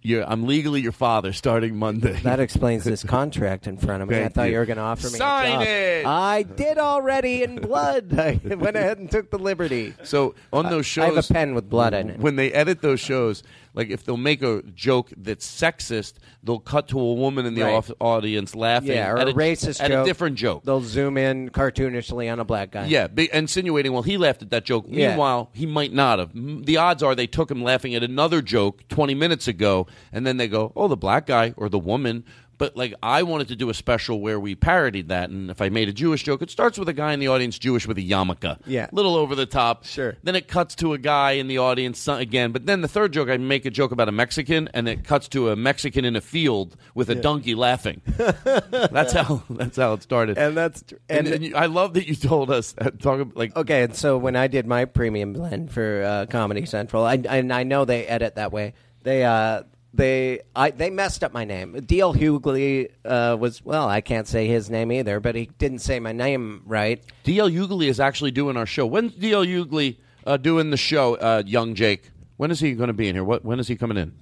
[0.01, 2.13] You're, I'm legally your father starting Monday.
[2.23, 4.21] That explains this contract in front of me.
[4.21, 4.59] I thought you, you.
[4.59, 5.61] were going to offer me Sign a job.
[5.63, 6.05] it!
[6.05, 8.13] I did already in blood.
[8.19, 9.93] I went ahead and took the liberty.
[10.03, 12.19] So on those shows, I have a pen with blood in it.
[12.19, 13.43] When they edit those shows,
[13.73, 16.13] like if they'll make a joke that's sexist,
[16.43, 17.73] they'll cut to a woman in the Right.
[17.73, 20.05] off- audience laughing Yeah, or at a racist at joke.
[20.05, 20.63] a different joke.
[20.63, 22.85] They'll zoom in cartoonishly on a black guy.
[22.87, 24.85] Yeah, be, insinuating, well, he laughed at that joke.
[24.89, 25.09] Yeah.
[25.09, 26.31] Meanwhile, he might not have.
[26.35, 30.25] M- The odds are they took him laughing at another joke 20 minutes ago, and
[30.25, 32.23] then they go, oh, the black guy or the woman.
[32.60, 35.69] But, like, I wanted to do a special where we parodied that, and if I
[35.69, 38.02] made a Jewish joke, it starts with a guy in the audience Jewish with a
[38.02, 38.60] yarmulke.
[38.68, 38.88] Yeah.
[38.91, 39.86] Little over the top.
[39.86, 40.15] Sure.
[40.22, 42.52] Then it cuts to a guy in the audience again.
[42.52, 45.27] But then the third joke, I make a joke about a Mexican, and it cuts
[45.30, 48.02] to a Mexican in a field with a donkey laughing.
[48.18, 50.38] that's how that's how it started.
[50.38, 53.56] And that's tr- And, and- and you, I love that you told us talk like
[53.56, 57.53] Okay, and so when I did my premium blend for uh, Comedy Central, I, and
[57.53, 58.73] I know they edit that way.
[59.03, 59.64] They uh,
[59.94, 61.74] they I they messed up my name.
[61.86, 62.14] D.L.
[62.14, 66.11] Hughley uh, was well, I can't say his name either, but he didn't say my
[66.11, 67.03] name right.
[67.26, 68.86] DL Hughley is actually doing our show.
[68.86, 72.11] When's DL Hughley uh, doing the show, uh, Young Jake?
[72.38, 73.24] When is he going to be in here?
[73.24, 73.44] What?
[73.44, 74.14] When is he coming in?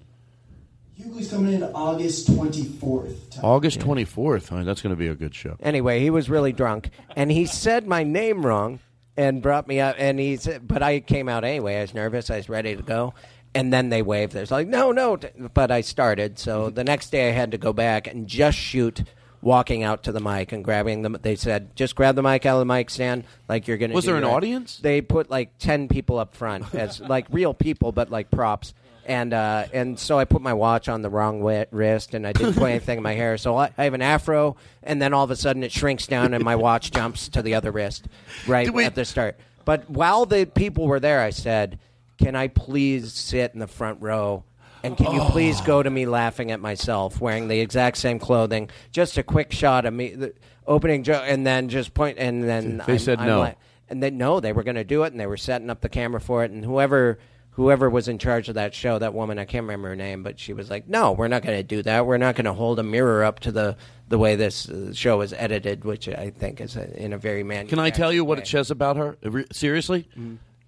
[0.99, 3.43] Hughley's coming in August 24th.
[3.43, 4.49] August twenty fourth.
[4.49, 5.55] that's going to be a good show.
[5.61, 8.79] Anyway, he was really drunk, and he said my name wrong
[9.17, 9.95] and brought me up.
[9.97, 11.77] And he said, but I came out anyway.
[11.77, 12.29] I was nervous.
[12.29, 13.13] I was ready to go.
[13.57, 14.33] And then they waved.
[14.33, 15.17] There's like, no, no.
[15.53, 16.39] But I started.
[16.39, 19.03] So the next day I had to go back and just shoot
[19.41, 21.17] walking out to the mic and grabbing them.
[21.21, 23.95] They said, just grab the mic out of the mic stand like you're going to
[23.95, 24.77] Was there an audience?
[24.77, 28.73] They put like 10 people up front as like real people, but like props.
[29.05, 32.55] And uh, and so I put my watch on the wrong wrist, and I didn't
[32.55, 33.37] put anything in my hair.
[33.37, 36.33] So I, I have an afro, and then all of a sudden it shrinks down,
[36.33, 38.05] and my watch jumps to the other wrist,
[38.47, 39.37] right Did we- at the start.
[39.63, 41.79] But while the people were there, I said,
[42.17, 44.43] "Can I please sit in the front row?"
[44.83, 48.69] And can you please go to me laughing at myself wearing the exact same clothing?
[48.91, 50.33] Just a quick shot of me, the
[50.67, 53.39] opening joke, and then just point, and then They said no.
[53.39, 53.57] like-
[53.89, 55.89] and then no, they were going to do it, and they were setting up the
[55.89, 57.17] camera for it, and whoever
[57.51, 60.39] whoever was in charge of that show, that woman, I can't remember her name, but
[60.39, 62.05] she was like, "No, we're not going to do that.
[62.05, 63.75] We're not going to hold a mirror up to the
[64.09, 67.43] the way this uh, show is edited, which I think is a, in a very
[67.43, 69.17] man." Can I tell you what it says about her?
[69.23, 70.07] Re- Seriously?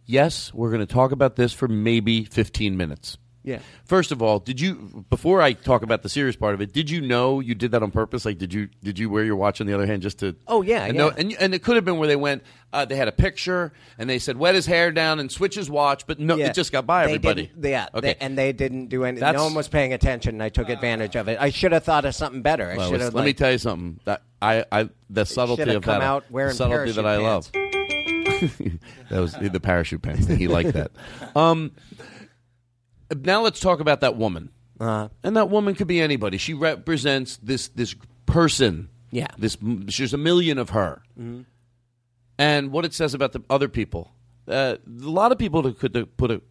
[0.10, 3.20] Yes, we're going to talk about this for maybe 15 minutes.
[3.44, 3.60] Yeah.
[3.86, 6.74] First of all, did you before I talk about the serious part of it?
[6.74, 8.26] Did you know you did that on purpose?
[8.26, 10.36] Like, did you did you wear your watch on the other hand just to?
[10.48, 11.02] Oh, yeah, and yeah.
[11.04, 12.44] No, and and it could have been where they went.
[12.74, 15.70] Uh, they had a picture and they said wet his hair down and switch his
[15.70, 16.48] watch, but no, Yeah.
[16.48, 17.52] it just got by They everybody.
[17.62, 18.08] yeah, Okay.
[18.14, 19.32] they- and they didn't do anything.
[19.34, 21.38] No one was paying attention, and I took advantage of it.
[21.40, 22.70] I should have thought of something better.
[22.70, 23.26] I Well, should let have.
[23.26, 24.00] me tell you something.
[24.06, 27.50] That I, I the subtlety of come that, out wearing subtlety that I love.
[29.10, 30.28] that was the parachute pants.
[30.28, 30.92] He liked that.
[31.36, 31.72] Um,
[33.16, 34.50] now let's talk about that woman.
[34.80, 35.10] Uh-huh.
[35.24, 36.38] And that woman could be anybody.
[36.38, 37.96] She represents this this
[38.26, 38.90] person.
[39.12, 39.28] Yeah.
[39.38, 41.02] This there's a million of her.
[41.20, 41.46] Mhm.
[42.38, 44.12] And what it says about the other people.
[44.48, 46.42] Uh, a lot of people could have put a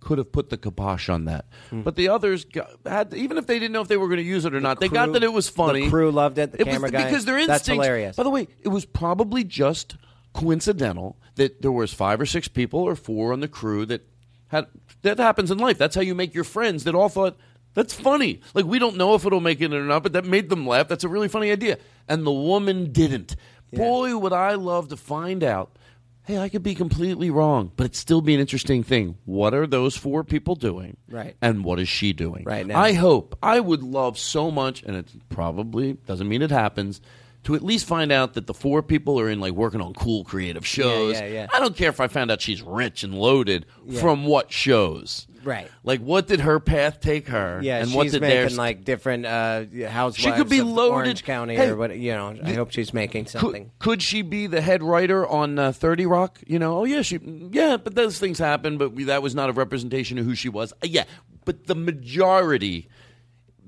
[0.00, 1.82] could have put the kibosh on that, Hmm.
[1.82, 4.24] but the others got, had even if they didn't know if they were going to
[4.24, 5.84] use it or not, they got that it was funny.
[5.84, 8.16] the crew loved it, the It was- camera guy- because their that's hilarious.
[8.16, 9.96] By the way, it was probably just
[10.32, 14.06] coincidental that there was five or six people or four on the crew that
[14.48, 14.66] had
[15.02, 15.78] that happens in life.
[15.78, 17.38] That's how you make your friends that all thought
[17.74, 18.40] that's funny.
[18.54, 20.88] Like we don't know if it'll make it or not, but that made them laugh.
[20.88, 21.78] That's a really funny idea.
[22.08, 23.36] And the woman didn't.
[23.72, 25.78] Boy, would I love to find out.
[26.24, 29.16] Hey, I could be completely wrong, but it'd still be an interesting thing.
[29.24, 30.96] What are those four people doing?
[31.08, 31.34] Right.
[31.42, 32.44] And what is she doing?
[32.44, 32.78] Right now.
[32.78, 33.36] I hope.
[33.42, 37.00] I would love so much, and it probably doesn't mean it happens,
[37.44, 40.24] to at least find out that the four people are in like working on cool
[40.24, 41.14] creative shows.
[41.14, 41.32] yeah, yeah.
[41.32, 41.46] yeah.
[41.52, 43.66] I don't care if I found out she's rich and loaded
[44.00, 45.26] from what shows.
[45.44, 45.68] Right.
[45.82, 47.60] Like what did her path take her?
[47.62, 50.16] Yeah, and she's what did making theirs like different uh, housewives.
[50.18, 51.96] She could be loaded- Orange County Hey, or what?
[51.96, 53.72] You know, I hope she's making something.
[53.78, 56.38] Could, could she be the head writer on uh, Thirty Rock?
[56.46, 57.18] You know, oh yeah, she,
[57.50, 58.78] yeah, but those things happen.
[58.78, 60.72] But we, that was not a representation of who she was.
[60.74, 61.04] Uh, yeah,
[61.44, 62.88] but the majority,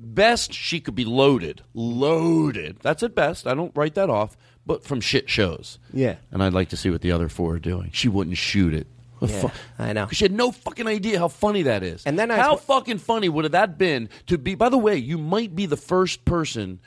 [0.05, 2.79] best she could be loaded, loaded.
[2.83, 3.47] That's at best.
[3.47, 4.37] I don't write that off.
[4.67, 5.79] But from shit shows.
[5.93, 6.17] Yeah.
[6.33, 7.91] and I'd like to see what the other four are doing.
[7.93, 8.87] She wouldn't shoot it.
[9.21, 10.09] Yeah, fu- I know.
[10.11, 12.03] She had no fucking idea how funny that is.
[12.05, 14.55] And then I how fucking funny would have that been to be?
[14.55, 16.81] By the way, you might be the first person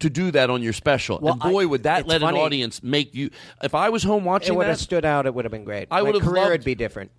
[0.00, 1.18] to do that on your special.
[1.20, 2.38] Well, and boy, I- would that let funny.
[2.38, 3.30] an audience make you.
[3.62, 5.26] If I was home watching, It would have stood out.
[5.26, 5.88] It would have been great.
[5.90, 7.10] I would have career loved- would be different.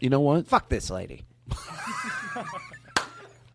[0.00, 0.46] you know what?
[0.46, 1.22] Fuck this lady.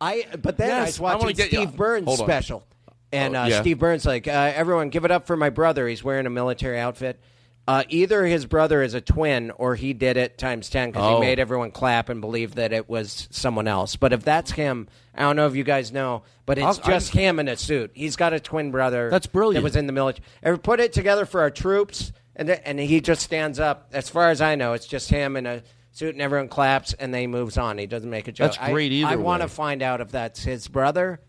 [0.05, 2.25] I but then Yes, I I was wanna watching get you- Steve Burns Hold on.
[2.25, 2.63] special,
[3.11, 3.61] and Oh, uh, yeah.
[3.61, 5.87] Steve Burns like uh, everyone give it up for my brother.
[5.87, 7.19] He's wearing a military outfit.
[7.67, 11.15] Uh, either his brother is a twin, or he did it times ten because Oh.
[11.15, 13.95] he made everyone clap and believe that it was someone else.
[13.95, 17.11] But if that's him, I don't know if you guys know, but it's I'll- just
[17.13, 17.89] him in a suit.
[17.95, 19.09] He's got a twin brother.
[19.09, 19.63] That's brilliant.
[19.63, 20.23] That was in the military.
[20.43, 23.87] And we put it together for our troops, and th- and he just stands up.
[23.93, 25.63] As far as I know, it's just him in a
[25.95, 27.77] suit, and everyone claps, and then he moves on.
[27.77, 28.53] He doesn't make a joke.
[28.53, 31.19] That's great either I, I want to find out if that's his brother,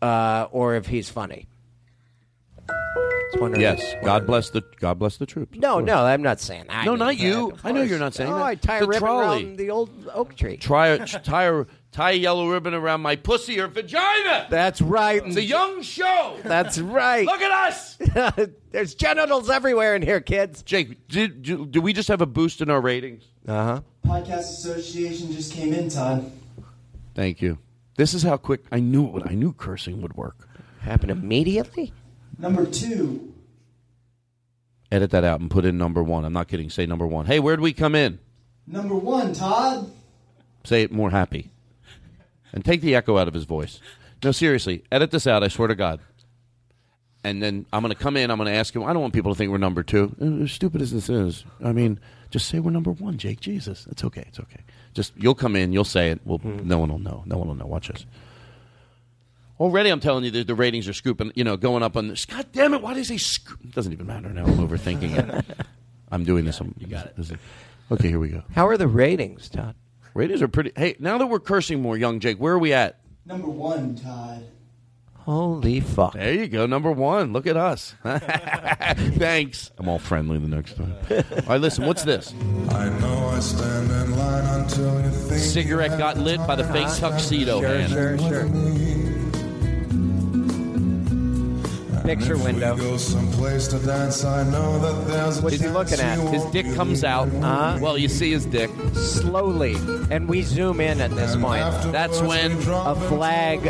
[0.00, 1.48] uh, or if he's funny.
[3.56, 5.58] Yes, God bless the God bless the troops.
[5.58, 6.84] No, no, I'm not saying that.
[6.84, 7.56] No, not you.
[7.64, 8.44] I know you're not saying oh, that.
[8.44, 9.44] I tie The a ribbon trolley.
[9.44, 10.58] around the old oak tree.
[10.58, 14.48] Try a tie a tie a yellow ribbon around my pussy or vagina.
[14.50, 15.22] That's right.
[15.24, 16.38] It's a young show.
[16.42, 17.24] That's right.
[17.26, 17.98] Look at us.
[18.70, 20.62] There's genitals everywhere in here, kids.
[20.62, 23.24] Jake, did, do, do we just have a boost in our ratings?
[23.46, 23.80] Uh huh.
[24.04, 26.30] Podcast Association just came in, Todd.
[27.14, 27.58] Thank you.
[27.96, 29.28] This is how quick I knew it would.
[29.28, 30.48] I knew cursing would work.
[30.80, 31.92] Happened immediately.
[32.38, 33.32] Number two,
[34.92, 36.26] Edit that out and put in number one.
[36.26, 36.68] I'm not kidding.
[36.68, 37.24] Say number one.
[37.24, 38.18] Hey, where'd we come in?
[38.66, 39.90] number one, Todd.
[40.64, 41.50] Say it more happy.
[42.52, 43.80] And take the echo out of his voice.
[44.22, 45.42] No, seriously, edit this out.
[45.42, 46.00] I swear to God.
[47.24, 48.30] And then I'm going to come in.
[48.30, 48.82] I'm going to ask him.
[48.84, 50.14] I don't want people to think we're number two.
[50.20, 52.00] Uh, As stupid as this is, I mean,
[52.30, 53.40] just say we're number one, Jake.
[53.40, 54.24] Jesus, it's okay.
[54.28, 54.60] It's okay.
[54.92, 55.72] Just you'll come in.
[55.72, 56.20] You'll say it.
[56.24, 57.22] Well, no one will know.
[57.26, 57.66] No one will know.
[57.66, 58.04] Watch this.
[59.60, 61.30] Already, I'm telling you, the, the ratings are scooping.
[61.36, 62.24] You know, going up on this.
[62.26, 62.82] God damn it!
[62.82, 63.18] Why does he?
[63.18, 63.60] Scoop?
[63.64, 64.44] It doesn't even matter now.
[64.44, 65.44] I'm overthinking it.
[66.10, 66.60] I'm doing this.
[66.60, 67.38] I'm, you got it.
[67.90, 68.42] Okay, here we go.
[68.54, 69.76] How are the ratings, Todd?
[70.14, 70.72] Ratings are pretty.
[70.76, 72.98] Hey, now that we're cursing more, young Jake, where are we at?
[73.24, 74.46] Number one, Todd.
[75.20, 76.14] Holy fuck!
[76.14, 77.32] There you go, number one.
[77.32, 77.94] Look at us.
[78.04, 79.70] Thanks.
[79.78, 80.94] I'm all friendly the next time.
[81.10, 81.86] all right, listen.
[81.86, 82.34] What's this?
[82.70, 86.88] I know I stand in line until you think Cigarette got lit by the fake
[86.96, 87.88] tuxedo Sure, man.
[87.88, 88.48] sure, sure.
[94.80, 96.18] That there's a What's he looking at?
[96.32, 97.28] His dick comes out.
[97.28, 97.78] Uh-huh.
[97.80, 98.70] Well, you see his dick.
[98.94, 99.74] Slowly,
[100.10, 101.62] and we zoom in at this point.
[101.92, 103.60] That's when A flag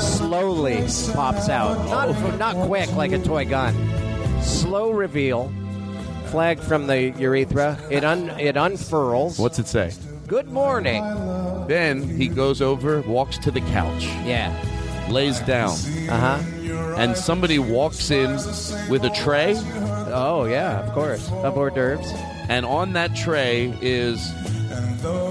[0.00, 0.84] slowly
[1.14, 1.76] pops out.
[1.88, 3.74] Not not quick like a toy gun.
[4.42, 5.52] Slow reveal.
[6.26, 7.78] Flag from the urethra.
[7.90, 9.38] It un it unfurls.
[9.38, 9.92] What's it say?
[10.26, 11.02] Good morning.
[11.68, 14.52] Then he goes over, walks to the couch, Yeah.
[15.08, 15.70] lays down,
[16.10, 16.38] Uh huh.
[16.70, 18.32] And somebody walks in
[18.88, 19.54] with a tray,
[20.10, 21.30] Oh yeah, of course.
[21.30, 22.06] Of hors d'oeuvres.
[22.48, 24.20] and on that tray is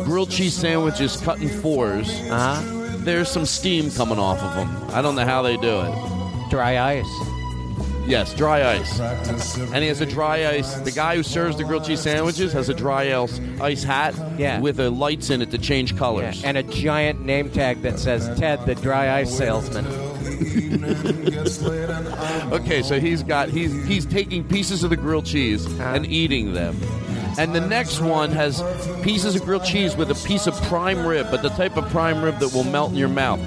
[0.06, 2.10] grilled cheese sandwiches cut in fours.
[2.30, 2.98] Uh-huh.
[3.00, 4.70] There's some steam coming off of them.
[4.92, 6.50] I don't know how they do it.
[6.50, 7.06] Dry ice.
[8.08, 9.00] Yes, dry ice.
[9.02, 10.76] And he has a dry ice.
[10.76, 14.62] The guy who serves the grilled cheese sandwiches has a dry ice, ice hat Yeah.
[14.62, 16.42] with uh, lights in it to change colors.
[16.46, 19.86] and a giant name tag that says Ted, the dry ice salesman.
[22.52, 26.78] Okay, so he's got he's he's taking pieces of the grilled cheese and eating them.
[27.38, 28.62] And the next one has
[29.04, 32.24] pieces of grilled cheese with a piece of prime rib, but the type of prime
[32.24, 33.40] rib that will melt in your mouth.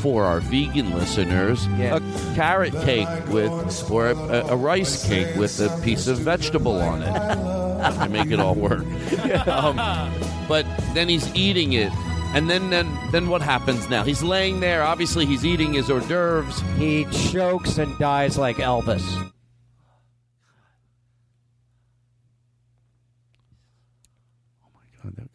[0.00, 2.00] For our vegan listeners, a
[2.36, 7.02] carrot cake with, or a, a, a rice cake with a piece of vegetable on
[7.02, 7.12] it
[8.04, 8.84] to make it all work.
[9.48, 9.76] Um,
[10.46, 10.64] but
[10.94, 11.90] then he's eating it,
[12.34, 14.02] and then, then then what happens now?
[14.02, 14.82] He's laying there.
[14.82, 16.60] Obviously, he's eating his hors d'oeuvres.
[16.78, 19.04] He chokes and dies like Elvis.
[24.62, 25.30] Oh my god, they got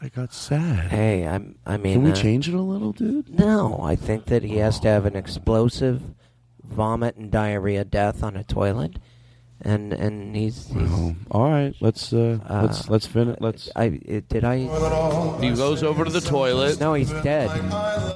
[0.00, 0.90] I got sad.
[0.90, 1.58] Hey, I'm.
[1.66, 3.28] I mean, Can we uh, change it a little, dude?
[3.28, 6.02] No, I think that he has to have an explosive
[6.62, 8.98] vomit and diarrhea death on a toilet,
[9.68, 10.66] and and he's.
[10.68, 13.36] he's Oh, all right, let's uh, Uh, let's let's finish.
[13.40, 13.68] Let's.
[13.76, 14.58] I it, did I?
[15.40, 16.80] He goes over to the toilet.
[16.80, 17.50] No, he's dead.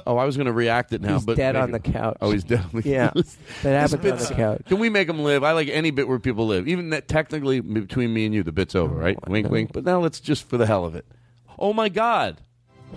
[0.05, 2.17] Oh, I was going to react it now, He's but dead on maybe- the couch.
[2.21, 2.65] Oh, he's dead.
[2.83, 3.37] Yeah, that This
[3.91, 4.61] happened on the couch.
[4.67, 5.43] Can we make him live?
[5.43, 8.51] I like any bit where people live, even that technically between me and you, the
[8.51, 9.17] bit's over, right?
[9.29, 9.71] wink, wink.
[9.73, 11.05] But now let's just for the hell of it.
[11.57, 12.41] Oh my God!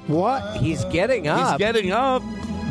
[0.06, 0.56] What?
[0.56, 1.50] He's getting up.
[1.50, 2.22] He's getting up.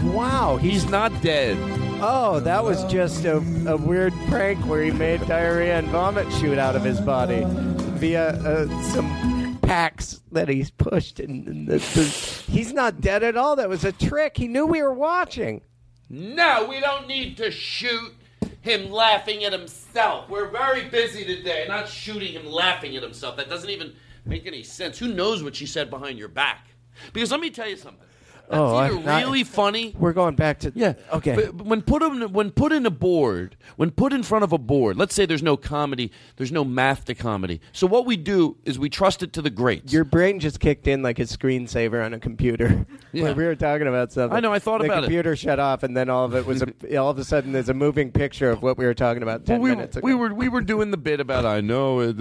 [0.04, 1.58] Wow, He's not dead.
[2.02, 6.58] Oh, that was just a, a weird prank where he made diarrhea and vomit shoot
[6.60, 11.20] out of his body via uh, some packs that he's pushed.
[11.20, 12.04] And, the, the,
[12.52, 13.56] he's not dead at all.
[13.56, 14.38] That was a trick.
[14.38, 15.62] He knew we were watching.
[16.10, 18.14] No, we don't need to shoot
[18.62, 20.30] him laughing at himself.
[20.30, 23.38] We're very busy today, not shooting him laughing at himself.
[23.38, 23.96] That doesn't even
[24.26, 25.00] make any sense.
[25.00, 26.68] Who knows what she said behind your back?
[27.14, 28.06] Because let me tell you something.
[28.50, 29.96] That's Oh, I- either I- really funny.
[29.98, 30.94] We're going back to Yeah.
[31.14, 31.36] Okay.
[31.36, 34.52] But but when put in, when put in a board, when put in front of
[34.54, 37.60] a board, let's say there's no comedy, there's no math to comedy.
[37.72, 39.92] So what we do is we trust it to the greats.
[39.92, 42.86] Your brain just kicked in like a screensaver on a computer.
[43.16, 43.24] Yeah.
[43.26, 44.36] When we were talking about something.
[44.36, 45.02] I know, I thought the about it.
[45.04, 47.70] computer shut off, and then all of it was a, all of a sudden there's
[47.70, 50.06] a moving picture of what we were talking about ten Well, we, minutes ago.
[50.06, 52.18] we were we were doing the bit about I know it.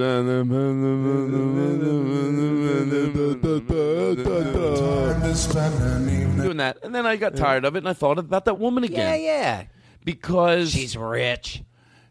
[6.14, 8.84] Doing that, and then I got tired of it, and I thought about that woman
[8.84, 9.20] again.
[9.20, 9.64] yeah, yeah.
[10.04, 11.62] because She's rich.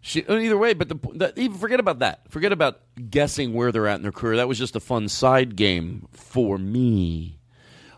[0.02, 2.30] She, uh, either way, but the, the, even forget about that.
[2.30, 4.36] Forget about guessing where they're at in their career.
[4.38, 7.40] That was just a fun side game for me.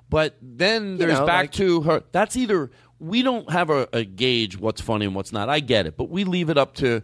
[0.08, 2.04] But then there's know, back like- to her.
[2.12, 2.70] That's either
[3.00, 5.50] we don't have a, a gauge what's funny and what's not.
[5.50, 7.02] I get it, but we leave it up to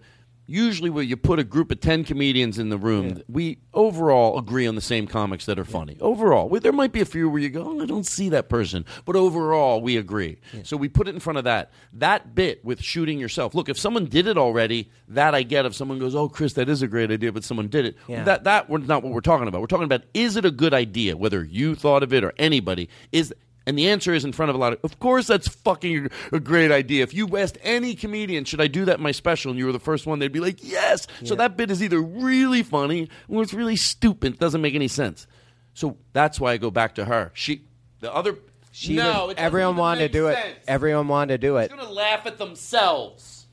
[0.51, 4.67] usually where you put a group of 10 comedians in the room we overall agree
[4.67, 5.97] on the same comics that are funny.
[6.01, 6.49] Overall.
[6.49, 8.85] We, there might be a few where you go oh, i don't see that person.
[9.05, 10.37] But overall we agree.
[10.63, 11.71] So we put it in front of that.
[11.93, 13.55] That bit with shooting yourself.
[13.55, 15.65] Look if someone did it already that i get.
[15.65, 18.23] If someone goes oh chris that is a great idea but someone did it Yeah.
[18.25, 19.61] that that we're not what we're talking about.
[19.61, 22.89] We're talking about is it a good idea whether you thought of it or anybody
[23.11, 23.33] is
[23.71, 24.79] and the answer is in front of a lot of.
[24.83, 27.03] Of course, that's fucking a great idea.
[27.03, 29.71] If you asked any comedian, should I do that in my special, and you were
[29.71, 31.07] the first one, they'd be like, yes.
[31.23, 34.33] So that bit is either really funny or it's really stupid.
[34.33, 35.25] It doesn't make any sense.
[35.73, 37.31] So that's why I go back to her.
[37.33, 37.63] She,
[38.01, 38.37] the other.
[38.73, 40.37] She no, was- everyone wanted to do it.
[40.67, 41.69] Everyone wanted to do it.
[41.69, 43.45] They're gonna laugh at themselves.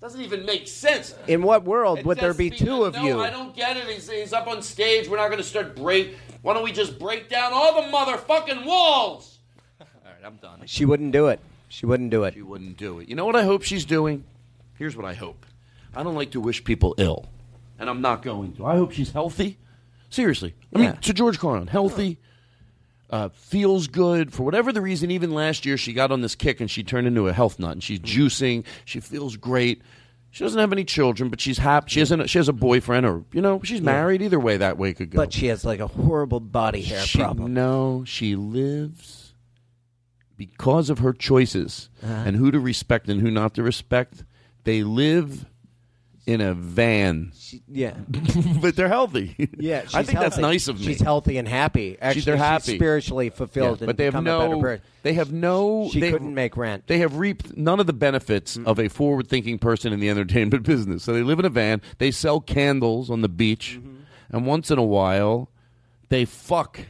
[0.00, 1.12] Doesn't even make sense.
[1.26, 3.20] In what world It would there be two of no, you?
[3.20, 3.88] I don't get it.
[3.88, 5.08] He's, he's up on stage.
[5.08, 6.16] We're not going to start break.
[6.42, 9.35] Why don't we just break down all the motherfucking walls?
[10.26, 10.66] All right, I'm done.
[10.66, 11.40] She wouldn't do it.
[11.68, 12.34] She wouldn't do it.
[12.34, 13.08] She wouldn't do it.
[13.08, 14.24] You know what I hope she's doing?
[14.74, 15.46] Here's what I hope.
[15.94, 17.26] I don't like to wish people ill,
[17.78, 18.66] and I'm not going to.
[18.66, 19.58] I hope she's healthy.
[20.10, 20.54] Seriously.
[20.74, 20.92] I mean, Yeah.
[20.92, 22.18] to George Carlin, healthy,
[23.10, 24.32] uh, feels good.
[24.32, 27.06] For whatever the reason, even last year, she got on this kick and she turned
[27.06, 28.64] into a health nut, and she's juicing.
[28.84, 29.82] She feels great.
[30.30, 31.88] She doesn't have any children, but she's happy.
[31.90, 34.20] She has a, she has a boyfriend, or you know, she's married.
[34.22, 35.16] Either way, that way could go.
[35.16, 37.54] But she has like a horrible body hair She- problem.
[37.54, 39.25] No, she lives
[40.36, 42.12] because of her choices Uh-huh.
[42.26, 44.24] and who to respect and who not to respect.
[44.64, 45.46] They live
[46.26, 47.30] in a van,
[47.68, 47.94] Yeah.
[48.60, 49.36] but they're healthy.
[49.58, 50.86] Yeah, I she's think that's nice of me.
[50.86, 51.96] She's healthy and happy.
[52.02, 52.74] Actually, they're she's happy.
[52.74, 54.78] spiritually fulfilled, Yeah, but they have become a better no.
[55.04, 55.88] They have no.
[55.92, 56.88] She they, couldn't make rent.
[56.88, 61.04] They have reaped none of the benefits of a forward-thinking person in the entertainment business.
[61.04, 61.80] So they live in a van.
[61.98, 64.36] They sell candles on the beach, Mm-hmm.
[64.36, 65.48] and once in a while,
[66.08, 66.80] they fuck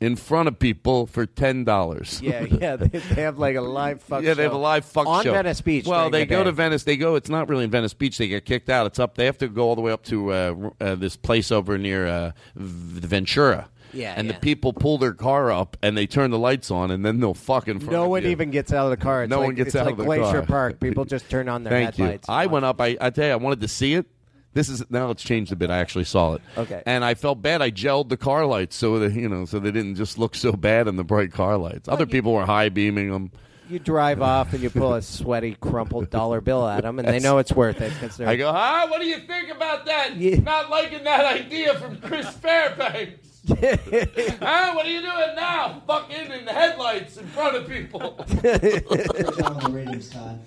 [0.00, 2.20] in front of people for ten dollars.
[2.22, 2.76] Yeah, yeah.
[2.76, 4.22] They, they have like a live fuck.
[4.22, 5.86] Yeah, they have a show live fuck on show Venice Beach.
[5.86, 6.44] Well, during they the go day.
[6.44, 6.84] to Venice.
[6.84, 7.14] They go.
[7.14, 8.18] It's not really in Venice Beach.
[8.18, 8.86] They get kicked out.
[8.86, 9.14] It's up.
[9.16, 12.06] They have to go all the way up to uh, uh, this place over near
[12.06, 13.68] uh, v- Ventura.
[13.92, 17.04] Yeah, and the people pull their car up and they turn the lights on and
[17.06, 18.30] then they'll fuck in front No of one you.
[18.30, 19.22] even gets out of the car.
[19.22, 20.42] It's No like, one gets it's out like of the Glacier car.
[20.42, 20.80] Park.
[20.80, 22.04] People just turn on their Thank you.
[22.06, 22.28] headlights.
[22.28, 22.80] I went up.
[22.80, 24.06] I, I tell you, I wanted to see it.
[24.54, 25.68] This is now it's changed a bit.
[25.70, 26.42] I actually saw it.
[26.56, 26.82] Okay.
[26.86, 27.60] And I felt bad.
[27.60, 30.52] I gelled the car lights so that you know, so they didn't just look so
[30.52, 31.88] bad in the bright car lights.
[31.88, 33.32] Other people were high beaming them.
[33.68, 37.18] You drive off and you pull a sweaty, crumpled dollar bill at them, and they
[37.18, 37.92] know it's worth it.
[38.20, 38.86] I go, huh?
[38.88, 40.16] What do you think about that?
[40.18, 43.42] Not liking that idea from Chris Fairbanks.
[43.48, 44.72] huh?
[44.74, 45.82] What are you doing now?
[45.86, 48.00] Fucking in the headlights in front of people.
[48.28, 50.40] down the ratings, Todd.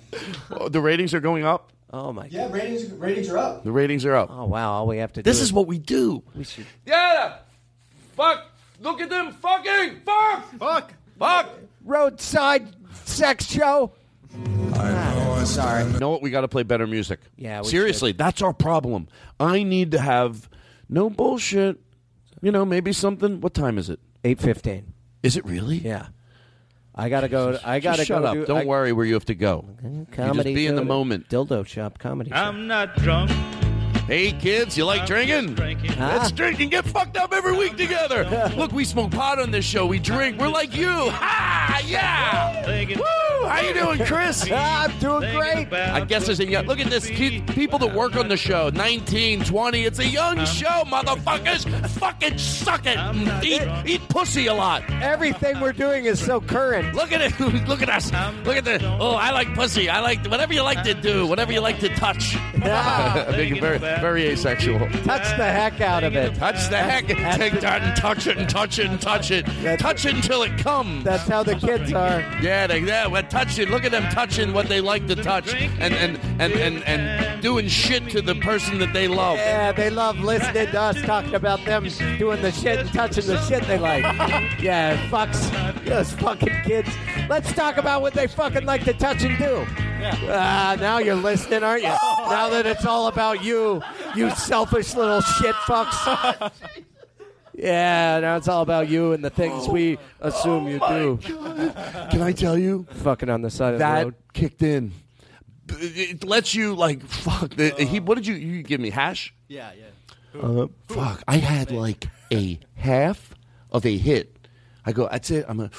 [0.52, 1.72] Oh, the ratings are going up.
[1.92, 2.22] Oh my!
[2.24, 2.32] God.
[2.32, 3.64] Yeah, ratings ratings are up.
[3.64, 4.30] The ratings are up.
[4.30, 4.72] Oh wow!
[4.72, 5.22] All we have to.
[5.22, 6.22] Do This do is what we do.
[6.34, 6.66] We should.
[6.86, 7.38] Yeah.
[8.14, 8.44] Fuck.
[8.80, 10.00] Look at them fucking.
[10.04, 10.52] Fuck.
[10.58, 10.92] Fuck.
[11.18, 11.50] Fuck.
[11.84, 12.68] Roadside
[13.04, 13.92] sex show.
[14.74, 15.84] Ah, sorry.
[15.90, 16.22] You know what?
[16.22, 17.20] We got to play better music.
[17.36, 19.08] Yeah, we Seriously, that's our problem.
[19.40, 20.48] I need to have
[20.88, 21.80] no bullshit.
[22.42, 23.40] You know, maybe something.
[23.40, 23.98] What time is it?
[24.24, 24.92] Eight fifteen.
[25.22, 25.78] Is it really?
[25.78, 26.08] Yeah.
[27.00, 27.56] I gotta go.
[27.64, 28.28] I gotta Just shut go.
[28.28, 28.34] up.
[28.34, 29.64] Do, Don't I, worry where you have to go.
[29.84, 31.28] You Comedy just be in the to- moment.
[31.28, 32.30] Dildo shop comedy.
[32.30, 32.36] show.
[32.36, 33.30] I'm not drunk.
[34.08, 35.54] Hey kids, you like drinking?
[35.98, 36.16] Ah.
[36.16, 38.24] Let's drink and get fucked up every week together.
[38.56, 39.84] Look, we smoke pot on this show.
[39.84, 40.40] We drink.
[40.40, 40.88] We're like you.
[40.88, 41.82] Ha!
[41.86, 42.96] Yeah.
[42.96, 43.46] Woo!
[43.46, 44.48] How you doing, Chris?
[44.50, 45.72] Ah, I'm doing great.
[45.72, 46.64] I guess there's a young.
[46.66, 47.06] Look at this.
[47.10, 49.84] People that work on the show, 19, 20.
[49.84, 51.68] It's a young show, motherfuckers.
[51.90, 52.98] Fucking suck it.
[53.44, 54.88] Eat, eat pussy a lot.
[55.02, 56.94] Everything we're doing is so current.
[56.94, 57.38] Look at it.
[57.68, 58.10] Look at us.
[58.44, 58.82] Look at the.
[58.98, 59.90] Oh, I like pussy.
[59.90, 61.26] I like whatever you like to do.
[61.26, 62.36] Whatever you like to touch.
[62.58, 64.78] Make it very, very asexual.
[64.78, 66.34] Touch the heck out of it.
[66.34, 69.44] Touch the heck and take that and touch it and touch it and touch it.
[69.78, 71.04] touch it until it comes.
[71.04, 72.20] That's how the kids are.
[72.42, 73.70] Yeah, they, yeah, well, touch it.
[73.70, 77.68] Look at them touching what they like to touch and and, and, and, and doing
[77.68, 79.36] shit to the person that they love.
[79.38, 81.88] Yeah, they love listening to us talking about them
[82.18, 84.04] doing the shit and touching the shit they like.
[84.58, 86.88] Yeah, fucks those fucking kids.
[87.28, 89.66] Let's talk about what they fucking like to touch and do.
[90.00, 91.88] Ah, now you're listening, aren't you?
[91.88, 93.82] Now that it's all about you,
[94.14, 96.52] you selfish little shit fucks.
[97.54, 101.18] Yeah, now it's all about you and the things we assume you do.
[102.10, 102.86] Can I tell you?
[102.90, 104.14] Fucking on the side of the That road.
[104.32, 104.92] kicked in.
[105.70, 107.50] It lets you like fuck.
[107.56, 109.34] The, he, what did you you give me hash?
[109.48, 110.40] Yeah, yeah.
[110.40, 111.22] Uh, fuck.
[111.26, 113.34] I had like a half
[113.72, 114.36] of a hit.
[114.86, 115.44] I go, that's it.
[115.48, 115.70] I'm a,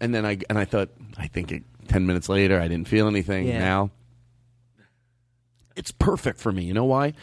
[0.00, 3.08] and then I and I thought, I think it, ten minutes later, I didn't feel
[3.08, 3.46] anything.
[3.46, 3.58] Yeah.
[3.58, 3.90] Now,
[5.76, 6.64] it's perfect for me.
[6.64, 7.14] You know why?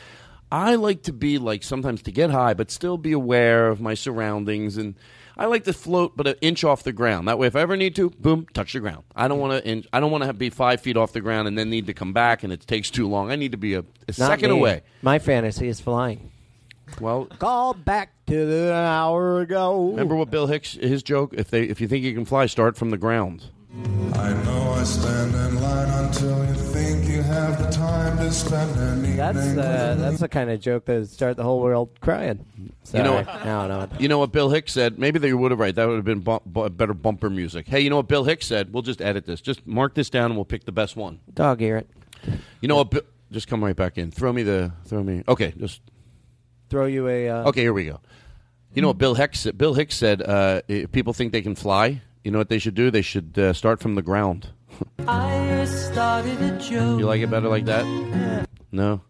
[0.52, 3.96] I like to be like sometimes to get high, but still be aware of my
[3.96, 4.94] surroundings, and
[5.36, 7.28] I like to float, but an inch off the ground.
[7.28, 9.04] That way, if I ever need to, boom, touch the ground.
[9.16, 9.84] I don't want to.
[9.92, 12.14] I don't want to be five feet off the ground and then need to come
[12.14, 13.32] back, and it takes too long.
[13.32, 14.58] I need to be a, a second me.
[14.58, 14.84] away.
[15.02, 16.30] My fantasy is flying.
[17.02, 19.90] Well, Call back to the hour ago.
[19.90, 21.34] Remember what Bill Hicks his joke?
[21.34, 23.46] If they if you think you can fly, start from the ground.
[23.76, 28.70] I know I stand in line until you think you have the time to spend
[28.80, 29.18] an evening.
[29.18, 32.46] That's uh, that's the kind of joke that would start the whole world crying.
[32.94, 33.26] You know what?
[33.46, 33.90] No, no.
[33.98, 35.00] You know what Bill Hicks said?
[35.00, 35.74] Maybe they would have right.
[35.74, 37.68] That would have been bu- bu- better bumper music.
[37.68, 38.72] Hey, you know what Bill Hicks said?
[38.72, 39.42] We'll just edit this.
[39.42, 41.20] Just mark this down, and we'll pick the best one.
[41.34, 41.90] Dog ear it.
[42.62, 42.92] You know what?
[42.92, 43.02] Bi-
[43.32, 44.12] just come right back in.
[44.12, 44.72] Throw me the.
[44.86, 45.24] Throw me.
[45.28, 45.52] Okay.
[45.58, 45.82] Just
[46.70, 47.28] Throw you a.
[47.28, 47.62] Uh, okay.
[47.62, 48.00] Here we go.
[48.76, 49.40] You know what Bill Hicks?
[49.40, 49.58] said?
[49.58, 52.76] Bill Hicks said, uh, "If people think they can fly, you know what they should
[52.76, 52.92] do?
[52.92, 54.50] They should uh, start from the ground."
[55.08, 57.00] I started a joke.
[57.00, 58.48] You like it better like that?
[58.72, 59.02] No.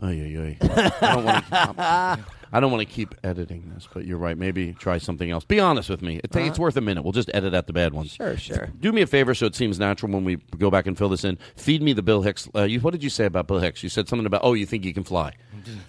[0.00, 0.54] Oh yeah, yeah.
[1.00, 2.24] I don't want to.
[2.52, 4.36] I don't want to keep editing this, but you're right.
[4.38, 5.44] Maybe try something else.
[5.44, 6.20] Be honest with me.
[6.24, 6.62] It ta- It's Uh-huh.
[6.62, 7.02] worth a minute.
[7.02, 8.12] We'll just edit out the bad ones.
[8.12, 8.68] Sure, sure.
[8.80, 11.24] Do me a favor, so it seems natural when we go back and fill this
[11.24, 11.38] in.
[11.56, 12.48] Feed me the Bill Hicks.
[12.54, 13.82] Uh, you, what did you say about Bill Hicks?
[13.82, 15.32] You said something about oh, you think you can fly.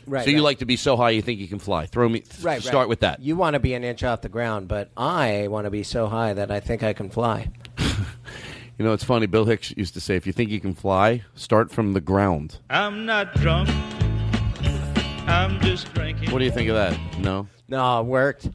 [0.06, 0.44] Right, So you right.
[0.44, 1.86] like to be so high you think you can fly.
[1.86, 2.20] Throw me.
[2.22, 2.90] th- Right, Start right.
[2.90, 3.22] with that.
[3.22, 6.08] You want to be an inch off the ground, but I want to be so
[6.08, 7.50] high that I think I can fly.
[8.78, 9.26] You know, it's funny.
[9.26, 12.60] Bill Hicks used to say, if you think you can fly, start from the ground.
[12.70, 13.68] I'm not drunk.
[15.30, 16.32] I'm just drinking.
[16.32, 16.98] What do you think of that?
[17.20, 17.48] No.
[17.68, 18.50] No, it worked.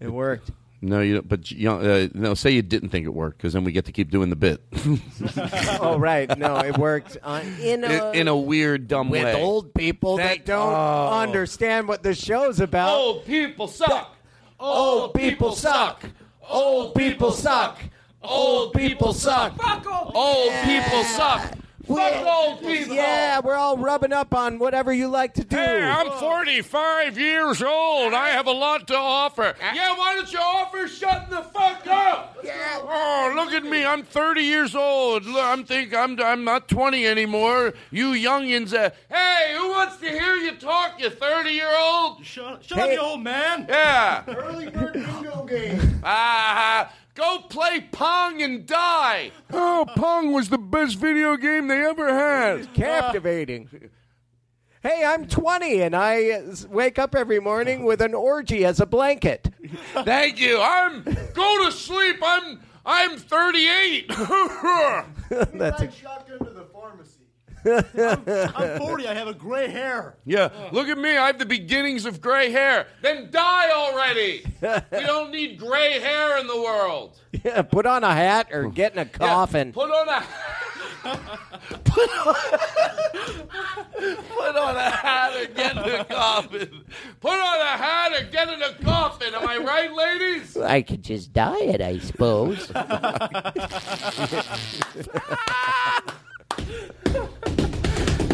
[0.00, 0.50] It worked.
[0.82, 1.14] No, you.
[1.14, 2.34] don't- But you, uh, no.
[2.34, 4.60] Say you didn't think it worked, because then we get to keep doing the bit.
[5.80, 6.36] oh, right.
[6.38, 9.40] No, it worked uh, in a, in, in a weird, dumb with way.
[9.42, 11.08] old people Thank- that don't Oh.
[11.20, 12.98] understand what the show's about.
[12.98, 14.14] Old people suck.
[14.60, 16.04] Old people suck.
[16.48, 17.78] Old people suck.
[18.22, 19.54] Old people suck.
[20.14, 21.52] Old people suck.
[21.86, 22.94] Fuck old people.
[22.94, 25.56] Yeah, we're all rubbing up on whatever you like to do.
[25.56, 28.14] Hey, I'm 45 years old.
[28.14, 29.54] I have a lot to offer.
[29.60, 32.38] Yeah, why don't you offer shutting the fuck up?
[32.42, 32.80] Yeah.
[32.82, 33.84] Oh, look at me.
[33.84, 35.24] I'm 30 years old.
[35.24, 37.74] Look, I'm think I'm I'm not 20 anymore.
[37.90, 38.72] You youngins.
[38.74, 41.00] Uh, hey, who wants to hear you talk?
[41.00, 42.24] You 30 year old.
[42.24, 43.66] Shut, shut up, you old man.
[43.68, 44.24] Yeah.
[44.26, 46.00] Early bird bingo game.
[46.02, 49.32] Ah, go play Pong and die.
[49.52, 52.72] Oh, Pong was the best video game they ever had.
[52.74, 53.90] Captivating.
[54.82, 58.86] Hey, I'm 20 and I uh, wake up every morning with an orgy as a
[58.86, 59.48] blanket.
[59.94, 60.60] Thank you.
[60.60, 62.16] I'm go to sleep.
[62.22, 64.08] I'm I'm 38.
[65.54, 66.53] That's a, Shotgun to the pharmacy.
[67.66, 69.08] I'm 40.
[69.08, 70.16] I have a gray hair.
[70.24, 71.16] yeah, look at me.
[71.16, 72.86] I have the beginnings of gray hair.
[73.02, 74.44] Then die already.
[74.60, 77.18] we don't need gray hair in the world.
[77.44, 79.72] yeah, put on a hat or get in a coffin.
[79.72, 80.24] Put on a
[81.84, 82.34] put on,
[83.94, 86.84] put on a hat and get in a coffin.
[87.20, 89.34] Put on a hat and get in a coffin.
[89.34, 90.56] Am I right, ladies?
[90.56, 92.70] I could just dye it, I suppose.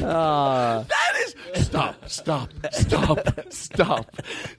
[0.03, 1.35] Uh, That is
[1.67, 4.17] stop, stop, stop, stop.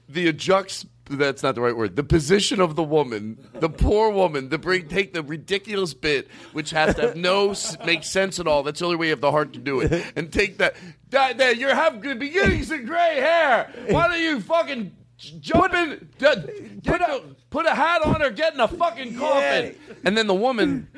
[0.08, 0.86] The adjux.
[1.10, 1.96] That's not the right word.
[1.96, 6.70] The position of the woman, the poor woman, the bring take the ridiculous bit, which
[6.70, 7.54] has to have no
[7.84, 8.62] make sense at all.
[8.62, 10.74] That's the only way you have the heart to do it, and take that.
[11.10, 13.70] That, that you have beginnings of gray hair.
[13.90, 16.08] Why don't you fucking j- jump in?
[16.18, 20.34] Put a put a hat on her, get in a fucking coffin, and then the
[20.34, 20.88] woman.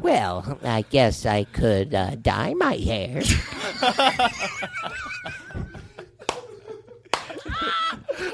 [0.00, 3.22] Well, I guess I could uh, dye my hair.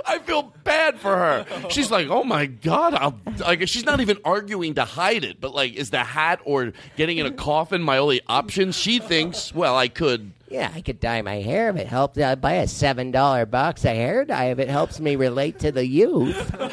[0.06, 1.46] I feel bad for her.
[1.70, 5.54] She's like, "Oh my god!" I'll, like, she's not even arguing to hide it, but
[5.54, 8.72] like, is the hat or getting in a coffin my only option?
[8.72, 12.18] She thinks, "Well, I could." Yeah, I could dye my hair if it helps.
[12.18, 15.72] I buy a seven dollar box of hair dye if it helps me relate to
[15.72, 16.36] the youth.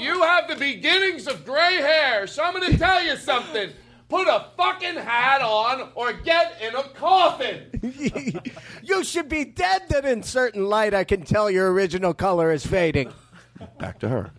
[0.00, 3.70] You have the beginnings of gray hair, so I'm going to tell you something.
[4.08, 7.68] Put a fucking hat on or get in a coffin.
[8.82, 12.66] you should be dead that in certain light I can tell your original color is
[12.66, 13.12] fading.
[13.78, 14.30] Back to her.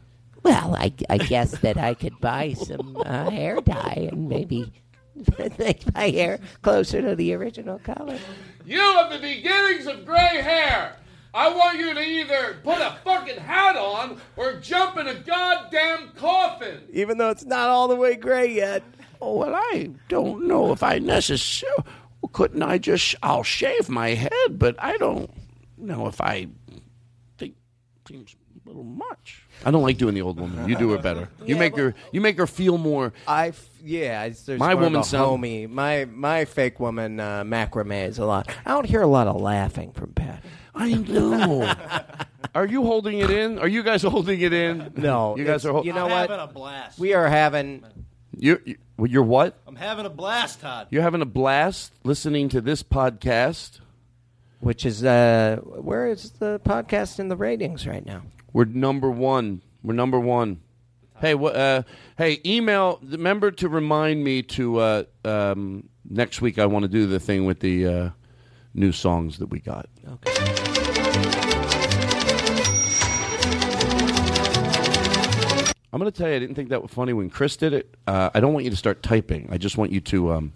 [0.44, 4.72] Well, I, I guess that I could buy some uh, hair dye and maybe
[5.58, 8.18] make my hair closer to the original color.
[8.66, 10.96] You have the beginnings of gray hair.
[11.34, 16.10] I want you to either put a fucking hat on or jump in a goddamn
[16.16, 16.82] coffin.
[16.92, 18.84] Even though it's not all the way gray yet.
[19.22, 21.84] Oh, well, I don't know if I necessarily.
[22.32, 23.16] Couldn't I just.
[23.24, 25.32] I'll shave my head, but I don't
[25.78, 26.48] know if I
[27.38, 27.56] think
[28.08, 28.36] seems
[28.66, 29.46] a little much.
[29.66, 30.68] I don't like doing the old woman.
[30.70, 31.30] You do her better.
[31.46, 31.96] You Yeah, make her.
[32.14, 33.12] You make her feel more.
[33.28, 35.70] I f- yeah, it's, there's My more of woman a sound- homie.
[35.70, 38.50] My my fake woman uh, macrame is a lot.
[38.66, 40.44] I don't hear a lot of laughing from Pat.
[40.76, 41.74] I know.
[42.56, 43.60] Are you holding it in?
[43.60, 44.94] Are you guys holding it in?
[44.96, 45.74] No, you guys it's- are.
[45.74, 46.30] Hol- You know I'm what?
[46.30, 46.98] having a blast.
[47.00, 47.84] We are having.
[48.38, 49.58] You, you, well, you're what?
[49.68, 50.88] I'm having a blast, Todd.
[50.92, 53.80] You're having a blast listening to this podcast.
[54.62, 58.24] Which is uh, where is the podcast in the ratings right now?
[58.54, 59.62] We're number one.
[59.84, 60.62] We're number one.
[61.20, 61.82] Hey, wha- uh,
[62.18, 63.00] hey, email.
[63.04, 66.58] Remember to remind me to uh, um, next week.
[66.60, 68.10] I want to do the thing with the uh,
[68.74, 69.88] new songs that we got.
[70.08, 71.40] Okay.
[75.92, 77.96] I'm going to tell you, I didn't think that was funny when Chris did it.
[78.06, 79.50] Uh, I don't want you to start typing.
[79.52, 80.54] I just want you to um,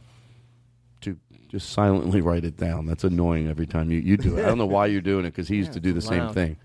[1.01, 1.17] to
[1.49, 2.85] just silently write it down.
[2.85, 4.43] That's annoying every time you, you do it.
[4.43, 6.57] I don't know why you're doing it because he used to do the same thing.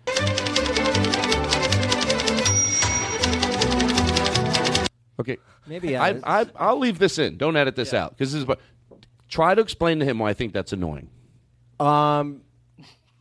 [5.20, 5.39] Okay.
[5.66, 7.36] Maybe uh, I, I, I'll leave this in.
[7.36, 8.61] Don't edit this out because this is what.
[9.28, 11.11] Try to explain to him why I think that's annoying.
[11.78, 12.40] Um,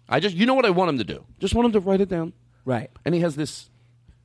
[0.08, 1.26] I just, you know what I want him to do?
[1.40, 2.32] Just want him to write it down.
[2.64, 2.90] Right.
[3.04, 3.70] And he has this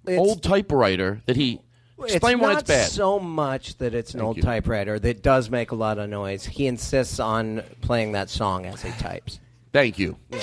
[0.07, 1.61] It's- old typewriter that he.
[2.05, 2.89] Explain it's why not it's bad.
[2.89, 4.43] so much that it's an Thank old you.
[4.43, 6.44] typewriter that does make a lot of noise.
[6.44, 9.39] He insists on playing that song as he types.
[9.73, 10.16] Thank you.
[10.32, 10.39] Yeah,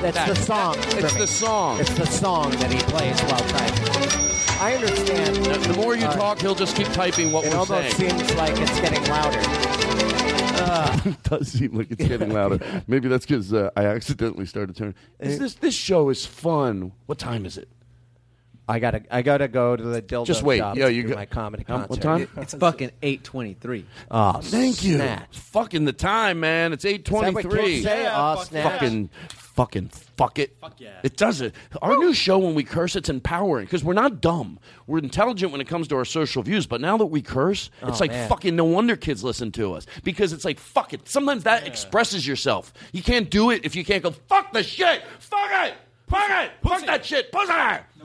[0.00, 0.74] that's the song.
[0.76, 1.80] for It's the song.
[1.80, 4.29] It's the song that he plays while typing.
[4.60, 5.36] I understand.
[5.64, 7.84] The more you Uh, talk, he'll just keep typing what It we're saying.
[7.84, 8.18] It almost saying.
[8.18, 9.40] seems like it's getting louder.
[11.10, 12.58] it does seem like it's getting louder.
[12.86, 14.94] Maybe that's because uh, I accidentally started turning.
[15.18, 16.92] Is this this show is fun?
[17.06, 17.68] What time is it?
[18.68, 20.58] I gotta, I gotta go to the dildo Just wait.
[20.58, 21.90] shop Yeah, you do go- my comedy How- concert.
[21.90, 22.28] what time?
[22.36, 23.84] It's fucking eight twenty three.
[24.10, 24.96] Oh, Thank you.
[24.96, 25.34] snap.
[25.34, 26.72] Fucking the time, man.
[26.72, 27.62] It's eight Is that what twenty-three.
[27.72, 28.02] kids say?
[28.04, 28.44] Yeah, Oh.
[28.44, 29.10] Fucking
[29.60, 30.56] fucking fuck it.
[30.58, 31.00] Fuck yeah.
[31.02, 31.54] It does it.
[31.82, 34.58] Our new show, when we curse, it's empowering because we're not dumb.
[34.86, 36.66] We're intelligent when it comes to our social views.
[36.66, 38.26] But now that we curse, Oh, it's like man.
[38.28, 41.06] fucking no wonder kids listen to us because it's like fuck it.
[41.06, 42.72] Sometimes that expresses yourself.
[42.92, 45.02] You can't do it if you can't go fuck the shit.
[45.18, 45.74] Fuck it.
[46.08, 46.50] Fuck it.
[46.62, 47.30] Fuck that shit.
[47.30, 47.52] Pussy.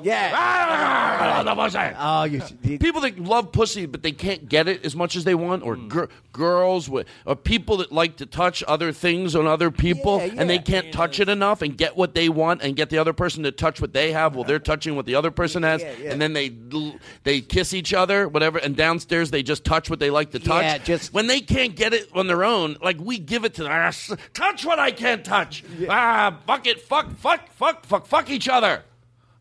[0.03, 0.31] Yeah.
[0.35, 1.77] Ah, pussy.
[1.97, 5.23] Oh, you, you People that love pussy but they can't get it as much as
[5.23, 5.87] they want, or Hmm.
[5.87, 10.33] gir- girls, with, or people that like to touch other things on other people, Yeah,
[10.37, 10.61] and they yeah.
[10.61, 13.51] can't touch it enough and get what they want, and get the other person to
[13.51, 16.11] touch what they have while they're touching what the other person has, Yeah, yeah.
[16.11, 19.99] and then they l- they kiss each other, whatever, and downstairs they just touch what
[19.99, 20.63] they like to touch.
[20.63, 23.63] Yeah, just- when they can't get it on their own, like we give it to
[23.63, 23.71] them.
[23.71, 25.63] Ah, s- touch what I can't touch.
[25.89, 28.83] Ah, fuck it, fuck, fuck, fuck, fuck, fuck each other.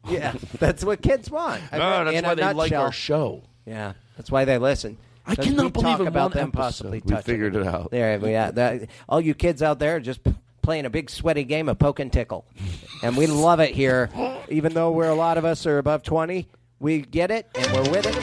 [0.08, 1.62] Yeah, that's what kids want.
[1.72, 2.82] I No, mean, that's in why a they like nutshell.
[2.82, 3.42] our show.
[3.66, 4.96] Yeah, that's why they listen.
[5.26, 7.56] I 'Cause cannot we believe talk in about one them episode possibly we touching figured
[7.56, 7.90] it out.
[7.90, 8.50] There, we yeah.
[8.50, 11.78] That, all you kids out there are just p- playing a big sweaty game of
[11.78, 12.44] poke and tickle,
[13.02, 14.10] and we love it here.
[14.50, 16.48] Even though we're a lot of us are above twenty,
[16.78, 18.14] we get it and we're with it.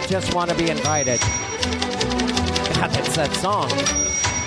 [0.00, 1.20] We just want to be invited.
[1.20, 3.68] God, it's that song.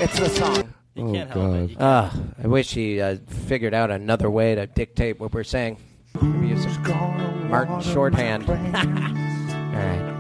[0.02, 0.74] It's the song.
[0.96, 1.70] You can't help it.
[1.72, 2.14] You Ah,
[2.44, 3.18] I wish he uh,
[3.48, 5.78] figured out another way to dictate what we're saying.
[6.22, 6.66] Maybe use
[7.50, 8.50] Martin shorthand.
[8.50, 10.16] All right.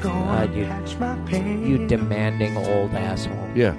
[0.00, 1.66] God, you, catch my pain?
[1.66, 3.50] you demanding old asshole.
[3.54, 3.72] Yeah.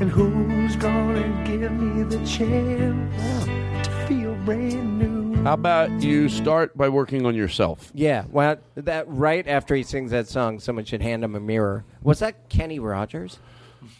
[0.00, 3.44] And who's gonna give me the chance
[3.86, 5.42] to feel brand new?
[5.44, 7.90] How about you start by working on yourself?
[7.94, 11.84] Yeah, well, that right after he sings that song, someone should hand him a mirror.
[12.02, 13.38] Was that Kenny Rogers?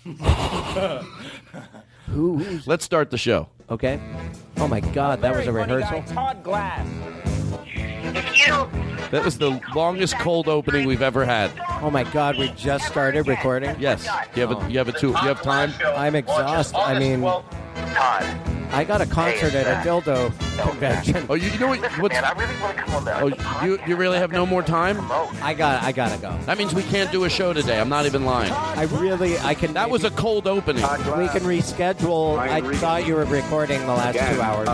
[2.06, 2.38] Who?
[2.38, 3.48] who's- Let's start the show.
[3.70, 3.98] Okay.
[4.58, 6.02] Oh my God, that was a rehearsal.
[6.02, 6.86] Todd Glass.
[9.10, 11.50] That was the longest cold opening we've ever had.
[11.82, 13.74] Oh my God, we just started recording.
[13.78, 14.06] Yes.
[14.34, 15.72] You have a you have a two you have time?
[15.96, 16.76] I'm exhausted.
[16.76, 18.63] I mean, Todd.
[18.74, 21.26] I got a concert at a dildo oh, convention.
[21.28, 21.80] Oh, you, you know what?
[22.00, 23.22] What's, Man, I really want to come on that.
[23.22, 24.98] oh, you you really have no more time?
[25.42, 26.36] I got, I gotta go.
[26.46, 27.80] That means we can't do a show today.
[27.80, 28.52] I'm not even lying.
[28.52, 29.72] I really, I can.
[29.74, 30.82] That was a cold opening.
[30.82, 32.38] We can reschedule.
[32.38, 34.68] I thought you were recording the last two hours.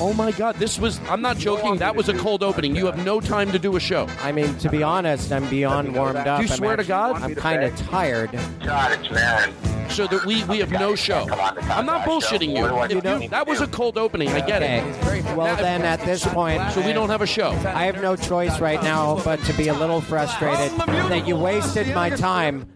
[0.00, 0.56] Oh my God!
[0.56, 1.00] This was.
[1.08, 1.76] I'm not joking.
[1.76, 2.74] That was a cold opening.
[2.74, 4.08] You have no time to do a show.
[4.22, 6.38] I mean, to be honest, I'm beyond warmed up.
[6.38, 7.22] Do you I'm swear to actually- God?
[7.22, 8.32] I'm kind of tired.
[8.64, 9.52] God, it's man.
[9.90, 11.28] So that we we have no show.
[11.30, 12.66] I'm not bullshitting you.
[12.98, 14.28] If you- that was a cold opening.
[14.28, 14.78] I get Okay.
[14.78, 15.36] it.
[15.36, 17.50] Well, then at this point, So we don't have a show.
[17.66, 20.70] I have no choice right now but to be a little frustrated
[21.10, 22.66] that you wasted my time.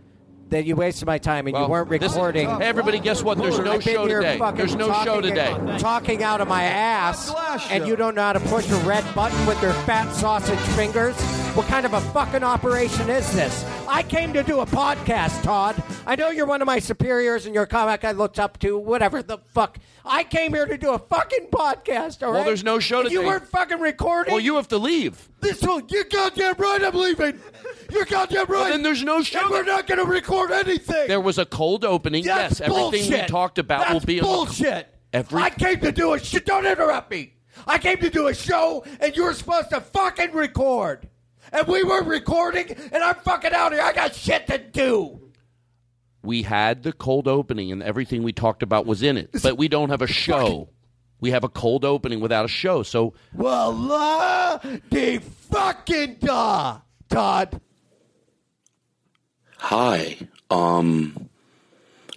[0.51, 2.49] That you wasted my time and you weren't this- recording.
[2.49, 3.39] Hey, everybody, guess what?
[3.39, 4.41] There's no show today.
[4.57, 5.55] There's no show talking- today.
[5.79, 7.31] Talking out of my ass,
[7.71, 11.15] and you don't know how to push a red button with your fat sausage fingers.
[11.55, 13.65] What kind of a fucking operation is this?
[13.89, 15.83] I came to do a podcast, Todd.
[16.07, 18.79] I know you're one of my superiors and you're a comic I looked up to.
[18.79, 19.79] Whatever the fuck.
[20.05, 22.23] I came here to do a fucking podcast.
[22.23, 22.39] All right.
[22.39, 24.33] Well, there's no show And You weren't fucking recording.
[24.33, 25.29] Well, you have to leave.
[25.41, 25.83] This will.
[25.89, 26.83] You're goddamn right.
[26.83, 27.41] I'm leaving.
[27.91, 28.49] You're goddamn right.
[28.49, 29.41] Well, then there's no show.
[29.41, 31.09] And we're not going to record anything.
[31.09, 32.25] There was a cold opening.
[32.25, 34.95] That's yes, everything we talked about That's will be a bullshit.
[35.13, 36.47] Every I came to do a shit.
[36.47, 37.35] Don't interrupt me.
[37.67, 41.09] I came to do a show, and you were supposed to fucking record.
[41.53, 43.83] And we were recording, and I'm fucking out here.
[43.83, 45.21] I got shit to do.
[46.23, 49.69] we had the cold opening and everything we talked about was in it, but we
[49.69, 50.69] don't have a show.
[51.21, 52.83] We have a cold opening without a show.
[52.83, 54.59] So Voila
[54.91, 57.61] de fucking da, Todd.
[59.59, 60.17] Hi.
[60.51, 61.29] Um,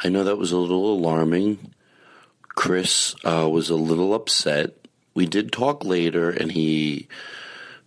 [0.03, 1.73] I know that was a little alarming.
[2.49, 4.85] Chris uh, was a little upset.
[5.13, 7.07] We did talk later, and he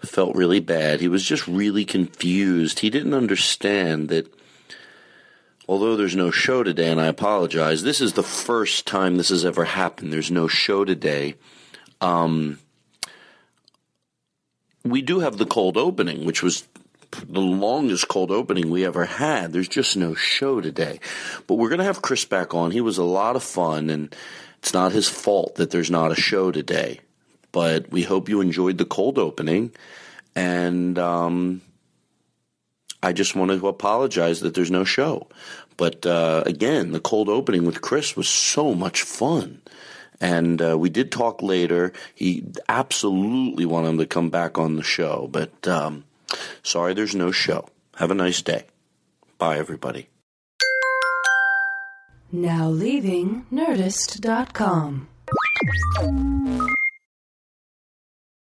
[0.09, 1.01] felt really bad.
[1.01, 2.81] He was just really confused.
[2.81, 4.33] He didn't understand that.
[5.67, 9.47] Although there's no show today, and I apologize, this is the first time this has
[9.47, 10.13] ever happened.
[10.13, 11.37] There's no show today.
[12.03, 12.59] Um,
[14.85, 16.69] we do have the cold opening, which was
[17.11, 19.53] the longest cold opening we ever had.
[19.53, 21.01] There's just no show today.
[21.47, 22.71] But we're going to have Chris back on.
[22.71, 24.15] He was a lot of fun, and
[24.59, 27.01] it's not his fault that there's not a show today.
[27.55, 29.71] But we hope you enjoyed the cold opening.
[30.35, 31.63] And um,
[33.01, 35.29] I just wanted to apologize that there's no show.
[35.77, 39.63] But uh, again, the cold opening with Chris was so much fun.
[40.21, 41.93] And uh, we did talk later.
[42.13, 45.29] He absolutely wanted him to come back on the show.
[45.31, 46.03] But um,
[46.65, 47.69] sorry, there's no show.
[47.99, 48.65] Have a nice day.
[49.39, 50.09] Bye, everybody.
[52.33, 55.07] Now leaving Nerdist.com.